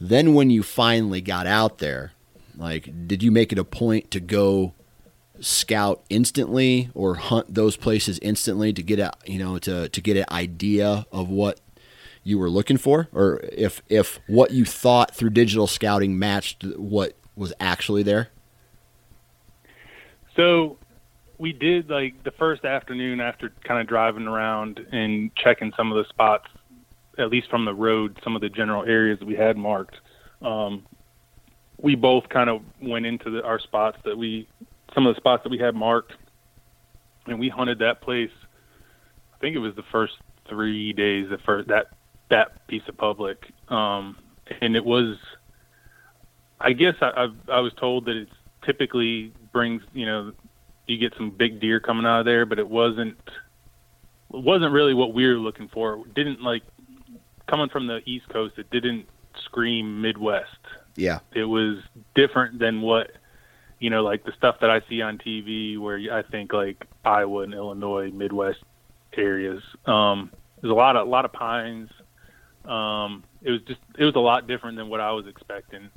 Then 0.00 0.34
when 0.34 0.50
you 0.50 0.62
finally 0.62 1.20
got 1.20 1.46
out 1.46 1.78
there, 1.78 2.12
like, 2.56 3.08
did 3.08 3.22
you 3.22 3.30
make 3.30 3.52
it 3.52 3.58
a 3.58 3.64
point 3.64 4.10
to 4.12 4.20
go 4.20 4.74
scout 5.40 6.02
instantly 6.10 6.90
or 6.94 7.14
hunt 7.14 7.54
those 7.54 7.76
places 7.76 8.18
instantly 8.20 8.72
to 8.72 8.82
get 8.82 8.98
a 8.98 9.12
you 9.24 9.38
know 9.38 9.56
to 9.58 9.88
to 9.88 10.00
get 10.00 10.16
an 10.16 10.24
idea 10.30 11.06
of 11.12 11.28
what 11.28 11.60
you 12.24 12.38
were 12.38 12.50
looking 12.50 12.76
for, 12.76 13.08
or 13.12 13.40
if 13.52 13.82
if 13.88 14.20
what 14.26 14.50
you 14.50 14.64
thought 14.64 15.14
through 15.14 15.30
digital 15.30 15.66
scouting 15.66 16.18
matched 16.18 16.64
what 16.76 17.16
was 17.36 17.52
actually 17.60 18.02
there? 18.02 18.28
So 20.38 20.76
we 21.38 21.52
did 21.52 21.90
like 21.90 22.22
the 22.22 22.30
first 22.32 22.64
afternoon 22.64 23.20
after 23.20 23.52
kind 23.64 23.80
of 23.80 23.88
driving 23.88 24.26
around 24.26 24.80
and 24.92 25.34
checking 25.34 25.72
some 25.76 25.90
of 25.90 25.98
the 25.98 26.08
spots, 26.08 26.46
at 27.18 27.28
least 27.28 27.50
from 27.50 27.64
the 27.64 27.74
road, 27.74 28.18
some 28.22 28.36
of 28.36 28.42
the 28.42 28.48
general 28.48 28.84
areas 28.84 29.18
that 29.18 29.26
we 29.26 29.34
had 29.34 29.56
marked. 29.56 29.96
Um, 30.40 30.86
we 31.80 31.96
both 31.96 32.28
kind 32.28 32.48
of 32.48 32.62
went 32.80 33.04
into 33.04 33.30
the, 33.30 33.42
our 33.42 33.58
spots 33.58 33.98
that 34.04 34.16
we, 34.16 34.48
some 34.94 35.06
of 35.06 35.14
the 35.14 35.20
spots 35.20 35.42
that 35.42 35.50
we 35.50 35.58
had 35.58 35.74
marked, 35.74 36.12
and 37.26 37.38
we 37.38 37.48
hunted 37.48 37.80
that 37.80 38.00
place. 38.00 38.30
I 39.34 39.38
think 39.38 39.56
it 39.56 39.60
was 39.60 39.74
the 39.74 39.84
first 39.90 40.14
three 40.48 40.92
days, 40.92 41.28
the 41.30 41.38
first 41.38 41.68
that 41.68 41.86
that 42.30 42.66
piece 42.68 42.82
of 42.88 42.96
public, 42.96 43.44
um, 43.68 44.16
and 44.60 44.76
it 44.76 44.84
was. 44.84 45.16
I 46.60 46.72
guess 46.72 46.94
I, 47.00 47.06
I, 47.06 47.28
I 47.52 47.60
was 47.60 47.72
told 47.78 48.06
that 48.06 48.16
it's 48.16 48.32
typically 48.64 49.32
brings 49.52 49.82
you 49.92 50.06
know 50.06 50.32
you 50.86 50.98
get 50.98 51.14
some 51.16 51.30
big 51.30 51.60
deer 51.60 51.80
coming 51.80 52.06
out 52.06 52.20
of 52.20 52.26
there, 52.26 52.46
but 52.46 52.58
it 52.58 52.68
wasn't 52.68 53.18
it 54.34 54.42
wasn't 54.42 54.72
really 54.72 54.94
what 54.94 55.14
we 55.14 55.26
were 55.26 55.34
looking 55.34 55.68
for. 55.68 55.98
It 56.06 56.14
didn't 56.14 56.42
like 56.42 56.62
coming 57.46 57.68
from 57.68 57.86
the 57.86 58.00
East 58.06 58.28
Coast. 58.28 58.58
It 58.58 58.70
didn't 58.70 59.06
scream 59.44 60.00
Midwest. 60.00 60.50
Yeah, 60.96 61.20
It 61.32 61.44
was 61.44 61.78
different 62.14 62.58
than 62.58 62.80
what 62.80 63.12
you 63.78 63.90
know, 63.90 64.02
like 64.02 64.24
the 64.24 64.32
stuff 64.32 64.56
that 64.60 64.70
I 64.70 64.80
see 64.88 65.02
on 65.02 65.18
TV, 65.18 65.78
where 65.78 65.98
I 66.12 66.22
think 66.22 66.52
like 66.52 66.84
Iowa 67.04 67.42
and 67.42 67.54
Illinois, 67.54 68.10
Midwest 68.10 68.58
areas. 69.16 69.62
Um, 69.86 70.30
there's 70.60 70.70
a 70.70 70.74
lot 70.74 70.96
of 70.96 71.06
a 71.06 71.10
lot 71.10 71.24
of 71.24 71.32
pines. 71.32 71.90
Um, 72.64 73.24
it 73.42 73.50
was 73.50 73.60
just 73.62 73.80
it 73.96 74.04
was 74.04 74.14
a 74.16 74.20
lot 74.20 74.46
different 74.46 74.76
than 74.76 74.88
what 74.88 75.00
I 75.00 75.12
was 75.12 75.26
expecting. 75.26 75.88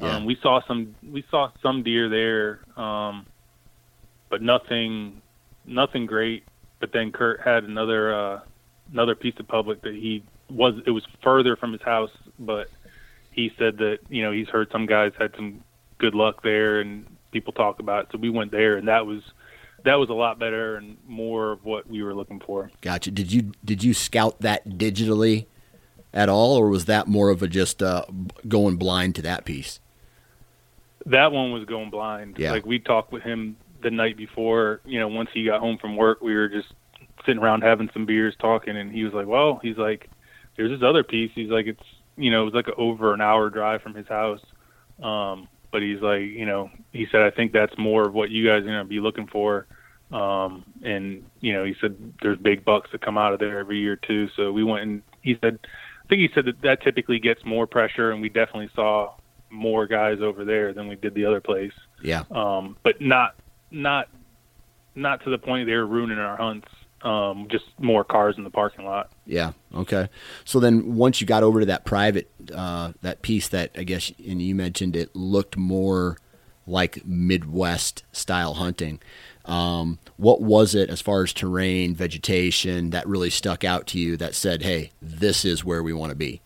Yeah. 0.00 0.16
Um, 0.16 0.24
we 0.24 0.36
saw 0.42 0.60
some 0.66 0.94
we 1.02 1.24
saw 1.30 1.50
some 1.62 1.82
deer 1.82 2.08
there, 2.08 2.60
um, 2.82 3.26
but 4.28 4.42
nothing 4.42 5.20
nothing 5.66 6.06
great. 6.06 6.44
But 6.78 6.92
then 6.92 7.12
Kurt 7.12 7.40
had 7.40 7.64
another 7.64 8.14
uh, 8.14 8.40
another 8.92 9.14
piece 9.14 9.34
of 9.38 9.46
public 9.46 9.82
that 9.82 9.94
he 9.94 10.22
was 10.48 10.74
it 10.86 10.90
was 10.90 11.06
further 11.22 11.56
from 11.56 11.72
his 11.72 11.82
house, 11.82 12.10
but 12.38 12.68
he 13.30 13.52
said 13.58 13.78
that 13.78 13.98
you 14.08 14.22
know 14.22 14.32
he's 14.32 14.48
heard 14.48 14.70
some 14.72 14.86
guys 14.86 15.12
had 15.18 15.34
some 15.36 15.62
good 15.98 16.14
luck 16.14 16.42
there 16.42 16.80
and 16.80 17.06
people 17.32 17.52
talk 17.52 17.78
about 17.78 18.04
it. 18.04 18.08
So 18.12 18.18
we 18.18 18.30
went 18.30 18.50
there 18.50 18.76
and 18.76 18.88
that 18.88 19.06
was 19.06 19.22
that 19.84 19.94
was 19.96 20.08
a 20.10 20.14
lot 20.14 20.38
better 20.38 20.76
and 20.76 20.96
more 21.06 21.52
of 21.52 21.64
what 21.64 21.88
we 21.88 22.02
were 22.02 22.14
looking 22.14 22.40
for. 22.40 22.70
gotcha. 22.80 23.10
Did 23.10 23.32
you 23.32 23.52
did 23.64 23.84
you 23.84 23.94
scout 23.94 24.40
that 24.40 24.66
digitally 24.68 25.46
at 26.12 26.28
all, 26.28 26.56
or 26.56 26.68
was 26.68 26.86
that 26.86 27.06
more 27.06 27.30
of 27.30 27.42
a 27.42 27.48
just 27.48 27.82
uh, 27.82 28.04
going 28.48 28.76
blind 28.76 29.14
to 29.16 29.22
that 29.22 29.44
piece? 29.44 29.80
That 31.06 31.32
one 31.32 31.52
was 31.52 31.64
going 31.64 31.90
blind. 31.90 32.36
Yeah. 32.38 32.52
Like 32.52 32.66
we 32.66 32.78
talked 32.78 33.12
with 33.12 33.22
him 33.22 33.56
the 33.82 33.90
night 33.90 34.16
before, 34.16 34.80
you 34.84 34.98
know, 34.98 35.08
once 35.08 35.30
he 35.32 35.44
got 35.46 35.60
home 35.60 35.78
from 35.78 35.96
work, 35.96 36.20
we 36.20 36.34
were 36.34 36.48
just 36.48 36.68
sitting 37.24 37.42
around 37.42 37.62
having 37.62 37.90
some 37.92 38.06
beers 38.06 38.34
talking 38.38 38.76
and 38.76 38.92
he 38.92 39.04
was 39.04 39.12
like 39.12 39.26
well 39.26 39.60
he's 39.62 39.76
like 39.76 40.08
there's 40.56 40.70
this 40.70 40.86
other 40.86 41.02
piece 41.02 41.30
he's 41.34 41.50
like 41.50 41.66
it's 41.66 41.82
you 42.16 42.30
know 42.30 42.42
it 42.42 42.44
was 42.44 42.54
like 42.54 42.68
over 42.78 43.14
an 43.14 43.20
hour 43.20 43.50
drive 43.50 43.82
from 43.82 43.94
his 43.94 44.06
house 44.06 44.40
um 45.02 45.48
but 45.70 45.82
he's 45.82 46.00
like 46.00 46.22
you 46.22 46.46
know 46.46 46.70
he 46.92 47.06
said 47.10 47.22
i 47.22 47.30
think 47.30 47.52
that's 47.52 47.76
more 47.78 48.06
of 48.06 48.14
what 48.14 48.30
you 48.30 48.46
guys 48.46 48.62
are 48.62 48.66
going 48.66 48.78
to 48.78 48.84
be 48.84 49.00
looking 49.00 49.26
for 49.26 49.66
um 50.12 50.64
and 50.82 51.24
you 51.40 51.52
know 51.52 51.64
he 51.64 51.74
said 51.80 51.96
there's 52.22 52.38
big 52.38 52.64
bucks 52.64 52.90
that 52.92 53.00
come 53.00 53.18
out 53.18 53.32
of 53.32 53.38
there 53.38 53.58
every 53.58 53.78
year 53.78 53.96
too 53.96 54.28
so 54.36 54.52
we 54.52 54.64
went 54.64 54.82
and 54.82 55.02
he 55.22 55.36
said 55.40 55.58
i 55.64 56.08
think 56.08 56.20
he 56.20 56.30
said 56.34 56.44
that 56.44 56.60
that 56.62 56.82
typically 56.82 57.18
gets 57.18 57.44
more 57.44 57.66
pressure 57.66 58.10
and 58.10 58.20
we 58.20 58.28
definitely 58.28 58.70
saw 58.74 59.12
more 59.50 59.86
guys 59.86 60.20
over 60.20 60.44
there 60.44 60.72
than 60.72 60.88
we 60.88 60.94
did 60.96 61.14
the 61.14 61.24
other 61.24 61.40
place 61.40 61.72
Yeah. 62.02 62.22
um 62.30 62.76
but 62.82 63.00
not 63.00 63.34
not 63.70 64.08
not 64.94 65.22
to 65.24 65.30
the 65.30 65.38
point 65.38 65.66
they 65.66 65.74
were 65.74 65.86
ruining 65.86 66.18
our 66.18 66.36
hunts 66.36 66.68
um 67.02 67.46
just 67.50 67.64
more 67.78 68.04
cars 68.04 68.36
in 68.38 68.44
the 68.44 68.50
parking 68.50 68.84
lot 68.84 69.10
Yeah. 69.26 69.52
Okay. 69.74 70.08
So 70.44 70.60
then 70.60 70.94
once 70.96 71.20
you 71.20 71.26
got 71.26 71.42
over 71.42 71.60
to 71.60 71.66
that 71.66 71.84
private, 71.84 72.30
uh, 72.54 72.92
that 73.02 73.22
piece 73.22 73.48
that 73.48 73.70
I 73.76 73.84
guess, 73.84 74.12
and 74.28 74.42
you 74.42 74.54
mentioned 74.54 74.96
it 74.96 75.14
looked 75.16 75.56
more 75.56 76.18
like 76.66 77.06
Midwest 77.06 78.04
style 78.12 78.54
hunting. 78.54 79.00
Um, 79.46 79.98
what 80.16 80.42
was 80.42 80.74
it 80.74 80.90
as 80.90 81.00
far 81.00 81.22
as 81.22 81.32
terrain, 81.32 81.94
vegetation 81.94 82.90
that 82.90 83.06
really 83.08 83.30
stuck 83.30 83.64
out 83.64 83.86
to 83.88 83.98
you 83.98 84.16
that 84.18 84.34
said, 84.34 84.62
hey, 84.62 84.90
this 85.00 85.44
is 85.44 85.64
where 85.64 85.82
we 85.82 85.92
want 85.94 86.10
to 86.10 86.16
be? 86.16 86.42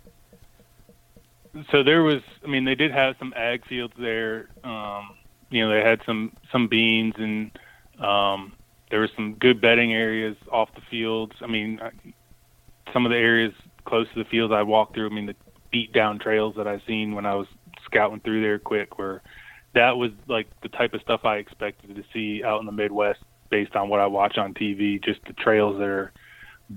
So 1.71 1.83
there 1.83 2.03
was 2.03 2.23
i 2.45 2.49
mean 2.49 2.65
they 2.65 2.75
did 2.75 2.91
have 2.91 3.17
some 3.19 3.33
ag 3.37 3.67
fields 3.67 3.95
there. 3.99 4.49
Um 4.63 5.17
you 5.51 5.65
know 5.65 5.73
they 5.73 5.87
had 5.87 6.01
some 6.07 6.33
some 6.51 6.69
beans 6.69 7.15
and 7.17 7.51
um 7.99 8.53
there 8.91 9.01
was 9.01 9.11
some 9.17 9.35
good 9.35 9.61
bedding 9.61 9.93
areas 9.93 10.37
off 10.51 10.69
the 10.75 10.83
fields. 10.91 11.33
I 11.41 11.47
mean 11.47 11.81
I, 11.83 11.91
some 12.93 13.07
of 13.07 13.11
the 13.11 13.19
areas 13.19 13.53
close 13.85 14.07
to 14.15 14.23
the 14.23 14.29
fields 14.29 14.53
i 14.53 14.63
walked 14.63 14.95
through 14.95 15.11
i 15.11 15.13
mean 15.13 15.27
the 15.27 15.37
beat 15.71 15.93
down 15.93 16.19
trails 16.19 16.55
that 16.57 16.67
i 16.67 16.81
seen 16.87 17.15
when 17.15 17.27
i 17.27 17.35
was 17.35 17.47
scouting 17.85 18.21
through 18.21 18.41
there 18.41 18.59
quick 18.59 18.97
were 18.97 19.21
that 19.75 19.97
was 19.97 20.11
like 20.27 20.47
the 20.63 20.69
type 20.69 20.95
of 20.95 21.03
stuff 21.03 21.23
i 21.25 21.37
expected 21.37 21.95
to 21.95 22.03
see 22.15 22.43
out 22.43 22.61
in 22.61 22.67
the 22.67 22.73
midwest 22.73 23.21
based 23.51 23.75
on 23.77 23.91
what 23.91 24.01
i 24.01 24.07
watch 24.07 24.39
on 24.39 24.55
tv 24.55 25.03
just 25.05 25.21
the 25.27 25.35
trails 25.35 25.77
that 25.77 25.89
are 25.89 26.13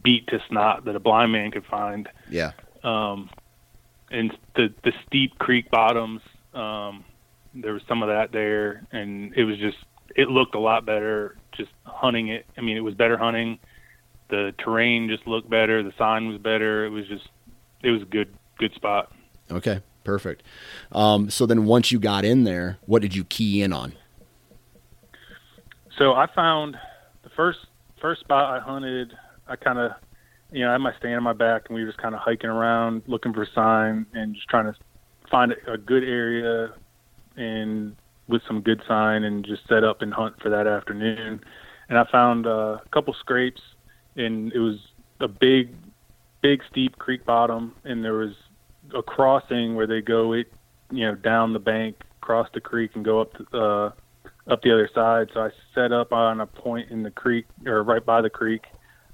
beat 0.03 0.28
to 0.28 0.39
snot 0.49 0.86
that 0.86 0.95
a 0.95 0.99
blind 0.99 1.32
man 1.32 1.51
could 1.51 1.65
find. 1.65 2.09
Yeah. 2.30 2.51
um, 2.84 3.30
and 4.12 4.36
the 4.55 4.74
the 4.84 4.93
steep 5.05 5.38
creek 5.39 5.70
bottoms. 5.72 6.22
Um, 6.53 7.05
there 7.53 7.74
was 7.74 7.82
some 7.88 8.03
of 8.03 8.10
that 8.10 8.32
there, 8.32 8.86
and 8.91 9.34
it 9.36 9.43
was 9.43 9.58
just 9.58 9.78
it 10.16 10.30
looked 10.30 10.55
a 10.55 10.60
lot 10.60 10.86
better 10.86 11.38
just 11.55 11.72
hunting 11.84 12.30
it. 12.30 12.45
I 12.58 12.62
mean, 12.62 12.78
it 12.78 12.82
was 12.82 12.93
better 12.93 13.18
hunting. 13.18 13.60
The 14.30 14.53
terrain 14.60 15.08
just 15.10 15.26
looked 15.28 15.49
better. 15.49 15.84
The 15.84 15.93
sign 15.97 16.28
was 16.28 16.38
better. 16.39 16.86
It 16.86 16.89
was 16.89 17.08
just 17.08 17.28
it 17.84 17.91
was 17.91 18.01
a 18.01 18.05
good 18.05 18.34
good 18.58 18.74
spot. 18.74 19.12
Okay. 19.51 19.82
Perfect. 20.08 20.41
Um, 20.93 21.30
so 21.30 21.45
then 21.45 21.66
once 21.66 21.91
you 21.91 21.99
got 21.99 22.24
in 22.24 22.45
there, 22.45 22.78
what 22.86 23.01
did 23.01 23.14
you 23.14 23.26
key 23.26 23.62
in 23.62 23.74
on? 23.74 23.91
So 25.97 26.14
I 26.14 26.28
found 26.34 26.78
the 27.24 27.30
first 27.36 27.60
first 27.99 28.22
spot 28.22 28.55
I 28.55 28.64
hunted. 28.64 29.12
I 29.49 29.58
kind 29.58 29.78
of, 29.78 29.91
you 30.52 30.62
know, 30.62 30.70
I 30.70 30.74
had 30.74 30.82
my 30.82 30.93
stand 30.98 31.16
on 31.16 31.24
my 31.24 31.34
back, 31.34 31.64
and 31.68 31.76
we 31.76 31.84
were 31.84 31.89
just 31.89 32.02
kind 32.02 32.16
of 32.16 32.22
hiking 32.22 32.50
around, 32.50 33.04
looking 33.08 33.34
for 33.34 33.48
sign, 33.54 34.06
and 34.14 34.34
just 34.34 34.48
trying 34.48 34.66
to 34.66 34.76
find 35.30 35.54
a, 35.68 35.78
good 35.78 36.04
area, 36.04 36.74
and 37.36 37.95
with 38.28 38.41
some 38.48 38.62
good 38.62 38.82
sign, 38.88 39.24
and 39.24 39.45
just 39.45 39.68
set 39.68 39.84
up 39.84 40.02
and 40.02 40.14
hunt 40.14 40.36
for 40.41 40.50
that 40.50 40.68
afternoon. 40.68 41.41
And 41.89 41.98
I 41.98 42.06
found 42.12 42.48
uh, 42.48 42.78
a 42.86 42.89
couple 42.91 43.14
scrapes, 43.20 43.62
and 44.16 44.52
it 44.54 44.60
was 44.60 44.78
a 45.20 45.28
big, 45.28 45.74
big 46.41 46.62
steep 46.70 46.98
creek 46.98 47.26
bottom, 47.26 47.76
and 47.84 48.04
there 48.04 48.14
was 48.14 48.34
a 48.95 49.02
crossing 49.02 49.76
where 49.76 49.88
they 49.88 50.02
go 50.02 50.34
it, 50.34 50.52
you 50.91 51.06
know, 51.06 51.16
down 51.16 51.54
the 51.54 51.60
bank, 51.60 51.98
cross 52.22 52.48
the 52.54 52.62
creek, 52.62 52.91
and 52.95 53.04
go 53.04 53.22
up 53.22 53.34
to, 53.34 53.58
uh, 53.58 53.91
up 54.50 54.62
the 54.62 54.72
other 54.72 54.89
side. 54.93 55.30
So 55.34 55.41
I 55.41 55.50
set 55.76 55.91
up 55.91 56.14
on 56.14 56.39
a 56.39 56.45
point 56.45 56.89
in 56.89 57.04
the 57.04 57.12
creek 57.12 57.45
or 57.66 57.84
right 57.84 58.06
by 58.06 58.22
the 58.22 58.30
creek, 58.30 58.64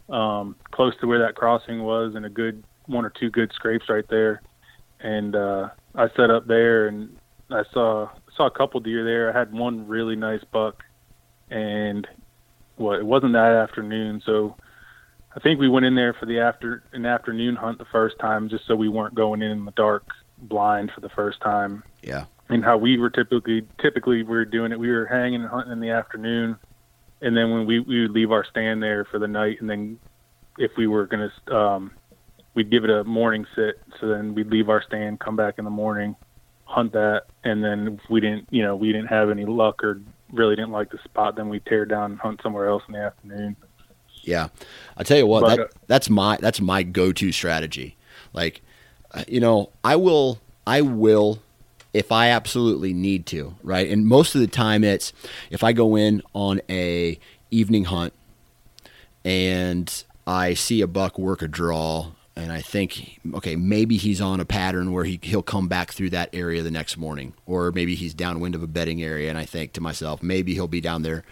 um, 0.09 0.55
close 0.71 0.93
to 1.01 1.07
where 1.07 1.19
that 1.19 1.35
crossing 1.35 1.83
was, 1.83 2.15
and 2.15 2.25
a 2.25 2.29
good 2.29 2.63
one 2.85 3.05
or 3.05 3.09
two 3.09 3.29
good 3.29 3.51
scrapes 3.53 3.89
right 3.89 4.07
there. 4.09 4.41
And 4.99 5.35
uh, 5.35 5.69
I 5.95 6.07
set 6.15 6.29
up 6.29 6.47
there, 6.47 6.87
and 6.87 7.17
I 7.49 7.63
saw 7.73 8.09
saw 8.35 8.47
a 8.47 8.51
couple 8.51 8.79
deer 8.79 9.03
there. 9.03 9.33
I 9.33 9.37
had 9.37 9.53
one 9.53 9.87
really 9.87 10.15
nice 10.15 10.43
buck, 10.51 10.83
and 11.49 12.07
what 12.75 12.99
it 12.99 13.05
wasn't 13.05 13.33
that 13.33 13.51
afternoon, 13.53 14.21
so 14.25 14.55
I 15.35 15.39
think 15.39 15.59
we 15.59 15.69
went 15.69 15.85
in 15.85 15.95
there 15.95 16.13
for 16.13 16.25
the 16.25 16.39
after 16.39 16.83
an 16.93 17.05
afternoon 17.05 17.55
hunt 17.55 17.77
the 17.79 17.85
first 17.85 18.17
time, 18.19 18.49
just 18.49 18.65
so 18.67 18.75
we 18.75 18.89
weren't 18.89 19.15
going 19.15 19.41
in 19.41 19.51
in 19.51 19.65
the 19.65 19.71
dark 19.71 20.05
blind 20.37 20.91
for 20.93 21.01
the 21.01 21.09
first 21.09 21.39
time 21.41 21.83
Yeah. 22.01 22.25
and 22.49 22.63
how 22.65 22.77
we 22.77 22.97
were 22.97 23.09
typically 23.09 23.65
typically 23.79 24.17
we 24.23 24.35
were 24.35 24.45
doing 24.45 24.71
it. 24.71 24.79
We 24.79 24.89
were 24.91 25.05
hanging 25.05 25.41
and 25.41 25.49
hunting 25.49 25.71
in 25.71 25.79
the 25.79 25.89
afternoon, 25.91 26.57
and 27.23 27.35
then 27.35 27.49
when 27.51 27.65
we 27.65 27.79
we 27.79 28.01
would 28.01 28.11
leave 28.11 28.31
our 28.31 28.45
stand 28.45 28.83
there 28.83 29.05
for 29.05 29.17
the 29.17 29.27
night, 29.27 29.61
and 29.61 29.69
then 29.69 29.97
if 30.57 30.71
we 30.77 30.87
were 30.87 31.07
gonna, 31.07 31.31
um, 31.51 31.91
we'd 32.53 32.69
give 32.69 32.83
it 32.83 32.89
a 32.89 33.03
morning 33.03 33.45
sit. 33.55 33.81
So 33.99 34.07
then 34.07 34.35
we'd 34.35 34.51
leave 34.51 34.69
our 34.69 34.83
stand, 34.83 35.19
come 35.19 35.35
back 35.35 35.55
in 35.57 35.65
the 35.65 35.71
morning, 35.71 36.15
hunt 36.65 36.91
that, 36.93 37.23
and 37.43 37.63
then 37.63 37.99
if 38.03 38.09
we 38.09 38.19
didn't, 38.19 38.47
you 38.51 38.61
know, 38.61 38.75
we 38.75 38.91
didn't 38.91 39.07
have 39.07 39.29
any 39.29 39.45
luck 39.45 39.83
or 39.83 40.01
really 40.31 40.55
didn't 40.55 40.71
like 40.71 40.91
the 40.91 40.99
spot, 41.03 41.35
then 41.35 41.49
we 41.49 41.59
tear 41.61 41.85
down 41.85 42.11
and 42.11 42.19
hunt 42.19 42.41
somewhere 42.43 42.67
else 42.67 42.83
in 42.87 42.93
the 42.93 42.99
afternoon. 42.99 43.55
Yeah, 44.21 44.49
I 44.97 45.03
tell 45.03 45.17
you 45.17 45.27
what, 45.27 45.41
But, 45.41 45.55
that 45.55 45.59
uh, 45.59 45.67
that's 45.87 46.09
my 46.09 46.37
that's 46.37 46.61
my 46.61 46.83
go-to 46.83 47.31
strategy. 47.31 47.97
Like, 48.33 48.61
uh, 49.11 49.23
you 49.27 49.39
know, 49.39 49.69
I 49.83 49.95
will 49.95 50.39
I 50.65 50.81
will 50.81 51.39
if 51.93 52.11
I 52.11 52.29
absolutely 52.29 52.93
need 52.93 53.25
to, 53.27 53.55
right? 53.63 53.89
And 53.89 54.05
most 54.05 54.35
of 54.35 54.41
the 54.41 54.47
time, 54.47 54.83
it's 54.83 55.13
if 55.49 55.63
I 55.63 55.73
go 55.73 55.95
in 55.95 56.21
on 56.33 56.61
a 56.69 57.19
evening 57.51 57.85
hunt 57.85 58.13
and 59.23 60.03
I 60.25 60.53
see 60.53 60.81
a 60.81 60.87
buck 60.87 61.17
work 61.17 61.41
a 61.41 61.47
draw. 61.47 62.11
And 62.35 62.51
I 62.51 62.61
think, 62.61 63.19
okay, 63.35 63.55
maybe 63.55 63.95
he's 63.95 64.19
on 64.19 64.39
a 64.39 64.45
pattern 64.45 64.91
where 64.91 65.03
he, 65.03 65.19
he'll 65.21 65.43
come 65.43 65.67
back 65.67 65.91
through 65.91 66.09
that 66.11 66.31
area 66.33 66.63
the 66.63 66.71
next 66.71 66.97
morning. 66.97 67.35
Or 67.45 67.71
maybe 67.71 67.93
he's 67.93 68.15
downwind 68.15 68.55
of 68.55 68.63
a 68.63 68.67
bedding 68.67 69.03
area. 69.03 69.29
And 69.29 69.37
I 69.37 69.45
think 69.45 69.73
to 69.73 69.81
myself, 69.81 70.23
maybe 70.23 70.55
he'll 70.55 70.67
be 70.67 70.81
down 70.81 71.03
there 71.03 71.23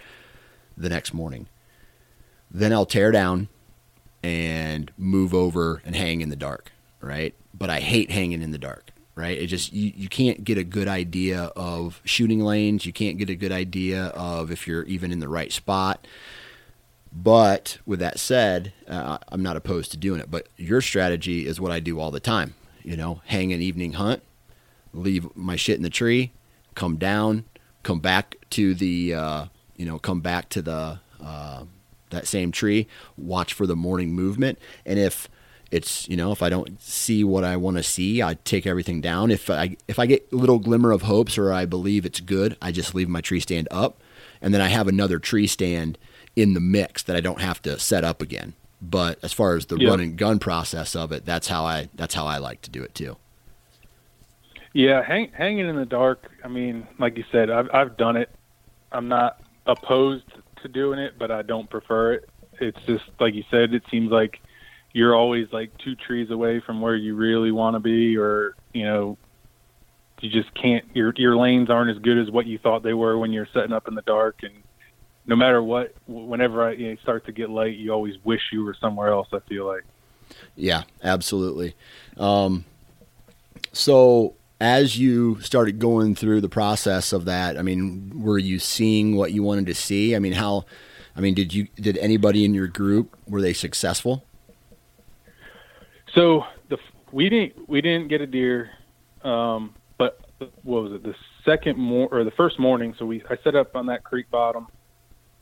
the 0.77 0.89
next 0.89 1.11
morning 1.11 1.47
then 2.53 2.73
I'll 2.73 2.85
tear 2.85 3.11
down 3.11 3.47
and 4.21 4.91
move 4.97 5.33
over 5.33 5.81
and 5.85 5.95
hang 5.95 6.21
in 6.21 6.29
the 6.29 6.35
dark, 6.35 6.71
right? 6.99 7.33
But 7.53 7.69
I 7.69 7.79
hate 7.79 8.11
hanging 8.11 8.41
in 8.41 8.51
the 8.51 8.57
dark, 8.57 8.90
right? 9.15 9.37
It 9.37 9.47
just 9.47 9.73
you, 9.73 9.91
you 9.95 10.09
can't 10.09 10.43
get 10.43 10.57
a 10.57 10.63
good 10.63 10.87
idea 10.87 11.51
of 11.55 12.01
shooting 12.03 12.39
lanes, 12.39 12.85
you 12.85 12.93
can't 12.93 13.17
get 13.17 13.29
a 13.29 13.35
good 13.35 13.51
idea 13.51 14.05
of 14.07 14.51
if 14.51 14.67
you're 14.67 14.83
even 14.83 15.11
in 15.11 15.19
the 15.19 15.29
right 15.29 15.51
spot. 15.51 16.05
But 17.13 17.77
with 17.85 17.99
that 17.99 18.19
said, 18.19 18.71
uh, 18.87 19.17
I'm 19.27 19.43
not 19.43 19.57
opposed 19.57 19.91
to 19.91 19.97
doing 19.97 20.21
it. 20.21 20.31
But 20.31 20.47
your 20.55 20.81
strategy 20.81 21.45
is 21.45 21.59
what 21.59 21.71
I 21.71 21.81
do 21.81 21.99
all 21.99 22.11
the 22.11 22.21
time. 22.21 22.55
You 22.83 22.95
know, 22.95 23.21
hang 23.25 23.51
an 23.51 23.61
evening 23.61 23.93
hunt, 23.93 24.23
leave 24.93 25.27
my 25.35 25.55
shit 25.55 25.75
in 25.75 25.83
the 25.83 25.89
tree, 25.89 26.31
come 26.73 26.97
down, 26.97 27.45
come 27.83 27.99
back 27.99 28.37
to 28.51 28.73
the, 28.73 29.13
uh, 29.13 29.45
you 29.75 29.85
know, 29.85 29.99
come 29.99 30.21
back 30.21 30.49
to 30.49 30.61
the 30.61 30.99
uh, 31.21 31.65
that 32.09 32.27
same 32.27 32.51
tree, 32.51 32.87
watch 33.17 33.53
for 33.53 33.65
the 33.65 33.75
morning 33.75 34.13
movement, 34.13 34.59
and 34.85 34.99
if 34.99 35.29
it's 35.71 36.07
you 36.09 36.17
know 36.17 36.31
if 36.31 36.41
I 36.43 36.49
don't 36.49 36.81
see 36.81 37.23
what 37.23 37.43
I 37.43 37.57
want 37.57 37.77
to 37.77 37.83
see, 37.83 38.21
I 38.21 38.35
take 38.43 38.67
everything 38.67 39.01
down. 39.01 39.31
If 39.31 39.49
I 39.49 39.77
if 39.87 39.97
I 39.99 40.05
get 40.05 40.27
a 40.31 40.35
little 40.35 40.59
glimmer 40.59 40.91
of 40.91 41.03
hopes 41.03 41.37
or 41.37 41.51
I 41.53 41.65
believe 41.65 42.05
it's 42.05 42.19
good, 42.19 42.57
I 42.61 42.71
just 42.71 42.93
leave 42.93 43.09
my 43.09 43.21
tree 43.21 43.39
stand 43.39 43.67
up, 43.71 43.99
and 44.41 44.53
then 44.53 44.61
I 44.61 44.67
have 44.67 44.87
another 44.87 45.19
tree 45.19 45.47
stand 45.47 45.97
in 46.35 46.53
the 46.53 46.59
mix 46.59 47.03
that 47.03 47.15
I 47.15 47.21
don't 47.21 47.41
have 47.41 47.61
to 47.63 47.79
set 47.79 48.03
up 48.03 48.21
again. 48.21 48.53
But 48.81 49.19
as 49.23 49.31
far 49.33 49.55
as 49.55 49.67
the 49.67 49.77
Yeah. 49.77 49.89
run 49.89 49.99
and 49.99 50.17
gun 50.17 50.39
process 50.39 50.95
of 50.95 51.11
it, 51.11 51.25
that's 51.25 51.47
how 51.47 51.65
I 51.65 51.89
that's 51.95 52.15
how 52.15 52.25
I 52.25 52.37
like 52.37 52.61
to 52.63 52.69
do 52.69 52.83
it 52.83 52.95
too. 52.95 53.17
Yeah, 54.73 55.03
hang, 55.03 55.31
hanging 55.33 55.67
in 55.67 55.75
the 55.75 55.85
dark. 55.85 56.31
I 56.43 56.47
mean, 56.47 56.87
like 56.97 57.17
you 57.17 57.25
said, 57.31 57.49
I've 57.49 57.69
I've 57.73 57.97
done 57.97 58.15
it. 58.17 58.29
I'm 58.91 59.07
not 59.07 59.41
opposed 59.65 60.25
to 60.61 60.67
doing 60.67 60.99
it, 60.99 61.13
but 61.19 61.31
I 61.31 61.41
don't 61.41 61.69
prefer 61.69 62.13
it. 62.13 62.29
It's 62.59 62.79
just 62.85 63.03
like 63.19 63.33
you 63.33 63.43
said. 63.51 63.73
It 63.73 63.83
seems 63.91 64.11
like 64.11 64.39
you're 64.93 65.15
always 65.15 65.47
like 65.51 65.75
two 65.77 65.95
trees 65.95 66.29
away 66.31 66.59
from 66.59 66.81
where 66.81 66.95
you 66.95 67.15
really 67.15 67.51
want 67.51 67.75
to 67.75 67.79
be, 67.79 68.17
or 68.17 68.55
you 68.73 68.83
know, 68.83 69.17
you 70.19 70.29
just 70.29 70.53
can't. 70.53 70.85
Your 70.93 71.13
your 71.17 71.35
lanes 71.35 71.69
aren't 71.69 71.91
as 71.91 72.01
good 72.01 72.17
as 72.17 72.29
what 72.29 72.45
you 72.45 72.57
thought 72.57 72.83
they 72.83 72.93
were 72.93 73.17
when 73.17 73.31
you're 73.31 73.47
setting 73.53 73.73
up 73.73 73.87
in 73.87 73.95
the 73.95 74.01
dark. 74.03 74.43
And 74.43 74.53
no 75.25 75.35
matter 75.35 75.63
what, 75.63 75.93
whenever 76.07 76.63
I 76.63 76.71
you 76.73 76.89
know, 76.89 76.95
start 77.01 77.25
to 77.25 77.31
get 77.31 77.49
light, 77.49 77.77
you 77.77 77.91
always 77.91 78.15
wish 78.23 78.41
you 78.51 78.63
were 78.63 78.75
somewhere 78.79 79.09
else. 79.09 79.27
I 79.31 79.39
feel 79.47 79.65
like. 79.65 79.83
Yeah, 80.55 80.83
absolutely. 81.03 81.75
Um, 82.17 82.65
so 83.73 84.35
as 84.59 84.97
you 84.97 85.39
started 85.41 85.79
going 85.79 86.15
through 86.15 86.41
the 86.41 86.49
process 86.49 87.13
of 87.13 87.25
that, 87.25 87.57
I 87.57 87.61
mean, 87.61 88.21
were 88.21 88.37
you 88.37 88.59
seeing 88.59 89.15
what 89.15 89.31
you 89.31 89.43
wanted 89.43 89.65
to 89.65 89.73
see? 89.73 90.15
I 90.15 90.19
mean, 90.19 90.33
how 90.33 90.65
I 91.15 91.21
mean, 91.21 91.33
did 91.33 91.53
you 91.53 91.67
did 91.75 91.97
anybody 91.97 92.45
in 92.45 92.53
your 92.53 92.67
group 92.67 93.17
were 93.27 93.41
they 93.41 93.53
successful? 93.53 94.25
So 96.15 96.43
the 96.69 96.77
we 97.11 97.29
didn't 97.29 97.69
we 97.69 97.81
didn't 97.81 98.07
get 98.07 98.21
a 98.21 98.27
deer, 98.27 98.69
um, 99.23 99.75
but 99.97 100.19
what 100.63 100.83
was 100.83 100.93
it? 100.93 101.03
The 101.03 101.15
second 101.45 101.77
mor 101.77 102.09
or 102.11 102.23
the 102.23 102.31
first 102.31 102.59
morning. 102.59 102.93
So 102.97 103.05
we 103.05 103.23
I 103.29 103.37
set 103.43 103.55
up 103.55 103.75
on 103.75 103.85
that 103.87 104.03
creek 104.03 104.29
bottom 104.31 104.67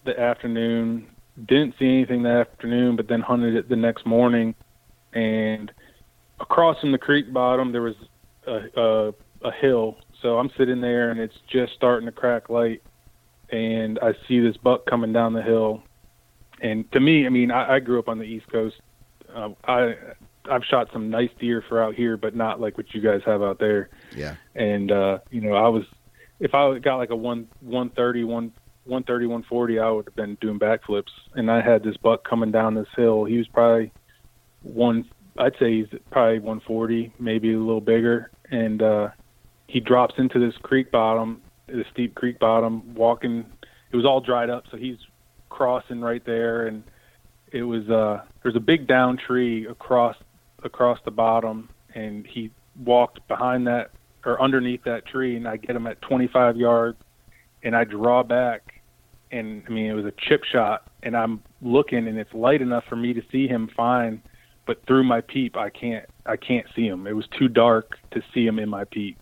the 0.05 0.20
afternoon. 0.20 1.07
Didn't 1.47 1.76
see 1.80 1.86
anything 1.86 2.24
that 2.24 2.47
afternoon, 2.49 2.95
but 2.95 3.07
then 3.07 3.22
hunted 3.22 3.55
it 3.55 3.70
the 3.70 3.76
next 3.76 4.05
morning, 4.05 4.53
and 5.13 5.72
across 6.39 6.80
from 6.80 6.91
the 6.91 6.97
creek 6.97 7.32
bottom 7.32 7.72
there 7.72 7.82
was 7.82 7.95
a, 8.47 8.59
a, 8.76 9.13
a 9.43 9.51
hill. 9.61 9.97
So 10.22 10.38
I'm 10.38 10.49
sitting 10.57 10.82
there 10.82 11.11
and 11.11 11.20
it's 11.20 11.36
just 11.49 11.74
starting 11.74 12.05
to 12.07 12.11
crack 12.11 12.49
light, 12.49 12.82
and 13.51 13.99
I 13.99 14.11
see 14.28 14.39
this 14.39 14.57
buck 14.57 14.86
coming 14.86 15.13
down 15.13 15.34
the 15.34 15.41
hill. 15.41 15.82
And 16.61 16.91
to 16.91 16.99
me, 16.99 17.26
I 17.26 17.30
mean, 17.30 17.51
I, 17.51 17.76
I 17.76 17.80
grew 17.80 17.99
up 17.99 18.09
on 18.09 18.17
the 18.17 18.26
East 18.26 18.51
Coast. 18.51 18.76
Uh, 19.34 19.49
I 19.65 19.93
I've 20.49 20.63
shot 20.63 20.89
some 20.93 21.09
nice 21.09 21.29
deer 21.39 21.63
for 21.67 21.83
out 21.83 21.95
here, 21.95 22.17
but 22.17 22.35
not 22.35 22.59
like 22.61 22.77
what 22.77 22.93
you 22.93 23.01
guys 23.01 23.21
have 23.25 23.41
out 23.41 23.59
there. 23.59 23.89
Yeah. 24.15 24.35
And 24.55 24.91
uh, 24.91 25.19
you 25.31 25.41
know, 25.41 25.53
I 25.53 25.67
was 25.69 25.83
if 26.39 26.53
I 26.53 26.79
got 26.79 26.97
like 26.97 27.09
a 27.09 27.15
one 27.15 27.47
one 27.61 27.89
thirty 27.89 28.23
one. 28.23 28.53
130, 28.85 29.27
140, 29.27 29.77
I 29.77 29.91
would 29.91 30.05
have 30.05 30.15
been 30.15 30.35
doing 30.41 30.57
backflips. 30.57 31.11
And 31.35 31.51
I 31.51 31.61
had 31.61 31.83
this 31.83 31.95
buck 31.97 32.27
coming 32.27 32.49
down 32.49 32.73
this 32.73 32.87
hill. 32.95 33.23
He 33.23 33.37
was 33.37 33.47
probably 33.47 33.91
one, 34.63 35.07
I'd 35.37 35.53
say 35.59 35.81
he's 35.81 35.99
probably 36.09 36.39
140, 36.39 37.13
maybe 37.19 37.53
a 37.53 37.59
little 37.59 37.81
bigger. 37.81 38.31
And 38.49 38.81
uh, 38.81 39.09
he 39.67 39.79
drops 39.79 40.15
into 40.17 40.39
this 40.39 40.55
creek 40.63 40.91
bottom, 40.91 41.41
the 41.67 41.85
steep 41.93 42.15
creek 42.15 42.39
bottom, 42.39 42.95
walking. 42.95 43.45
It 43.91 43.95
was 43.95 44.05
all 44.05 44.21
dried 44.21 44.49
up, 44.49 44.63
so 44.71 44.77
he's 44.77 44.97
crossing 45.49 46.01
right 46.01 46.25
there, 46.25 46.67
and 46.67 46.83
it 47.51 47.63
was 47.63 47.89
uh, 47.89 48.23
there's 48.41 48.55
a 48.55 48.61
big 48.61 48.87
down 48.87 49.17
tree 49.17 49.67
across 49.67 50.15
across 50.66 50.99
the 51.05 51.12
bottom, 51.12 51.70
and 51.95 52.26
he 52.26 52.51
walked 52.84 53.28
behind 53.28 53.68
that 53.68 53.91
or 54.26 54.41
underneath 54.41 54.84
that 54.84 55.05
tree, 55.05 55.36
and 55.36 55.47
I 55.47 55.57
get 55.57 55.76
him 55.76 55.88
at 55.88 56.01
25 56.01 56.57
yards, 56.57 56.97
and 57.64 57.76
I 57.76 57.84
draw 57.84 58.24
back, 58.24 58.82
and 59.32 59.64
I 59.68 59.72
mean 59.72 59.86
it 59.86 59.93
was 59.93 60.05
a 60.05 60.14
chip 60.18 60.43
shot, 60.43 60.89
and 61.03 61.16
I'm 61.16 61.41
looking, 61.62 62.07
and 62.07 62.18
it's 62.18 62.34
light 62.34 62.62
enough 62.62 62.84
for 62.89 62.95
me 62.95 63.14
to 63.14 63.22
see 63.32 63.47
him 63.47 63.70
fine, 63.76 64.22
but 64.66 64.86
through 64.86 65.03
my 65.03 65.22
peep 65.22 65.57
I 65.57 65.70
can't 65.70 66.05
I 66.26 66.38
can't 66.38 66.68
see 66.76 66.86
him. 66.86 67.07
It 67.07 67.16
was 67.16 67.28
too 67.38 67.47
dark 67.47 67.97
to 68.12 68.22
see 68.34 68.45
him 68.45 68.60
in 68.60 68.70
my 68.70 68.84
peep. 68.84 69.18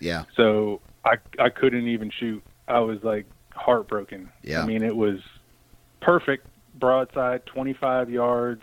Yeah. 0.00 0.24
So 0.36 0.80
I 1.04 1.16
I 1.38 1.48
couldn't 1.48 1.88
even 1.88 2.10
shoot. 2.10 2.42
I 2.68 2.80
was 2.80 3.02
like 3.02 3.26
heartbroken. 3.52 4.30
Yeah. 4.42 4.62
I 4.62 4.66
mean 4.66 4.82
it 4.82 4.94
was 4.94 5.20
perfect 6.00 6.46
broadside, 6.74 7.46
25 7.46 8.10
yards. 8.10 8.62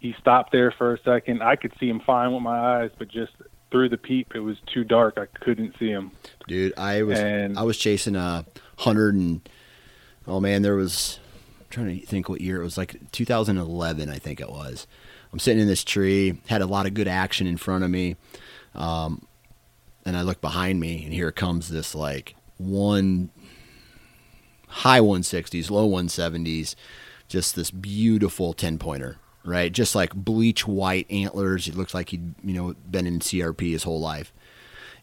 He 0.00 0.14
stopped 0.20 0.52
there 0.52 0.70
for 0.70 0.94
a 0.94 0.98
second. 1.02 1.42
I 1.42 1.56
could 1.56 1.72
see 1.80 1.88
him 1.88 2.00
fine 2.00 2.32
with 2.32 2.42
my 2.42 2.82
eyes, 2.82 2.90
but 2.98 3.08
just 3.08 3.32
through 3.70 3.88
the 3.88 3.96
peep, 3.96 4.32
it 4.34 4.40
was 4.40 4.56
too 4.72 4.84
dark. 4.84 5.18
I 5.18 5.26
couldn't 5.44 5.74
see 5.78 5.88
him. 5.88 6.12
Dude, 6.46 6.72
I 6.78 7.02
was 7.02 7.18
And- 7.18 7.58
I 7.58 7.62
was 7.62 7.76
chasing 7.78 8.16
a 8.16 8.44
hundred 8.78 9.14
and 9.16 9.46
oh 10.26 10.40
man, 10.40 10.62
there 10.62 10.76
was 10.76 11.18
I'm 11.60 11.66
trying 11.70 12.00
to 12.00 12.06
think 12.06 12.28
what 12.28 12.40
year 12.40 12.60
it 12.60 12.64
was 12.64 12.78
like 12.78 13.10
2011, 13.12 14.08
I 14.08 14.18
think 14.18 14.40
it 14.40 14.50
was. 14.50 14.86
I'm 15.32 15.38
sitting 15.38 15.60
in 15.60 15.68
this 15.68 15.84
tree, 15.84 16.40
had 16.46 16.62
a 16.62 16.66
lot 16.66 16.86
of 16.86 16.94
good 16.94 17.08
action 17.08 17.46
in 17.46 17.56
front 17.58 17.84
of 17.84 17.90
me, 17.90 18.16
um, 18.74 19.26
and 20.06 20.16
I 20.16 20.22
look 20.22 20.40
behind 20.40 20.80
me, 20.80 21.04
and 21.04 21.12
here 21.12 21.30
comes 21.32 21.68
this 21.68 21.94
like 21.94 22.34
one 22.56 23.30
high 24.68 25.00
160s, 25.00 25.70
low 25.70 25.88
170s, 25.88 26.74
just 27.28 27.56
this 27.56 27.70
beautiful 27.70 28.52
10 28.54 28.78
pointer, 28.78 29.16
right? 29.44 29.72
Just 29.72 29.94
like 29.94 30.14
bleach 30.14 30.66
white 30.66 31.10
antlers. 31.10 31.64
He 31.64 31.72
looks 31.72 31.94
like 31.94 32.10
he'd 32.10 32.34
you 32.44 32.54
know 32.54 32.74
been 32.90 33.06
in 33.06 33.20
CRP 33.20 33.72
his 33.72 33.84
whole 33.84 34.00
life. 34.00 34.32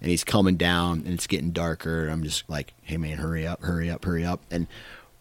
And 0.02 0.10
he's 0.10 0.24
coming 0.24 0.58
down 0.58 1.00
and 1.00 1.14
it's 1.14 1.26
getting 1.26 1.52
darker. 1.52 2.08
I'm 2.08 2.24
just 2.24 2.48
like 2.50 2.74
hey 2.84 2.98
man 2.98 3.18
hurry 3.18 3.48
up 3.48 3.62
hurry 3.62 3.90
up 3.90 4.04
hurry 4.06 4.26
up. 4.26 4.42
And 4.52 4.68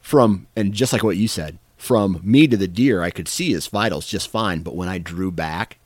from 0.01 0.47
and 0.55 0.75
just 0.75 0.93
like 0.93 1.03
what 1.03 1.17
you 1.17 1.29
said 1.29 1.59
from 1.77 2.21
me 2.23 2.47
to 2.47 2.57
the 2.57 2.69
deer 2.69 3.03
i 3.03 3.11
could 3.11 3.29
see 3.29 3.53
his 3.53 3.67
vitals 3.67 4.07
just 4.07 4.29
fine. 4.29 4.61
But 4.61 4.77
when 4.77 4.89
i 4.89 4.99
drew 4.99 5.31
back 5.31 5.79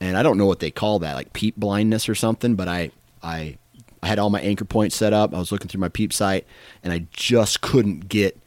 and 0.00 0.16
i 0.16 0.22
don't 0.22 0.36
know 0.36 0.46
what 0.46 0.60
they 0.60 0.70
call 0.70 0.98
that 0.98 1.14
like 1.14 1.32
peep 1.32 1.56
blindness 1.56 2.08
or 2.08 2.14
something 2.14 2.54
but 2.54 2.68
i 2.68 2.90
i 3.22 3.56
i 4.02 4.06
had 4.06 4.18
all 4.18 4.30
my 4.30 4.40
anchor 4.40 4.64
points 4.64 4.96
set 4.96 5.12
up. 5.12 5.34
I 5.34 5.38
was 5.38 5.50
looking 5.50 5.68
through 5.68 5.80
my 5.80 5.88
peep 5.88 6.12
sight 6.12 6.46
and 6.82 6.92
i 6.92 7.06
just 7.12 7.60
couldn't 7.62 8.08
get 8.08 8.38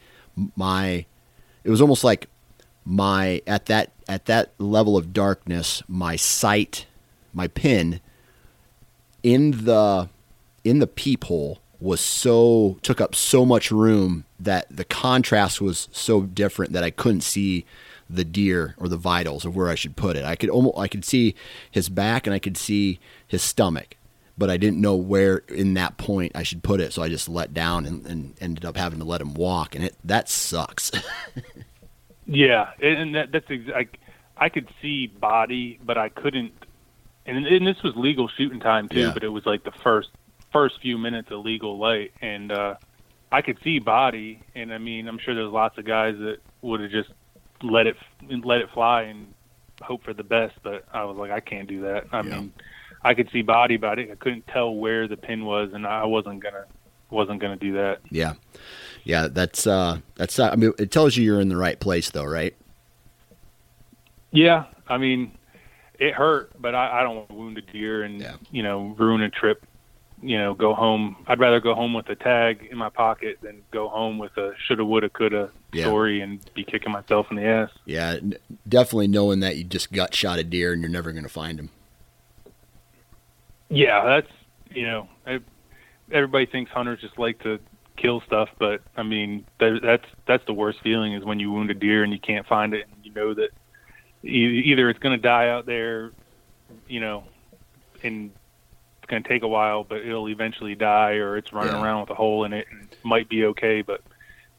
my 0.55 1.05
it 1.64 1.70
was 1.70 1.82
almost 1.82 2.03
like 2.03 2.28
my 2.86 3.41
at 3.47 3.68
that 3.68 3.91
at 4.12 4.26
that 4.26 4.51
level 4.57 4.97
of 4.97 5.14
darkness 5.14 5.82
my 5.88 6.18
sight 6.18 6.86
my 7.32 7.47
pin 7.47 8.01
in 9.24 9.64
the 9.64 10.09
in 10.66 10.80
the 10.80 10.88
peephole 10.88 11.62
was 11.80 12.01
so 12.01 12.78
took 12.82 12.99
up 12.99 13.16
so 13.16 13.45
much 13.45 13.72
room 13.72 14.26
that 14.38 14.68
the 14.70 14.84
contrast 14.84 15.62
was 15.62 15.88
so 15.93 16.24
different 16.24 16.74
that 16.74 16.84
I 16.84 16.89
couldn't 16.91 17.22
see 17.22 17.66
the 18.09 18.26
deer 18.26 18.76
or 18.78 18.89
the 18.89 18.97
vitals 18.97 19.45
of 19.45 19.55
where 19.55 19.70
I 19.70 19.76
should 19.76 19.95
put 19.95 20.18
it. 20.18 20.26
I 20.26 20.36
could 20.36 20.49
almost 20.49 20.78
I 20.78 20.89
could 20.89 21.05
see 21.05 21.34
his 21.72 21.88
back 21.88 22.28
and 22.28 22.34
I 22.34 22.39
could 22.39 22.57
see 22.57 22.99
his 23.26 23.41
stomach, 23.41 23.95
but 24.38 24.49
I 24.49 24.57
didn't 24.57 24.82
know 24.82 24.95
where 24.97 25.38
in 25.47 25.74
that 25.76 25.95
point 25.95 26.34
I 26.36 26.43
should 26.43 26.64
put 26.64 26.82
it. 26.82 26.91
So 26.91 27.01
I 27.01 27.07
just 27.07 27.30
let 27.30 27.53
down 27.53 27.86
and, 27.86 28.05
and 28.05 28.34
ended 28.41 28.66
up 28.66 28.76
having 28.76 28.99
to 28.99 29.05
let 29.05 29.22
him 29.22 29.34
walk, 29.34 29.74
and 29.74 29.86
it 29.86 29.95
that 30.03 30.28
sucks. 30.28 30.91
Yeah, 32.32 32.70
and 32.82 33.16
that, 33.16 33.32
that's 33.32 33.45
ex- 33.49 33.89
I, 34.42 34.50
could 34.50 34.68
see 34.82 35.08
body, 35.08 35.80
but 35.84 35.98
I 35.98 36.10
couldn't. 36.10 36.54
And, 37.26 37.46
and 37.46 37.66
this 37.68 37.82
was 37.84 37.94
legal 37.96 38.28
shooting 38.28 38.60
time 38.60 38.89
too, 38.89 39.00
Yeah. 39.00 39.12
but 39.14 39.24
it 39.24 39.30
was 39.30 39.46
like 39.46 39.64
the 39.64 39.72
first 39.72 40.10
first 40.52 40.82
few 40.82 40.98
minutes 40.98 41.32
of 41.32 41.46
legal 41.46 41.78
light, 41.78 42.12
and 42.22 42.52
uh, 42.52 42.76
I 43.32 43.42
could 43.42 43.58
see 43.64 43.80
body. 43.80 44.42
And 44.56 44.74
I 44.74 44.78
mean, 44.80 45.08
I'm 45.08 45.18
sure 45.20 45.34
there's 45.36 45.52
lots 45.52 45.78
of 45.78 45.86
guys 45.86 46.16
that 46.20 46.38
would 46.62 46.82
have 46.82 46.92
just 46.92 47.10
let 47.62 47.88
it 47.88 47.96
let 48.44 48.60
it 48.62 48.70
fly 48.74 49.04
and 49.04 49.34
hope 49.82 50.04
for 50.04 50.14
the 50.14 50.24
best, 50.24 50.56
but 50.64 50.84
I 50.94 51.04
was 51.06 51.18
like, 51.18 51.32
I 51.32 51.39
can't 51.39 51.68
do 51.68 51.82
that. 51.82 52.06
I 52.12 52.18
Yeah. 52.18 52.39
mean, 52.39 52.54
I 53.04 53.14
could 53.16 53.30
see 53.32 53.42
body, 53.42 53.78
but 53.78 53.98
I, 53.98 54.06
couldn't 54.20 54.46
tell 54.48 54.76
where 54.76 55.08
the 55.08 55.18
pin 55.18 55.46
was, 55.46 55.72
and 55.74 55.88
I 55.88 56.06
wasn't 56.06 56.42
gonna 56.42 56.66
wasn't 57.10 57.42
gonna 57.42 57.56
do 57.56 57.74
that. 57.74 58.00
yeah, 58.10 58.34
yeah, 59.04 59.28
that's 59.28 59.66
uh, 59.68 60.00
that's 60.16 60.38
uh, 60.39 60.50
I 60.52 60.56
mean, 60.56 60.74
it 60.80 60.92
tells 60.92 61.16
you 61.18 61.24
you're 61.24 61.39
in 61.42 61.50
the 61.50 61.58
right 61.58 61.80
place 61.80 62.10
though, 62.10 62.26
right? 62.26 62.56
Yeah, 64.32 64.66
I 64.88 64.98
mean, 64.98 65.38
it 66.00 66.14
hurt, 66.14 66.52
but 66.60 66.74
I, 66.74 67.00
I 67.00 67.04
don't 67.04 67.16
want 67.16 67.30
to 67.30 67.36
wound 67.36 67.58
a 67.58 67.62
deer 67.62 68.04
and 68.04 68.20
Yeah. 68.22 68.36
you 68.52 68.64
know 68.64 68.96
ruin 68.98 69.22
a 69.22 69.30
trip. 69.30 69.66
You 70.24 70.38
know, 70.38 70.54
go 70.54 70.76
home. 70.76 71.16
I'd 71.26 71.40
rather 71.40 71.60
go 71.60 71.74
home 71.74 71.94
with 71.96 72.08
a 72.10 72.16
tag 72.16 72.68
in 72.70 72.78
my 72.78 72.90
pocket 72.90 73.40
than 73.42 73.64
go 73.72 73.90
home 73.90 74.20
with 74.20 74.38
a 74.38 74.54
shoulda, 74.68 74.86
woulda, 74.86 75.10
coulda 75.10 75.50
Yeah. 75.74 75.86
story 75.86 76.22
and 76.22 76.40
be 76.54 76.64
kicking 76.64 76.92
myself 76.92 77.26
in 77.32 77.38
the 77.38 77.44
ass. 77.46 77.72
Yeah, 77.86 78.18
definitely 78.70 79.08
knowing 79.08 79.40
that 79.40 79.58
you 79.58 79.64
just 79.64 79.92
gut 79.92 80.14
shot 80.14 80.38
a 80.38 80.44
deer 80.44 80.74
and 80.74 80.82
you're 80.84 80.92
never 80.92 81.12
going 81.12 81.24
to 81.24 81.30
find 81.30 81.60
him. 81.60 81.70
Yeah, 83.70 84.04
that's 84.06 84.28
you 84.74 84.86
know, 84.86 85.08
everybody 86.12 86.46
thinks 86.46 86.72
hunters 86.72 87.02
just 87.02 87.18
like 87.18 87.40
to 87.44 87.60
kill 87.98 88.22
stuff, 88.22 88.50
but 88.60 88.82
I 88.96 89.04
mean, 89.04 89.46
that, 89.60 89.80
that's 89.82 90.06
that's 90.28 90.46
the 90.46 90.54
worst 90.54 90.80
feeling 90.84 91.14
is 91.14 91.24
when 91.26 91.40
you 91.40 91.52
wound 91.52 91.72
a 91.72 91.74
deer 91.74 92.04
and 92.04 92.14
you 92.14 92.20
can't 92.20 92.46
find 92.48 92.74
it, 92.74 92.86
and 92.94 93.04
you 93.06 93.12
know 93.14 93.34
that 93.34 93.50
either 94.24 94.89
it's 94.89 94.99
going 94.99 95.17
to 95.17 95.22
die 95.22 95.49
out 95.49 95.65
there, 95.65 96.11
you 96.88 96.99
know, 96.99 97.24
and 98.03 98.32
it's 99.01 99.09
going 99.09 99.24
to 99.24 99.30
take 99.30 99.43
a 99.43 99.47
while, 99.47 99.84
but 99.84 100.01
it'll 100.01 100.30
eventually 100.30 100.76
die, 100.76 101.13
or 101.13 101.38
it's 101.38 101.51
running 101.53 101.74
Yeah. 101.74 101.84
around 101.84 102.01
with 102.01 102.09
a 102.11 102.15
hole 102.15 102.43
in 102.45 102.53
it 102.53 102.67
and 102.72 102.84
it 102.91 102.97
might 103.03 103.30
be 103.30 103.45
okay, 103.45 103.82
but 103.82 104.01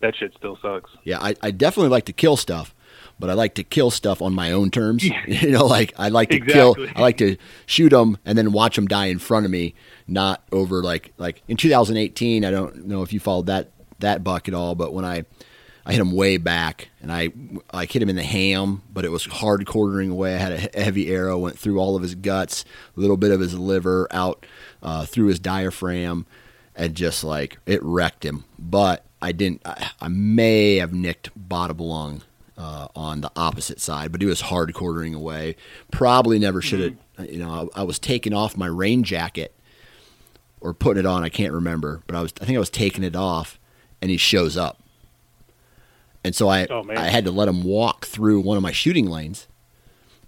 that 0.00 0.16
shit 0.16 0.34
still 0.36 0.58
sucks. 0.60 0.90
Yeah, 1.04 1.18
I, 1.20 1.34
I 1.42 1.50
definitely 1.52 1.90
like 1.90 2.06
to 2.06 2.12
kill 2.12 2.36
stuff, 2.36 2.74
but 3.20 3.30
I 3.30 3.34
like 3.34 3.54
to 3.54 3.62
kill 3.64 3.90
stuff 3.92 4.20
on 4.20 4.34
my 4.34 4.50
own 4.50 4.70
terms. 4.70 5.04
you 5.26 5.50
know, 5.50 5.64
like 5.66 5.92
I 5.96 6.08
like 6.08 6.30
to 6.30 6.40
kill, 6.40 6.76
I 6.96 7.00
like 7.00 7.18
to 7.18 7.36
shoot 7.66 7.90
them 7.90 8.18
and 8.24 8.36
then 8.36 8.50
watch 8.52 8.74
them 8.74 8.88
die 8.88 9.06
in 9.06 9.20
front 9.20 9.44
of 9.46 9.52
me, 9.52 9.74
not 10.08 10.42
over 10.50 10.82
like 10.82 11.12
like 11.18 11.42
in 11.46 11.56
2018. 11.56 12.44
I 12.44 12.50
don't 12.50 12.86
know 12.86 13.02
if 13.02 13.12
you 13.12 13.20
followed 13.20 13.46
that 13.46 13.70
that 14.00 14.24
buck 14.24 14.48
at 14.48 14.54
all, 14.54 14.74
but 14.74 14.92
when 14.92 15.04
I 15.04 15.22
I 15.84 15.92
hit 15.92 16.00
him 16.00 16.12
way 16.12 16.36
back 16.36 16.88
and 17.00 17.10
I 17.10 17.32
like 17.72 17.90
hit 17.90 18.02
him 18.02 18.08
in 18.08 18.16
the 18.16 18.22
ham, 18.22 18.82
but 18.92 19.04
it 19.04 19.10
was 19.10 19.24
hard 19.24 19.66
quartering 19.66 20.10
away. 20.10 20.34
I 20.34 20.38
had 20.38 20.52
a 20.74 20.80
heavy 20.80 21.12
arrow, 21.12 21.38
went 21.38 21.58
through 21.58 21.78
all 21.78 21.96
of 21.96 22.02
his 22.02 22.14
guts, 22.14 22.64
a 22.96 23.00
little 23.00 23.16
bit 23.16 23.32
of 23.32 23.40
his 23.40 23.58
liver 23.58 24.06
out 24.10 24.46
uh, 24.82 25.06
through 25.06 25.26
his 25.26 25.40
diaphragm, 25.40 26.26
and 26.76 26.94
just 26.94 27.24
like 27.24 27.58
it 27.66 27.82
wrecked 27.82 28.24
him. 28.24 28.44
But 28.58 29.04
I 29.20 29.32
didn't. 29.32 29.62
I, 29.64 29.90
I 30.00 30.08
may 30.08 30.76
have 30.76 30.92
nicked 30.92 31.30
bottom 31.36 31.78
lung 31.78 32.22
uh, 32.56 32.88
on 32.94 33.20
the 33.20 33.32
opposite 33.34 33.80
side, 33.80 34.12
but 34.12 34.20
he 34.20 34.26
was 34.26 34.42
hard 34.42 34.72
quartering 34.74 35.14
away. 35.14 35.56
Probably 35.90 36.38
never 36.38 36.62
should 36.62 36.98
have. 37.18 37.30
You 37.30 37.38
know, 37.38 37.70
I, 37.74 37.80
I 37.80 37.82
was 37.84 37.98
taking 37.98 38.32
off 38.32 38.56
my 38.56 38.66
rain 38.66 39.02
jacket 39.02 39.54
or 40.60 40.74
putting 40.74 41.00
it 41.00 41.06
on. 41.06 41.24
I 41.24 41.28
can't 41.28 41.52
remember, 41.52 42.02
but 42.06 42.16
I 42.16 42.22
was. 42.22 42.32
I 42.40 42.44
think 42.44 42.56
I 42.56 42.60
was 42.60 42.70
taking 42.70 43.04
it 43.04 43.16
off, 43.16 43.58
and 44.00 44.10
he 44.10 44.16
shows 44.16 44.56
up 44.56 44.81
and 46.24 46.34
so 46.34 46.48
I 46.48 46.66
Oh. 46.66 46.84
I 46.90 47.08
had 47.08 47.24
to 47.24 47.30
let 47.30 47.48
him 47.48 47.62
walk 47.62 48.06
through 48.06 48.40
one 48.40 48.56
of 48.56 48.62
my 48.62 48.72
shooting 48.72 49.06
lanes, 49.06 49.46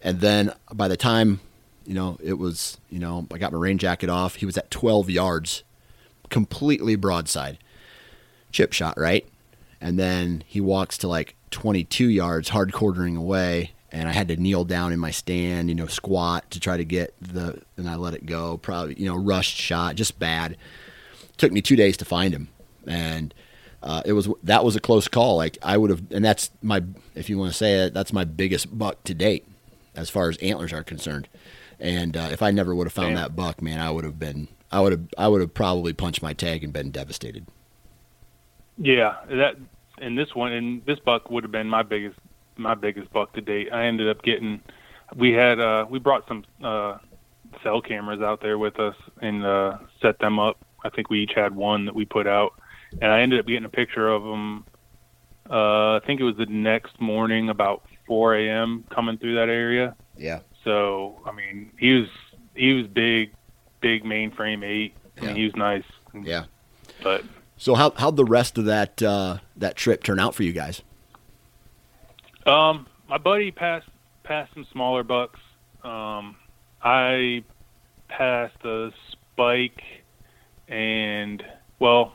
and 0.02 0.20
then 0.20 0.52
by 0.72 0.88
the 0.88 0.96
time 0.96 1.40
you 1.86 1.94
know 1.94 2.18
it 2.22 2.34
was 2.34 2.78
you 2.90 2.98
know 2.98 3.26
I 3.32 3.38
got 3.38 3.52
my 3.52 3.58
rain 3.58 3.78
jacket 3.78 4.08
off, 4.08 4.36
he 4.36 4.46
was 4.46 4.56
at 4.56 4.70
12 4.70 5.10
yards, 5.10 5.62
completely 6.30 6.96
broadside, 6.96 7.58
chip 8.52 8.72
shot 8.72 8.98
right, 8.98 9.26
and 9.80 9.98
then 9.98 10.42
he 10.46 10.60
walks 10.60 10.98
to 10.98 11.08
like 11.08 11.36
22 11.50 12.08
yards, 12.08 12.48
hard 12.50 12.72
quartering 12.72 13.16
away. 13.16 13.72
And 13.92 14.08
I 14.08 14.12
had 14.12 14.26
to 14.26 14.36
kneel 14.36 14.64
down 14.64 14.92
in 14.92 14.98
my 14.98 15.12
stand, 15.12 15.68
you 15.68 15.74
know, 15.76 15.86
squat 15.86 16.50
to 16.50 16.58
try 16.58 16.76
to 16.76 16.84
get 16.84 17.14
the, 17.20 17.62
and 17.76 17.88
I 17.88 17.94
let 17.94 18.12
it 18.12 18.26
go. 18.26 18.56
Probably, 18.56 18.94
you 18.98 19.06
know, 19.06 19.14
rushed 19.14 19.56
shot, 19.56 19.94
just 19.94 20.18
bad 20.18 20.56
took 21.36 21.52
me 21.52 21.60
two 21.60 21.76
days 21.76 21.96
to 21.98 22.04
find 22.04 22.34
him, 22.34 22.48
and 22.86 23.34
uh, 23.84 24.02
it 24.06 24.14
was 24.14 24.28
that 24.42 24.64
was 24.64 24.74
a 24.74 24.80
close 24.80 25.08
call. 25.08 25.36
Like 25.36 25.58
I 25.62 25.76
would 25.76 25.90
have, 25.90 26.02
and 26.10 26.24
that's 26.24 26.50
my 26.62 26.82
if 27.14 27.28
you 27.28 27.38
want 27.38 27.52
to 27.52 27.56
say 27.56 27.84
it, 27.84 27.94
that's 27.94 28.14
my 28.14 28.24
biggest 28.24 28.76
buck 28.76 29.04
to 29.04 29.12
date 29.12 29.46
as 29.94 30.08
far 30.08 30.30
as 30.30 30.38
antlers 30.38 30.72
are 30.72 30.82
concerned. 30.82 31.28
And 31.78 32.16
uh, 32.16 32.30
if 32.32 32.40
I 32.40 32.50
never 32.50 32.74
would 32.74 32.86
have 32.86 32.94
found 32.94 33.08
Damn. 33.08 33.16
that 33.16 33.36
buck, 33.36 33.60
man, 33.60 33.80
I 33.80 33.90
would 33.90 34.04
have 34.04 34.18
been, 34.18 34.48
I 34.72 34.80
would 34.80 34.92
have, 34.92 35.02
I 35.18 35.28
would 35.28 35.42
have 35.42 35.52
probably 35.52 35.92
punched 35.92 36.22
my 36.22 36.32
tag 36.32 36.64
and 36.64 36.72
been 36.72 36.90
devastated. 36.90 37.46
Yeah, 38.78 39.16
that 39.28 39.56
and 39.98 40.16
this 40.16 40.34
one 40.34 40.52
and 40.52 40.84
this 40.86 40.98
buck 40.98 41.30
would 41.30 41.44
have 41.44 41.52
been 41.52 41.68
my 41.68 41.82
biggest 41.82 42.18
my 42.56 42.74
biggest 42.74 43.12
buck 43.12 43.34
to 43.34 43.42
date. 43.42 43.68
I 43.70 43.84
ended 43.84 44.08
up 44.08 44.22
getting 44.22 44.62
we 45.14 45.32
had 45.32 45.60
uh 45.60 45.84
we 45.90 45.98
brought 45.98 46.26
some 46.26 46.44
uh 46.62 46.96
cell 47.62 47.82
cameras 47.82 48.22
out 48.22 48.40
there 48.40 48.56
with 48.56 48.80
us 48.80 48.96
and 49.20 49.44
uh 49.44 49.76
set 50.00 50.18
them 50.20 50.38
up. 50.38 50.56
I 50.82 50.88
think 50.88 51.10
we 51.10 51.22
each 51.22 51.32
had 51.34 51.54
one 51.54 51.84
that 51.84 51.94
we 51.94 52.06
put 52.06 52.26
out 52.26 52.54
and 53.00 53.10
I 53.10 53.20
ended 53.20 53.40
up 53.40 53.46
getting 53.46 53.64
a 53.64 53.68
picture 53.70 54.08
of 54.08 54.22
them 54.22 54.64
uh 55.50 55.96
I 55.96 56.00
think 56.06 56.20
it 56.20 56.24
was 56.24 56.36
the 56.36 56.46
next 56.46 57.00
morning 57.00 57.48
about 57.50 57.82
4 58.06 58.34
a.m. 58.36 58.84
coming 58.90 59.18
through 59.18 59.34
that 59.36 59.48
area. 59.48 59.94
Yeah, 60.16 60.40
So, 60.62 61.20
I 61.26 61.32
mean, 61.32 61.70
he 61.78 61.92
was 61.92 62.08
he 62.54 62.72
was 62.72 62.86
big 62.86 63.32
big 63.80 64.04
mainframe 64.04 64.64
8. 64.64 64.94
I 65.16 65.20
mean, 65.26 65.36
he 65.36 65.44
was 65.44 65.54
nice. 65.56 65.84
yeah. 66.22 66.44
But 67.02 67.24
So 67.56 67.74
how 67.74 67.92
how'd 67.96 68.16
the 68.16 68.24
rest 68.24 68.56
of 68.58 68.64
that 68.66 69.02
uh, 69.02 69.38
that 69.56 69.76
trip 69.76 70.02
turn 70.02 70.18
out 70.20 70.34
for 70.34 70.42
you 70.44 70.52
guys? 70.52 70.82
Um, 72.46 72.86
my 73.08 73.18
buddy 73.18 73.50
passed 73.50 73.88
passed 74.22 74.52
some 74.54 74.66
smaller 74.72 75.02
bucks. 75.02 75.40
Um, 75.82 76.36
I 76.82 77.44
passed 78.08 78.62
a 78.64 78.90
spike, 79.12 79.82
and 80.68 81.42
well, 81.78 82.14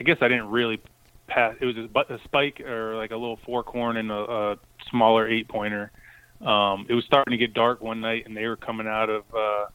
I 0.00 0.02
guess 0.02 0.16
I 0.20 0.28
didn't 0.28 0.48
really 0.48 0.80
pass. 1.26 1.54
It 1.60 1.66
was 1.66 1.76
a, 1.76 2.14
a 2.14 2.18
spike 2.24 2.60
or 2.60 2.96
like 2.96 3.10
a 3.10 3.16
little 3.16 3.38
fork 3.44 3.66
horn 3.66 3.98
and 3.98 4.10
a, 4.10 4.14
a 4.14 4.56
smaller 4.90 5.28
eight 5.28 5.46
pointer. 5.48 5.92
Um, 6.40 6.86
it 6.88 6.94
was 6.94 7.04
starting 7.04 7.32
to 7.32 7.36
get 7.36 7.52
dark 7.52 7.82
one 7.82 8.00
night, 8.00 8.24
and 8.26 8.34
they 8.34 8.46
were 8.46 8.56
coming 8.56 8.86
out 8.86 9.10
of 9.10 9.24
uh, 9.34 9.66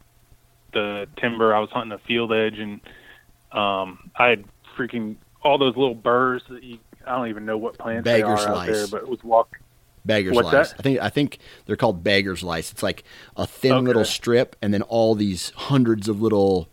the 0.73 1.07
timber. 1.17 1.53
I 1.53 1.59
was 1.59 1.69
hunting 1.69 1.91
a 1.91 1.99
field 1.99 2.33
edge, 2.33 2.57
and 2.57 2.81
um, 3.51 4.09
I 4.17 4.29
had 4.29 4.45
freaking 4.75 5.15
all 5.43 5.59
those 5.59 5.75
little 5.77 5.95
burrs 5.95 6.41
that 6.49 6.63
you. 6.63 6.79
I 7.05 7.15
don't 7.15 7.27
even 7.27 7.45
know 7.45 7.57
what 7.59 7.77
plants 7.77 8.03
they 8.03 8.23
are 8.23 8.49
out 8.49 8.65
there, 8.65 8.87
but 8.87 9.03
it 9.03 9.07
was 9.07 9.23
walk. 9.23 9.59
Beggar's 10.05 10.35
What's 10.35 10.51
lice. 10.51 10.71
that? 10.71 10.79
I 10.79 10.81
think 10.81 10.99
I 10.99 11.09
think 11.09 11.37
they're 11.67 11.75
called 11.75 12.03
beggar's 12.03 12.41
lice. 12.41 12.71
It's 12.71 12.81
like 12.81 13.03
a 13.37 13.45
thin 13.45 13.73
Okay. 13.73 13.85
little 13.85 14.05
strip, 14.05 14.55
and 14.59 14.73
then 14.73 14.81
all 14.81 15.13
these 15.13 15.51
hundreds 15.51 16.07
of 16.07 16.19
little 16.19 16.67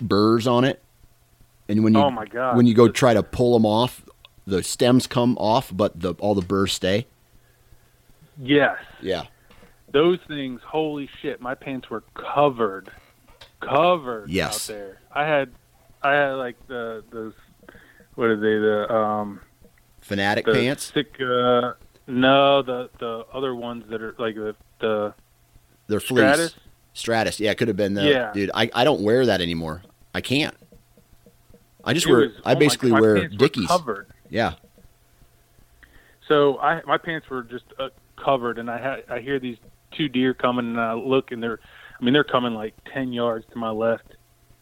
burrs 0.00 0.48
on 0.48 0.64
it. 0.64 0.81
And 1.72 1.82
when 1.84 1.94
you 1.94 2.00
Oh, 2.00 2.10
my 2.10 2.26
God. 2.26 2.56
when 2.56 2.66
you 2.66 2.74
go 2.74 2.88
try 2.88 3.14
to 3.14 3.22
pull 3.22 3.54
them 3.54 3.64
off, 3.66 4.04
the 4.46 4.62
stems 4.62 5.06
come 5.06 5.36
off, 5.38 5.70
but 5.74 5.98
the 5.98 6.14
all 6.20 6.34
the 6.34 6.42
burrs 6.42 6.72
stay. 6.72 7.06
Yes, 8.40 8.76
Yeah, 9.00 9.24
those 9.92 10.18
things. 10.26 10.60
Holy 10.66 11.08
shit! 11.20 11.40
My 11.40 11.54
pants 11.54 11.90
were 11.90 12.02
covered, 12.14 12.90
covered 13.60 14.30
Yes. 14.30 14.68
out 14.70 14.74
there. 14.74 14.98
I 15.14 15.24
had, 15.26 15.50
I 16.02 16.12
had 16.12 16.30
like 16.32 16.56
the 16.66 17.04
those. 17.10 17.34
What 18.14 18.28
are 18.28 18.36
they? 18.36 18.58
The 18.58 18.92
um. 18.94 19.40
fanatic 20.00 20.44
The 20.46 20.52
pants. 20.52 20.92
Uh, 20.96 21.74
no, 22.06 22.62
the 22.62 22.90
the 22.98 23.24
other 23.32 23.54
ones 23.54 23.84
that 23.90 24.02
are 24.02 24.14
like 24.18 24.34
the 24.34 24.54
the 24.80 25.14
They're 25.88 26.00
fleece. 26.00 26.18
Stratus. 26.20 26.54
Stratus. 26.94 27.40
Yeah, 27.40 27.50
it 27.52 27.58
could 27.58 27.68
have 27.68 27.76
been 27.76 27.94
the 27.94 28.04
Yeah. 28.10 28.32
dude. 28.32 28.50
I, 28.54 28.70
I 28.74 28.84
don't 28.84 29.02
wear 29.02 29.24
that 29.26 29.40
anymore. 29.40 29.82
I 30.14 30.20
can't. 30.20 30.54
I 31.84 31.94
just 31.94 32.06
wear. 32.06 32.20
was- 32.20 32.40
I 32.44 32.54
oh 32.54 32.58
basically 32.58 32.90
my 32.90 33.00
wear 33.00 33.28
Dickies. 33.28 33.66
Covered. 33.66 34.08
Yeah. 34.28 34.54
So 36.28 36.58
I 36.58 36.80
my 36.86 36.98
pants 36.98 37.28
were 37.28 37.42
just 37.42 37.64
uh, 37.78 37.88
covered, 38.22 38.58
and 38.58 38.70
I 38.70 38.78
had 38.78 39.04
I 39.08 39.20
hear 39.20 39.38
these 39.38 39.58
two 39.96 40.08
deer 40.08 40.34
coming, 40.34 40.66
and 40.66 40.80
I 40.80 40.94
look, 40.94 41.32
and 41.32 41.42
they're, 41.42 41.58
I 42.00 42.04
mean, 42.04 42.14
they're 42.14 42.24
coming 42.24 42.54
like 42.54 42.74
ten 42.92 43.12
yards 43.12 43.44
to 43.52 43.58
my 43.58 43.70
left, 43.70 44.14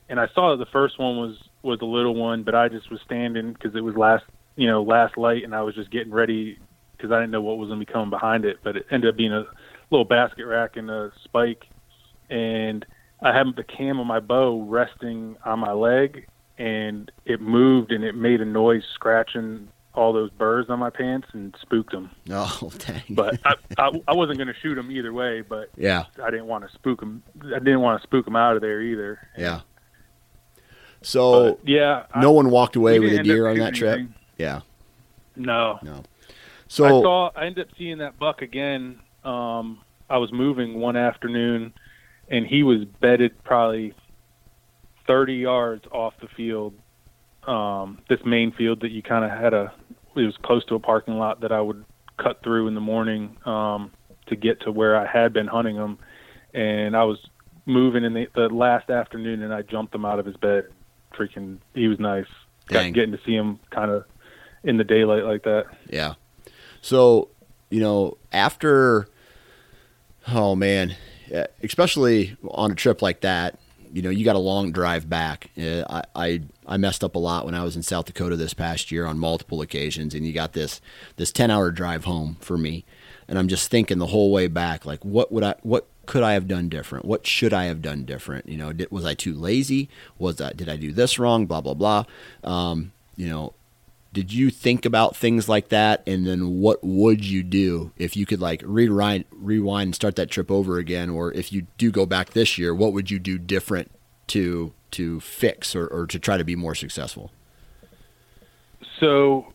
and 0.09 0.19
I 0.19 0.27
saw 0.35 0.51
that 0.57 0.65
the 0.65 0.71
first 0.71 0.99
one 0.99 1.17
was 1.19 1.37
was 1.63 1.79
a 1.83 1.87
little 1.87 2.15
one, 2.15 2.43
but 2.43 2.55
I 2.55 2.69
just 2.69 2.91
was 2.91 3.01
standing 3.05 3.53
because 3.53 3.75
it 3.75 3.83
was 3.83 3.95
last 3.97 4.25
you 4.57 4.67
know 4.67 4.83
last 4.83 5.17
light, 5.17 5.45
and 5.45 5.55
I 5.55 5.63
was 5.63 5.75
just 5.75 5.91
getting 5.91 6.13
ready 6.13 6.59
because 6.97 7.13
I 7.13 7.17
didn't 7.21 7.31
know 7.31 7.43
what 7.43 7.59
was 7.59 7.69
going 7.69 7.81
to 7.81 7.87
be 7.87 7.93
coming 7.93 8.11
behind 8.11 8.45
it, 8.45 8.59
but 8.63 8.77
it 8.77 8.87
ended 8.91 9.11
up 9.11 9.17
being 9.17 9.33
a 9.33 9.45
little 9.91 10.05
basket 10.05 10.45
rack 10.45 10.77
and 10.77 10.91
a 10.91 11.13
spike, 11.25 11.67
and 12.31 12.85
I 13.23 13.37
had 13.37 13.47
the 13.57 13.65
cam 13.65 13.99
of 14.01 14.07
my 14.07 14.21
bow 14.21 14.63
resting 14.63 15.37
on 15.45 15.59
my 15.61 15.73
leg, 15.73 16.27
and 16.61 17.11
it 17.25 17.41
moved 17.41 17.91
and 17.91 18.05
it 18.05 18.15
made 18.15 18.41
a 18.43 18.45
noise 18.45 18.83
scratching 18.95 19.69
all 19.95 20.13
those 20.13 20.31
burrs 20.31 20.67
on 20.69 20.79
my 20.79 20.91
pants 20.91 21.27
and 21.33 21.57
spooked 21.61 21.91
them. 21.91 22.11
Oh 22.31 22.71
dang. 22.79 23.03
But 23.11 23.41
I, 23.45 23.55
I, 23.79 23.91
I 24.09 24.13
wasn't 24.15 24.37
going 24.39 24.49
to 24.49 24.55
shoot 24.63 24.75
them 24.75 24.93
either 24.93 25.13
way, 25.13 25.41
but 25.41 25.71
yeah. 25.77 26.05
I 26.23 26.31
didn't 26.31 26.47
want 26.47 26.69
to 26.69 26.73
spook 26.75 27.01
them. 27.01 27.23
I 27.45 27.59
didn't 27.59 27.81
want 27.81 28.01
to 28.01 28.07
spook 28.07 28.27
them 28.27 28.37
out 28.37 28.55
of 28.57 28.63
there 28.63 28.83
either. 28.83 29.27
Yeah. 29.39 29.61
So 31.03 31.55
But, 31.55 31.69
yeah. 31.69 32.05
I- 32.15 32.21
no 32.21 32.31
one 32.33 32.51
walked 32.51 32.77
away 32.77 33.01
with 33.01 33.15
a 33.15 33.23
deer 33.23 33.49
on 33.49 33.57
that 33.59 33.75
trip. 33.75 33.95
anything. 33.95 34.15
Yeah. 34.37 34.61
No. 35.37 35.79
No. 35.83 36.03
So 36.69 36.85
I 36.85 36.89
saw. 36.91 37.31
I 37.35 37.47
ended 37.47 37.67
up 37.69 37.75
seeing 37.79 37.99
that 37.99 38.19
buck 38.19 38.43
again. 38.43 39.01
Um, 39.25 39.81
I 40.09 40.19
was 40.19 40.31
moving 40.33 40.79
one 40.79 40.97
afternoon, 40.97 41.73
and 42.29 42.47
he 42.47 42.63
was 42.63 42.85
bedded 43.01 43.43
probably 43.45 43.93
thirty 45.11 45.35
yards 45.35 45.85
off 45.91 46.15
the 46.21 46.29
field. 46.37 46.75
Um, 47.47 47.99
this 48.09 48.21
main 48.25 48.53
field 48.53 48.81
that 48.83 48.91
you 48.91 49.03
kind 49.03 49.25
of 49.25 49.31
had 49.31 49.55
a. 49.55 49.73
It 50.15 50.21
was 50.23 50.37
close 50.43 50.65
to 50.67 50.75
a 50.75 50.79
parking 50.81 51.15
lot 51.19 51.41
that 51.41 51.53
I 51.53 51.61
would 51.61 51.85
cut 52.19 52.43
through 52.43 52.69
in 52.69 52.75
the 52.75 52.81
morning 52.81 53.37
um, 53.47 53.91
to 54.27 54.37
get 54.37 54.61
to 54.63 54.71
where 54.73 54.97
I 54.97 55.07
had 55.07 55.33
been 55.33 55.47
hunting 55.47 55.77
him, 55.77 55.99
and 56.55 56.97
I 56.97 57.05
was 57.05 57.19
moving 57.67 58.05
in 58.05 58.13
the, 58.15 58.27
the 58.35 58.49
last 58.49 58.91
afternoon, 58.91 59.43
and 59.43 59.53
I 59.55 59.63
jumped 59.63 59.95
him 59.95 60.05
out 60.05 60.19
of 60.19 60.27
his 60.27 60.37
bed. 60.37 60.65
Freaking, 61.17 61.59
he 61.75 61.89
was 61.89 61.99
nice. 61.99 62.27
Got- 62.67 62.93
Getting 62.93 63.13
to 63.13 63.21
see 63.25 63.35
him 63.35 63.59
kind 63.71 63.91
of 63.91 64.05
in 64.63 64.77
the 64.77 64.85
daylight 64.85 65.25
like 65.25 65.43
that. 65.45 65.67
yeah. 65.89 66.15
So 66.83 67.29
you 67.71 67.81
know 67.81 68.17
after. 68.33 69.09
Oh 70.29 70.55
man, 70.55 70.95
especially 71.63 72.37
on 72.49 72.73
a 72.73 72.75
trip 72.75 73.01
like 73.03 73.21
that, 73.23 73.59
you 73.93 74.03
know 74.03 74.11
you 74.11 74.25
got 74.25 74.37
a 74.37 74.41
long 74.41 74.73
drive 74.73 75.09
back. 75.09 75.51
Uh, 75.59 75.85
I, 75.89 76.05
I 76.15 76.41
I 76.67 76.77
messed 76.77 77.03
up 77.05 77.15
a 77.15 77.19
lot 77.19 77.45
when 77.45 77.55
I 77.55 77.65
was 77.65 77.77
in 77.77 77.83
South 77.83 78.07
Dakota 78.07 78.37
this 78.37 78.55
past 78.55 78.91
year 78.91 79.07
on 79.07 79.19
multiple 79.19 79.61
occasions, 79.61 80.15
and 80.15 80.27
you 80.27 80.33
got 80.33 80.53
this 80.53 80.81
this 81.17 81.33
ten 81.33 81.51
hour 81.51 81.71
drive 81.71 82.05
home 82.05 82.37
for 82.41 82.57
me, 82.57 82.85
and 83.29 83.39
I'm 83.39 83.49
just 83.49 83.71
thinking 83.71 83.99
the 83.99 84.07
whole 84.07 84.33
way 84.33 84.47
back, 84.47 84.87
like 84.87 85.05
what 85.05 85.33
would 85.33 85.45
I 85.45 85.55
what 85.63 85.87
could 86.07 86.23
I 86.23 86.33
have 86.33 86.49
done 86.49 86.69
different? 86.69 87.05
What 87.05 87.27
should 87.27 87.53
I 87.53 87.65
have 87.67 87.83
done 87.83 88.05
different? 88.05 88.49
You 88.49 88.57
know, 88.57 88.73
did, 88.73 88.91
was 88.91 89.05
I 89.05 89.15
too 89.15 89.35
lazy? 89.35 89.89
Was 90.19 90.41
I 90.41 90.53
did 90.53 90.69
I 90.69 90.77
do 90.77 90.93
this 90.93 91.19
wrong? 91.19 91.47
Blah 91.47 91.61
blah 91.61 91.75
blah. 91.75 92.05
Um, 92.43 92.93
you 93.17 93.29
know, 93.29 93.53
did 94.13 94.33
you 94.33 94.51
think 94.51 94.85
about 94.85 95.15
things 95.15 95.49
like 95.49 95.69
that? 95.69 96.03
And 96.07 96.27
then 96.27 96.59
what 96.59 96.83
would 96.83 97.25
you 97.25 97.43
do 97.43 97.93
if 97.97 98.17
you 98.17 98.27
could 98.27 98.41
like 98.41 98.63
rewind 98.65 99.25
rewind 99.31 99.89
and 99.89 99.95
start 99.95 100.17
that 100.17 100.31
trip 100.31 100.51
over 100.51 100.79
again? 100.79 101.11
Or 101.11 101.33
if 101.33 101.53
you 101.53 101.67
do 101.79 101.91
go 101.91 102.07
back 102.07 102.31
this 102.31 102.59
year 102.59 102.75
what 102.75 102.93
would 102.93 103.11
you 103.11 103.19
do 103.19 103.39
different 103.39 103.91
to 104.29 104.73
to 104.93 105.21
fix 105.21 105.75
or, 105.75 105.87
or 105.87 106.07
to 106.07 106.19
try 106.19 106.37
to 106.37 106.45
be 106.45 106.57
more 106.57 106.75
successful? 106.75 107.31
So, 108.99 109.53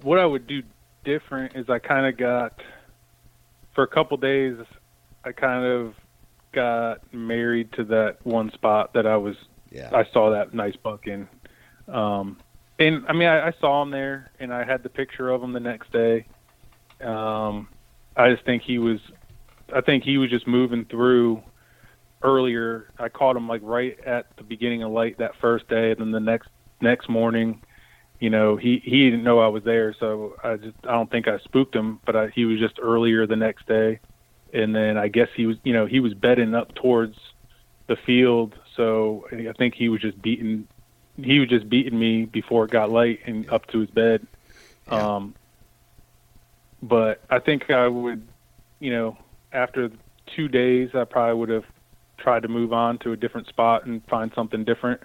what 0.00 0.18
I 0.18 0.26
would 0.26 0.46
do 0.46 0.62
different 1.04 1.56
is 1.56 1.68
I 1.68 1.78
kind 1.78 2.06
of 2.06 2.16
got, 2.16 2.60
for 3.74 3.84
a 3.84 3.86
couple 3.86 4.16
days, 4.16 4.56
I 5.24 5.32
kind 5.32 5.64
of 5.64 5.94
got 6.52 7.12
married 7.12 7.72
to 7.72 7.84
that 7.84 8.18
one 8.24 8.50
spot 8.52 8.94
that 8.94 9.06
I 9.06 9.16
was, 9.16 9.36
yeah. 9.70 9.90
I 9.92 10.04
saw 10.12 10.30
that 10.30 10.54
nice 10.54 10.76
buck 10.76 11.06
in. 11.06 11.28
Um, 11.88 12.38
and 12.88 13.06
I 13.08 13.12
mean, 13.12 13.28
I, 13.28 13.48
I 13.48 13.52
saw 13.60 13.82
him 13.82 13.90
there 13.90 14.30
and 14.40 14.52
I 14.52 14.64
had 14.64 14.82
the 14.82 14.88
picture 14.88 15.30
of 15.30 15.42
him 15.42 15.52
the 15.52 15.60
next 15.60 15.92
day. 15.92 16.26
Um, 17.02 17.68
I 18.16 18.30
just 18.30 18.44
think 18.44 18.62
he 18.62 18.78
was, 18.78 19.00
I 19.74 19.80
think 19.80 20.04
he 20.04 20.18
was 20.18 20.30
just 20.30 20.46
moving 20.46 20.84
through 20.84 21.42
earlier. 22.22 22.90
I 22.98 23.08
caught 23.08 23.36
him 23.36 23.48
like 23.48 23.60
right 23.64 23.98
at 24.04 24.36
the 24.36 24.42
beginning 24.42 24.82
of 24.82 24.92
light 24.92 25.18
that 25.18 25.32
first 25.40 25.68
day, 25.68 25.90
and 25.90 26.00
then 26.00 26.10
the 26.10 26.20
next 26.20 26.48
next 26.80 27.08
morning, 27.08 27.60
you 28.20 28.30
know, 28.30 28.56
he 28.56 28.80
he 28.84 29.04
didn't 29.10 29.24
know 29.24 29.40
I 29.40 29.48
was 29.48 29.64
there, 29.64 29.94
so 29.98 30.36
I 30.42 30.56
just 30.56 30.76
I 30.84 30.92
don't 30.92 31.10
think 31.10 31.28
I 31.28 31.38
spooked 31.38 31.74
him, 31.74 32.00
but 32.04 32.16
I, 32.16 32.28
he 32.28 32.44
was 32.44 32.58
just 32.58 32.78
earlier 32.80 33.26
the 33.26 33.36
next 33.36 33.66
day, 33.66 33.98
and 34.52 34.74
then 34.74 34.96
I 34.96 35.08
guess 35.08 35.28
he 35.34 35.46
was, 35.46 35.56
you 35.64 35.72
know, 35.72 35.86
he 35.86 36.00
was 36.00 36.14
bedding 36.14 36.54
up 36.54 36.74
towards 36.74 37.16
the 37.88 37.96
field, 38.06 38.54
so 38.76 39.26
I 39.32 39.52
think 39.58 39.74
he 39.74 39.88
was 39.88 40.00
just 40.00 40.20
beating, 40.22 40.68
he 41.16 41.38
was 41.38 41.48
just 41.48 41.68
beating 41.68 41.98
me 41.98 42.24
before 42.24 42.64
it 42.64 42.70
got 42.70 42.90
light 42.90 43.20
and 43.26 43.48
up 43.50 43.66
to 43.68 43.80
his 43.80 43.90
bed. 43.90 44.26
Yeah. 44.88 45.16
Um, 45.16 45.34
but 46.82 47.22
I 47.30 47.38
think 47.38 47.70
I 47.70 47.86
would, 47.86 48.26
you 48.80 48.90
know, 48.90 49.16
after 49.52 49.90
two 50.34 50.48
days, 50.48 50.90
I 50.94 51.04
probably 51.04 51.38
would 51.38 51.48
have 51.50 51.64
tried 52.18 52.42
to 52.42 52.48
move 52.48 52.72
on 52.72 52.98
to 52.98 53.12
a 53.12 53.16
different 53.16 53.48
spot 53.48 53.86
and 53.86 54.04
find 54.06 54.32
something 54.34 54.64
different. 54.64 55.00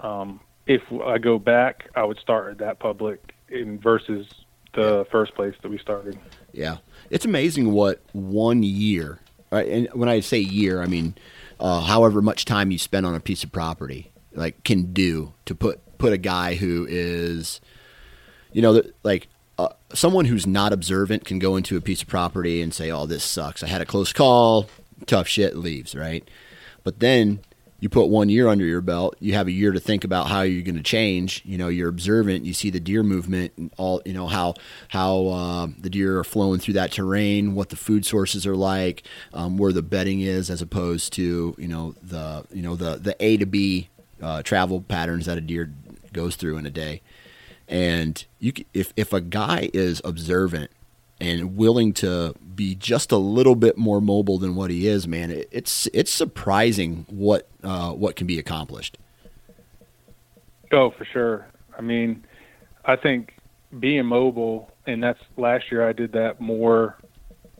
Um, 0.00 0.40
if 0.66 0.82
I 1.04 1.18
go 1.18 1.38
back, 1.38 1.88
I 1.94 2.04
would 2.04 2.18
start 2.18 2.52
at 2.52 2.58
that 2.58 2.78
public 2.78 3.32
in 3.48 3.78
versus 3.78 4.26
the 4.74 5.06
first 5.10 5.34
place 5.34 5.54
that 5.62 5.68
we 5.68 5.78
started. 5.78 6.18
Yeah, 6.52 6.76
it's 7.10 7.24
amazing 7.24 7.72
what 7.72 8.00
one 8.12 8.62
year, 8.62 9.18
right? 9.50 9.66
And 9.66 9.88
when 9.92 10.08
I 10.08 10.20
say 10.20 10.38
year, 10.38 10.80
I 10.80 10.86
mean 10.86 11.14
uh, 11.58 11.80
however 11.80 12.22
much 12.22 12.44
time 12.44 12.70
you 12.70 12.78
spend 12.78 13.04
on 13.06 13.14
a 13.14 13.20
piece 13.20 13.42
of 13.42 13.50
property, 13.52 14.10
like 14.34 14.62
can 14.64 14.92
do 14.92 15.34
to 15.46 15.54
put 15.54 15.80
put 15.98 16.12
a 16.12 16.18
guy 16.18 16.54
who 16.54 16.86
is, 16.88 17.60
you 18.52 18.62
know, 18.62 18.82
like 19.02 19.28
uh, 19.58 19.68
someone 19.92 20.24
who's 20.24 20.46
not 20.46 20.72
observant 20.72 21.24
can 21.24 21.38
go 21.38 21.56
into 21.56 21.76
a 21.76 21.80
piece 21.80 22.02
of 22.02 22.08
property 22.08 22.62
and 22.62 22.72
say, 22.72 22.90
"Oh, 22.90 23.06
this 23.06 23.24
sucks. 23.24 23.62
I 23.62 23.68
had 23.68 23.80
a 23.80 23.86
close 23.86 24.12
call. 24.12 24.68
Tough 25.06 25.28
shit." 25.28 25.56
Leaves 25.56 25.94
right, 25.94 26.26
but 26.82 27.00
then 27.00 27.40
you 27.80 27.88
put 27.88 28.08
one 28.08 28.28
year 28.28 28.46
under 28.46 28.64
your 28.64 28.82
belt, 28.82 29.16
you 29.20 29.32
have 29.32 29.46
a 29.46 29.50
year 29.50 29.72
to 29.72 29.80
think 29.80 30.04
about 30.04 30.28
how 30.28 30.42
you're 30.42 30.62
going 30.62 30.76
to 30.76 30.82
change. 30.82 31.42
You 31.46 31.56
know, 31.56 31.68
you're 31.68 31.88
observant. 31.88 32.44
You 32.44 32.52
see 32.52 32.68
the 32.68 32.78
deer 32.78 33.02
movement 33.02 33.52
and 33.56 33.72
all. 33.78 34.02
You 34.04 34.12
know 34.12 34.26
how 34.26 34.54
how 34.88 35.26
uh, 35.28 35.66
the 35.78 35.90
deer 35.90 36.18
are 36.18 36.24
flowing 36.24 36.60
through 36.60 36.74
that 36.74 36.92
terrain, 36.92 37.54
what 37.54 37.70
the 37.70 37.76
food 37.76 38.04
sources 38.04 38.46
are 38.46 38.56
like, 38.56 39.02
um, 39.32 39.56
where 39.56 39.72
the 39.72 39.82
bedding 39.82 40.20
is, 40.20 40.50
as 40.50 40.60
opposed 40.60 41.14
to 41.14 41.54
you 41.58 41.68
know 41.68 41.94
the 42.02 42.44
you 42.52 42.62
know 42.62 42.76
the 42.76 42.96
the 42.96 43.16
A 43.18 43.38
to 43.38 43.46
B 43.46 43.88
uh, 44.22 44.42
travel 44.42 44.80
patterns 44.82 45.26
that 45.26 45.38
a 45.38 45.40
deer 45.40 45.72
goes 46.12 46.36
through 46.36 46.58
in 46.58 46.66
a 46.66 46.70
day. 46.70 47.02
And 47.68 48.24
you, 48.38 48.52
if 48.74 48.92
if 48.96 49.12
a 49.12 49.20
guy 49.20 49.70
is 49.72 50.02
observant 50.04 50.70
and 51.20 51.56
willing 51.56 51.92
to 51.92 52.34
be 52.54 52.74
just 52.74 53.12
a 53.12 53.16
little 53.16 53.54
bit 53.54 53.76
more 53.76 54.00
mobile 54.00 54.38
than 54.38 54.54
what 54.56 54.70
he 54.70 54.86
is, 54.86 55.06
man, 55.06 55.30
it, 55.30 55.48
it's 55.52 55.88
it's 55.92 56.10
surprising 56.10 57.06
what 57.08 57.46
uh, 57.62 57.92
what 57.92 58.16
can 58.16 58.26
be 58.26 58.38
accomplished. 58.38 58.98
Oh, 60.72 60.90
for 60.90 61.04
sure. 61.04 61.46
I 61.76 61.82
mean, 61.82 62.24
I 62.84 62.96
think 62.96 63.34
being 63.78 64.06
mobile, 64.06 64.70
and 64.86 65.02
that's 65.02 65.20
last 65.36 65.70
year 65.70 65.88
I 65.88 65.92
did 65.92 66.12
that 66.12 66.40
more 66.40 66.96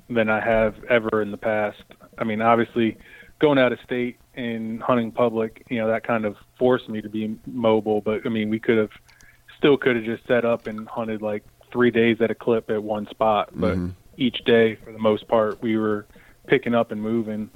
than 0.09 0.29
I 0.29 0.41
have 0.41 0.75
ever 0.89 1.23
in 1.23 1.31
the 1.31 1.37
past. 1.37 1.83
I 2.19 2.25
mean, 2.25 2.41
obviously, 2.41 2.99
going 3.41 3.59
out 3.59 3.73
of 3.73 3.79
state 3.85 4.19
and 4.35 4.83
hunting 4.83 5.11
public, 5.11 5.65
you 5.71 5.79
know, 5.79 5.89
that 5.89 6.07
kind 6.07 6.25
of 6.25 6.37
forced 6.59 6.89
me 6.89 7.01
to 7.01 7.09
be 7.09 7.37
mobile. 7.47 8.01
But 8.01 8.21
I 8.27 8.29
mean, 8.29 8.51
we 8.51 8.61
could 8.61 8.79
have 8.79 8.91
still 9.57 9.77
could 9.77 9.97
have 9.97 10.05
just 10.05 10.27
set 10.27 10.45
up 10.45 10.67
and 10.67 10.89
hunted 10.89 11.23
like 11.23 11.45
three 11.73 11.91
days 11.91 12.19
at 12.21 12.31
a 12.31 12.35
clip 12.35 12.71
at 12.71 12.83
one 12.83 13.07
spot, 13.11 13.51
but 13.53 13.77
Mm-hmm. 13.77 13.89
each 14.17 14.45
day, 14.45 14.77
for 14.85 14.93
the 14.93 14.99
most 14.99 15.27
part, 15.29 15.63
we 15.63 15.77
were 15.77 16.07
picking 16.49 16.75
up 16.75 16.91
and 16.93 17.01
moving. 17.01 17.51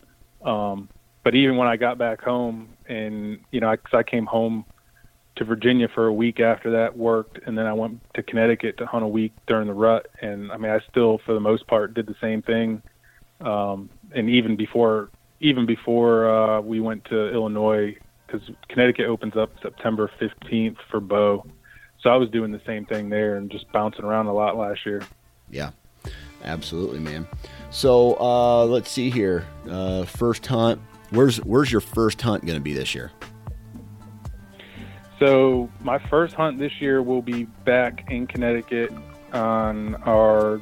Um, 0.45 0.89
but 1.25 1.35
even 1.35 1.57
when 1.57 1.69
I 1.69 1.77
got 1.77 1.99
back 1.99 2.23
home, 2.23 2.69
and 2.89 3.39
you 3.51 3.61
know, 3.61 3.69
I, 3.71 3.77
'cause 3.77 3.93
I 3.95 4.03
came 4.03 4.27
home 4.27 4.65
to 5.37 5.45
Virginia 5.45 5.89
for 5.89 6.07
a 6.07 6.13
week 6.13 6.39
after 6.41 6.71
that, 6.73 6.97
worked, 6.97 7.41
and 7.47 7.59
then 7.59 7.67
I 7.67 7.73
went 7.73 8.01
to 8.15 8.23
Connecticut 8.23 8.79
to 8.79 8.87
hunt 8.87 9.05
a 9.05 9.09
week 9.09 9.33
during 9.47 9.67
the 9.67 9.75
rut. 9.75 10.07
And 10.23 10.53
I 10.53 10.57
mean, 10.59 10.71
I 10.71 10.79
still, 10.91 11.19
for 11.27 11.35
the 11.35 11.41
most 11.41 11.67
part, 11.67 11.95
did 11.95 12.07
the 12.07 12.15
same 12.21 12.41
thing. 12.43 12.83
Um, 13.41 13.91
and 14.15 14.31
even 14.31 14.55
before, 14.57 15.11
even 15.41 15.67
before 15.67 16.29
uh, 16.29 16.61
we 16.61 16.81
went 16.81 17.05
to 17.07 17.33
Illinois, 17.33 17.97
because 18.27 18.49
Connecticut 18.69 19.07
opens 19.07 19.37
up 19.37 19.51
September 19.63 20.11
15th 20.21 20.77
for 20.91 21.01
bow. 21.01 21.45
So 22.01 22.11
I 22.11 22.17
was 22.17 22.29
doing 22.31 22.53
the 22.53 22.61
same 22.67 22.85
thing 22.85 23.09
there 23.09 23.37
and 23.37 23.51
just 23.51 23.71
bouncing 23.73 24.05
around 24.05 24.27
a 24.27 24.33
lot 24.33 24.57
last 24.57 24.85
year. 24.85 25.03
Yeah, 25.51 25.71
absolutely, 26.45 26.99
man. 26.99 27.27
So 27.71 28.19
uh, 28.21 28.65
let's 28.67 28.91
see 28.91 29.11
here. 29.11 29.47
Uh, 29.69 30.05
first 30.05 30.45
hunt. 30.47 30.81
Where's 31.11 31.39
where's 31.39 31.71
your 31.71 31.81
first 31.81 32.21
hunt 32.21 32.45
going 32.45 32.59
to 32.59 32.63
be 32.63 32.73
this 32.73 32.95
year? 32.95 33.11
So 35.19 35.71
my 35.81 35.99
first 35.99 36.35
hunt 36.35 36.59
this 36.59 36.81
year 36.81 37.03
will 37.03 37.23
be 37.23 37.45
back 37.65 38.11
in 38.11 38.27
Connecticut 38.27 38.93
on 39.33 39.95
our 40.07 40.61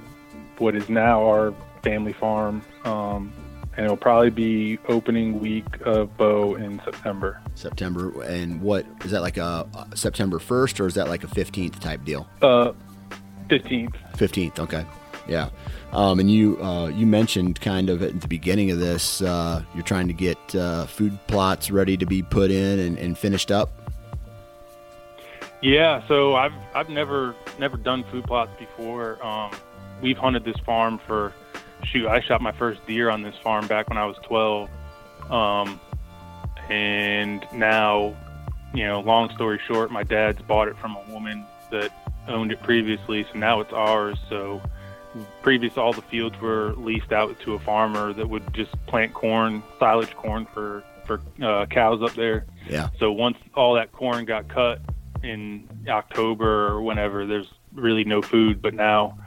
what 0.59 0.77
is 0.77 0.89
now 0.89 1.25
our 1.25 1.55
family 1.83 2.13
farm, 2.13 2.63
um, 2.85 3.33
and 3.77 3.85
it'll 3.85 3.97
probably 3.97 4.31
be 4.31 4.79
opening 4.89 5.41
week 5.41 5.81
of 5.87 6.17
bow 6.17 6.55
in 6.57 6.81
September. 6.85 7.41
September. 7.55 8.23
And 8.23 8.61
what 8.61 8.87
is 9.05 9.11
that 9.13 9.23
like 9.23 9.37
a 9.37 9.67
September 9.95 10.39
first 10.39 10.81
or 10.81 10.87
is 10.87 10.95
that 10.95 11.09
like 11.09 11.25
a 11.25 11.29
fifteenth 11.29 11.81
type 11.81 12.05
deal? 12.05 12.29
Uh, 12.41 12.73
fifteenth. 13.49 13.97
Fifteenth. 14.17 14.59
Okay. 14.59 14.85
Yeah. 15.29 15.51
Um, 15.93 16.21
and 16.21 16.31
you 16.31 16.63
uh, 16.63 16.89
you 16.89 17.07
mentioned 17.07 17.61
kind 17.61 17.91
of 17.91 18.03
at 18.03 18.21
the 18.21 18.29
beginning 18.29 18.71
of 18.71 18.79
this, 18.79 19.21
uh, 19.23 19.63
you're 19.75 19.85
trying 19.85 20.09
to 20.09 20.15
get 20.15 20.55
uh, 20.55 20.87
food 20.87 21.19
plots 21.27 21.71
ready 21.71 21.97
to 21.97 22.07
be 22.07 22.23
put 22.23 22.51
in 22.51 22.79
and, 22.79 22.99
and 22.99 23.17
finished 23.17 23.51
up. 23.51 23.71
Yeah, 25.61 26.03
so 26.09 26.35
I've 26.35 26.55
I've 26.75 26.89
never 26.89 27.37
never 27.59 27.77
done 27.77 28.05
food 28.11 28.25
plots 28.25 28.51
before. 28.59 29.25
Um, 29.25 29.53
we've 30.01 30.19
hunted 30.19 30.45
this 30.45 30.57
farm 30.67 30.99
for 31.07 31.33
shoot. 31.85 32.07
I 32.07 32.21
shot 32.21 32.41
my 32.41 32.53
first 32.53 32.85
deer 32.87 33.11
on 33.11 33.23
this 33.23 33.37
farm 33.43 33.67
back 33.67 33.89
when 33.89 33.99
I 33.99 34.07
was 34.07 34.17
12, 34.25 34.69
um, 35.31 35.81
and 36.69 37.47
now, 37.53 38.17
you 38.75 38.85
know, 38.87 39.01
long 39.01 39.31
story 39.35 39.61
short, 39.67 39.91
my 39.91 40.03
dad's 40.03 40.41
bought 40.43 40.69
it 40.69 40.77
from 40.79 40.97
a 40.97 41.13
woman 41.13 41.45
that 41.71 41.91
owned 42.29 42.53
it 42.53 42.63
previously, 42.63 43.27
so 43.33 43.39
now 43.39 43.61
it's 43.61 43.73
ours. 43.73 44.19
So 44.29 44.63
previous 45.43 45.77
all 45.77 45.93
the 45.93 46.03
fields 46.03 46.39
were 46.41 46.75
leased 46.77 47.13
out 47.13 47.39
to 47.41 47.55
a 47.55 47.59
farmer 47.59 48.13
that 48.13 48.29
would 48.29 48.55
just 48.55 48.71
plant 48.87 49.13
corn, 49.15 49.63
silage 49.79 50.15
corn 50.15 50.47
for 50.53 50.83
for 51.07 51.21
uh, 51.43 51.67
cows 51.67 52.03
up 52.03 52.15
there. 52.15 52.47
Yeah. 52.69 52.89
So 52.99 53.13
once 53.13 53.37
all 53.55 53.75
that 53.75 53.93
corn 53.93 54.25
got 54.25 54.49
cut 54.49 54.81
in 55.23 55.69
October 55.89 56.69
or 56.69 56.83
whenever, 56.83 57.27
there's 57.27 57.49
really 57.75 58.05
no 58.05 58.23
food. 58.23 58.63
But 58.63 58.75
now, 58.75 59.19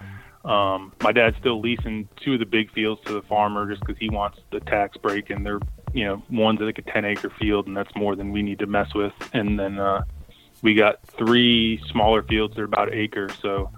um, 0.45 0.93
my 1.01 1.11
dad's 1.11 1.35
still 1.37 1.59
leasing 1.59 2.07
two 2.17 2.33
of 2.33 2.39
the 2.39 2.45
big 2.45 2.71
fields 2.71 3.01
to 3.05 3.13
the 3.13 3.21
farmer 3.23 3.67
just 3.67 3.81
because 3.81 3.97
he 3.99 4.09
wants 4.09 4.39
the 4.51 4.59
tax 4.61 4.95
break, 4.97 5.29
and 5.29 5.45
they're 5.45 5.59
you 5.93 6.05
know 6.05 6.21
one's 6.29 6.59
like 6.59 6.77
a 6.77 6.83
10 6.83 7.05
acre 7.05 7.31
field, 7.39 7.67
and 7.67 7.75
that's 7.75 7.93
more 7.95 8.15
than 8.15 8.31
we 8.31 8.43
need 8.43 8.59
to 8.59 8.67
mess 8.67 8.93
with. 8.93 9.13
And 9.33 9.59
then 9.59 9.79
uh, 9.79 10.03
we 10.61 10.75
got 10.75 10.99
three 11.17 11.81
smaller 11.89 12.21
fields 12.21 12.55
that 12.55 12.61
are 12.61 12.65
about 12.65 12.93
acre. 12.93 13.29
So 13.41 13.71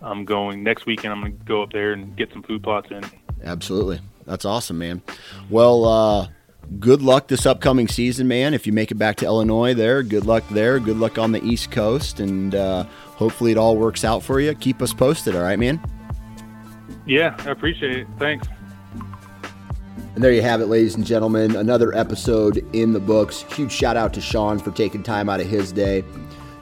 I'm 0.00 0.24
going 0.24 0.62
next 0.62 0.86
weekend. 0.86 1.12
I'm 1.12 1.20
going 1.20 1.38
to 1.38 1.44
go 1.44 1.62
up 1.62 1.72
there 1.72 1.92
and 1.92 2.16
get 2.16 2.32
some 2.32 2.42
food 2.42 2.62
plots 2.62 2.88
in. 2.90 3.02
Absolutely. 3.42 4.00
That's 4.26 4.44
awesome, 4.44 4.78
man. 4.78 5.02
Well, 5.50 5.84
uh, 5.84 6.28
good 6.78 7.02
luck 7.02 7.28
this 7.28 7.46
upcoming 7.46 7.88
season, 7.88 8.28
man. 8.28 8.54
If 8.54 8.66
you 8.66 8.72
make 8.72 8.90
it 8.90 8.96
back 8.96 9.16
to 9.16 9.24
Illinois, 9.24 9.74
there, 9.74 10.02
good 10.02 10.26
luck 10.26 10.44
there. 10.50 10.78
Good 10.78 10.98
luck 10.98 11.18
on 11.18 11.32
the 11.32 11.42
East 11.44 11.70
Coast, 11.70 12.20
and 12.20 12.54
uh, 12.54 12.84
hopefully 13.14 13.52
it 13.52 13.58
all 13.58 13.76
works 13.76 14.04
out 14.04 14.22
for 14.22 14.40
you. 14.40 14.54
Keep 14.54 14.82
us 14.82 14.92
posted, 14.92 15.34
all 15.34 15.42
right, 15.42 15.58
man. 15.58 15.80
Yeah, 17.06 17.36
I 17.40 17.50
appreciate 17.50 17.96
it. 17.98 18.06
Thanks. 18.18 18.46
And 20.14 20.24
there 20.24 20.32
you 20.32 20.40
have 20.40 20.62
it, 20.62 20.66
ladies 20.66 20.94
and 20.94 21.04
gentlemen. 21.04 21.54
Another 21.56 21.94
episode 21.94 22.66
in 22.74 22.94
the 22.94 23.00
books. 23.00 23.42
Huge 23.54 23.70
shout 23.70 23.98
out 23.98 24.14
to 24.14 24.20
Sean 24.20 24.58
for 24.58 24.70
taking 24.70 25.02
time 25.02 25.28
out 25.28 25.40
of 25.40 25.46
his 25.46 25.72
day. 25.72 26.04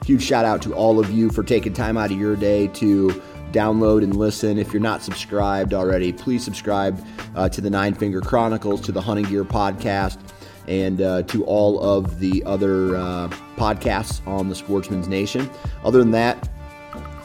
Huge 0.05 0.21
shout 0.21 0.43
out 0.43 0.61
to 0.63 0.73
all 0.73 0.99
of 0.99 1.09
you 1.09 1.29
for 1.29 1.41
taking 1.41 1.71
time 1.71 1.95
out 1.97 2.11
of 2.11 2.19
your 2.19 2.35
day 2.35 2.67
to 2.67 3.09
download 3.51 4.03
and 4.03 4.15
listen. 4.15 4.57
If 4.57 4.73
you're 4.73 4.81
not 4.81 5.01
subscribed 5.01 5.73
already, 5.73 6.11
please 6.11 6.43
subscribe 6.43 7.01
uh, 7.35 7.47
to 7.49 7.61
the 7.61 7.69
Nine 7.69 7.93
Finger 7.93 8.19
Chronicles, 8.19 8.81
to 8.81 8.91
the 8.91 9.01
Hunting 9.01 9.25
Gear 9.25 9.45
Podcast, 9.45 10.19
and 10.67 11.01
uh, 11.01 11.23
to 11.23 11.45
all 11.45 11.81
of 11.81 12.19
the 12.19 12.43
other 12.45 12.97
uh, 12.97 13.29
podcasts 13.55 14.25
on 14.27 14.49
the 14.49 14.55
Sportsman's 14.55 15.07
Nation. 15.07 15.49
Other 15.85 15.99
than 15.99 16.11
that, 16.11 16.49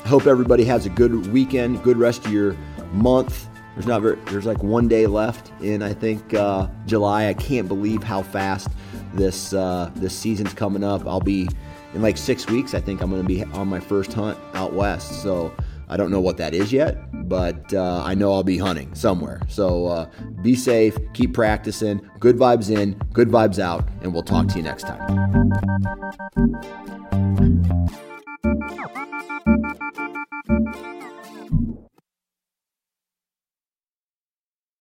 I 0.05 0.09
hope 0.09 0.27
everybody 0.27 0.65
has 0.65 0.87
a 0.87 0.91
good 0.91 1.27
weekend, 1.33 1.83
good 1.83 1.97
rest 1.97 2.25
of 2.25 2.33
your 2.33 2.57
month. 2.93 3.49
There's 3.75 3.87
not 3.87 4.03
very, 4.03 4.17
there's 4.27 4.47
like 4.47 4.63
one 4.63 4.89
day 4.89 5.07
left 5.07 5.53
in 5.63 5.83
I 5.83 5.93
think 5.93 6.35
uh, 6.35 6.69
July. 6.87 7.29
I 7.29 7.35
can't 7.35 7.69
believe 7.69 8.03
how 8.03 8.23
fast 8.23 8.69
this 9.15 9.53
uh, 9.53 9.91
this 9.95 10.17
season's 10.17 10.55
coming 10.55 10.85
up. 10.85 11.07
I'll 11.07 11.21
be 11.21 11.49
in 11.95 12.03
like 12.03 12.17
six 12.17 12.47
weeks. 12.47 12.75
I 12.75 12.81
think 12.81 13.01
I'm 13.01 13.11
going 13.11 13.23
to 13.23 13.29
be 13.29 13.45
on 13.45 13.69
my 13.69 13.81
first 13.81 14.13
hunt 14.13 14.39
out 14.55 14.73
west. 14.73 15.23
So 15.23 15.55
I 15.89 15.97
don't 15.97 16.13
know 16.13 16.21
what 16.21 16.37
that 16.37 16.55
is 16.55 16.73
yet, 16.73 16.99
but 17.29 17.75
uh, 17.75 18.03
I 18.05 18.15
know 18.15 18.33
I'll 18.33 18.45
be 18.45 18.59
hunting 18.59 18.95
somewhere. 18.95 19.41
So 19.49 19.87
uh, 19.87 20.11
be 20.41 20.55
safe, 20.55 20.97
keep 21.15 21.35
practicing. 21.35 22.09
Good 22.21 22.37
vibes 22.37 22.71
in, 22.71 22.93
good 23.13 23.29
vibes 23.29 23.59
out, 23.59 23.89
and 24.03 24.15
we'll 24.15 24.23
talk 24.23 24.47
to 24.49 24.57
you 24.57 24.63
next 24.63 24.85
time. 24.85 25.51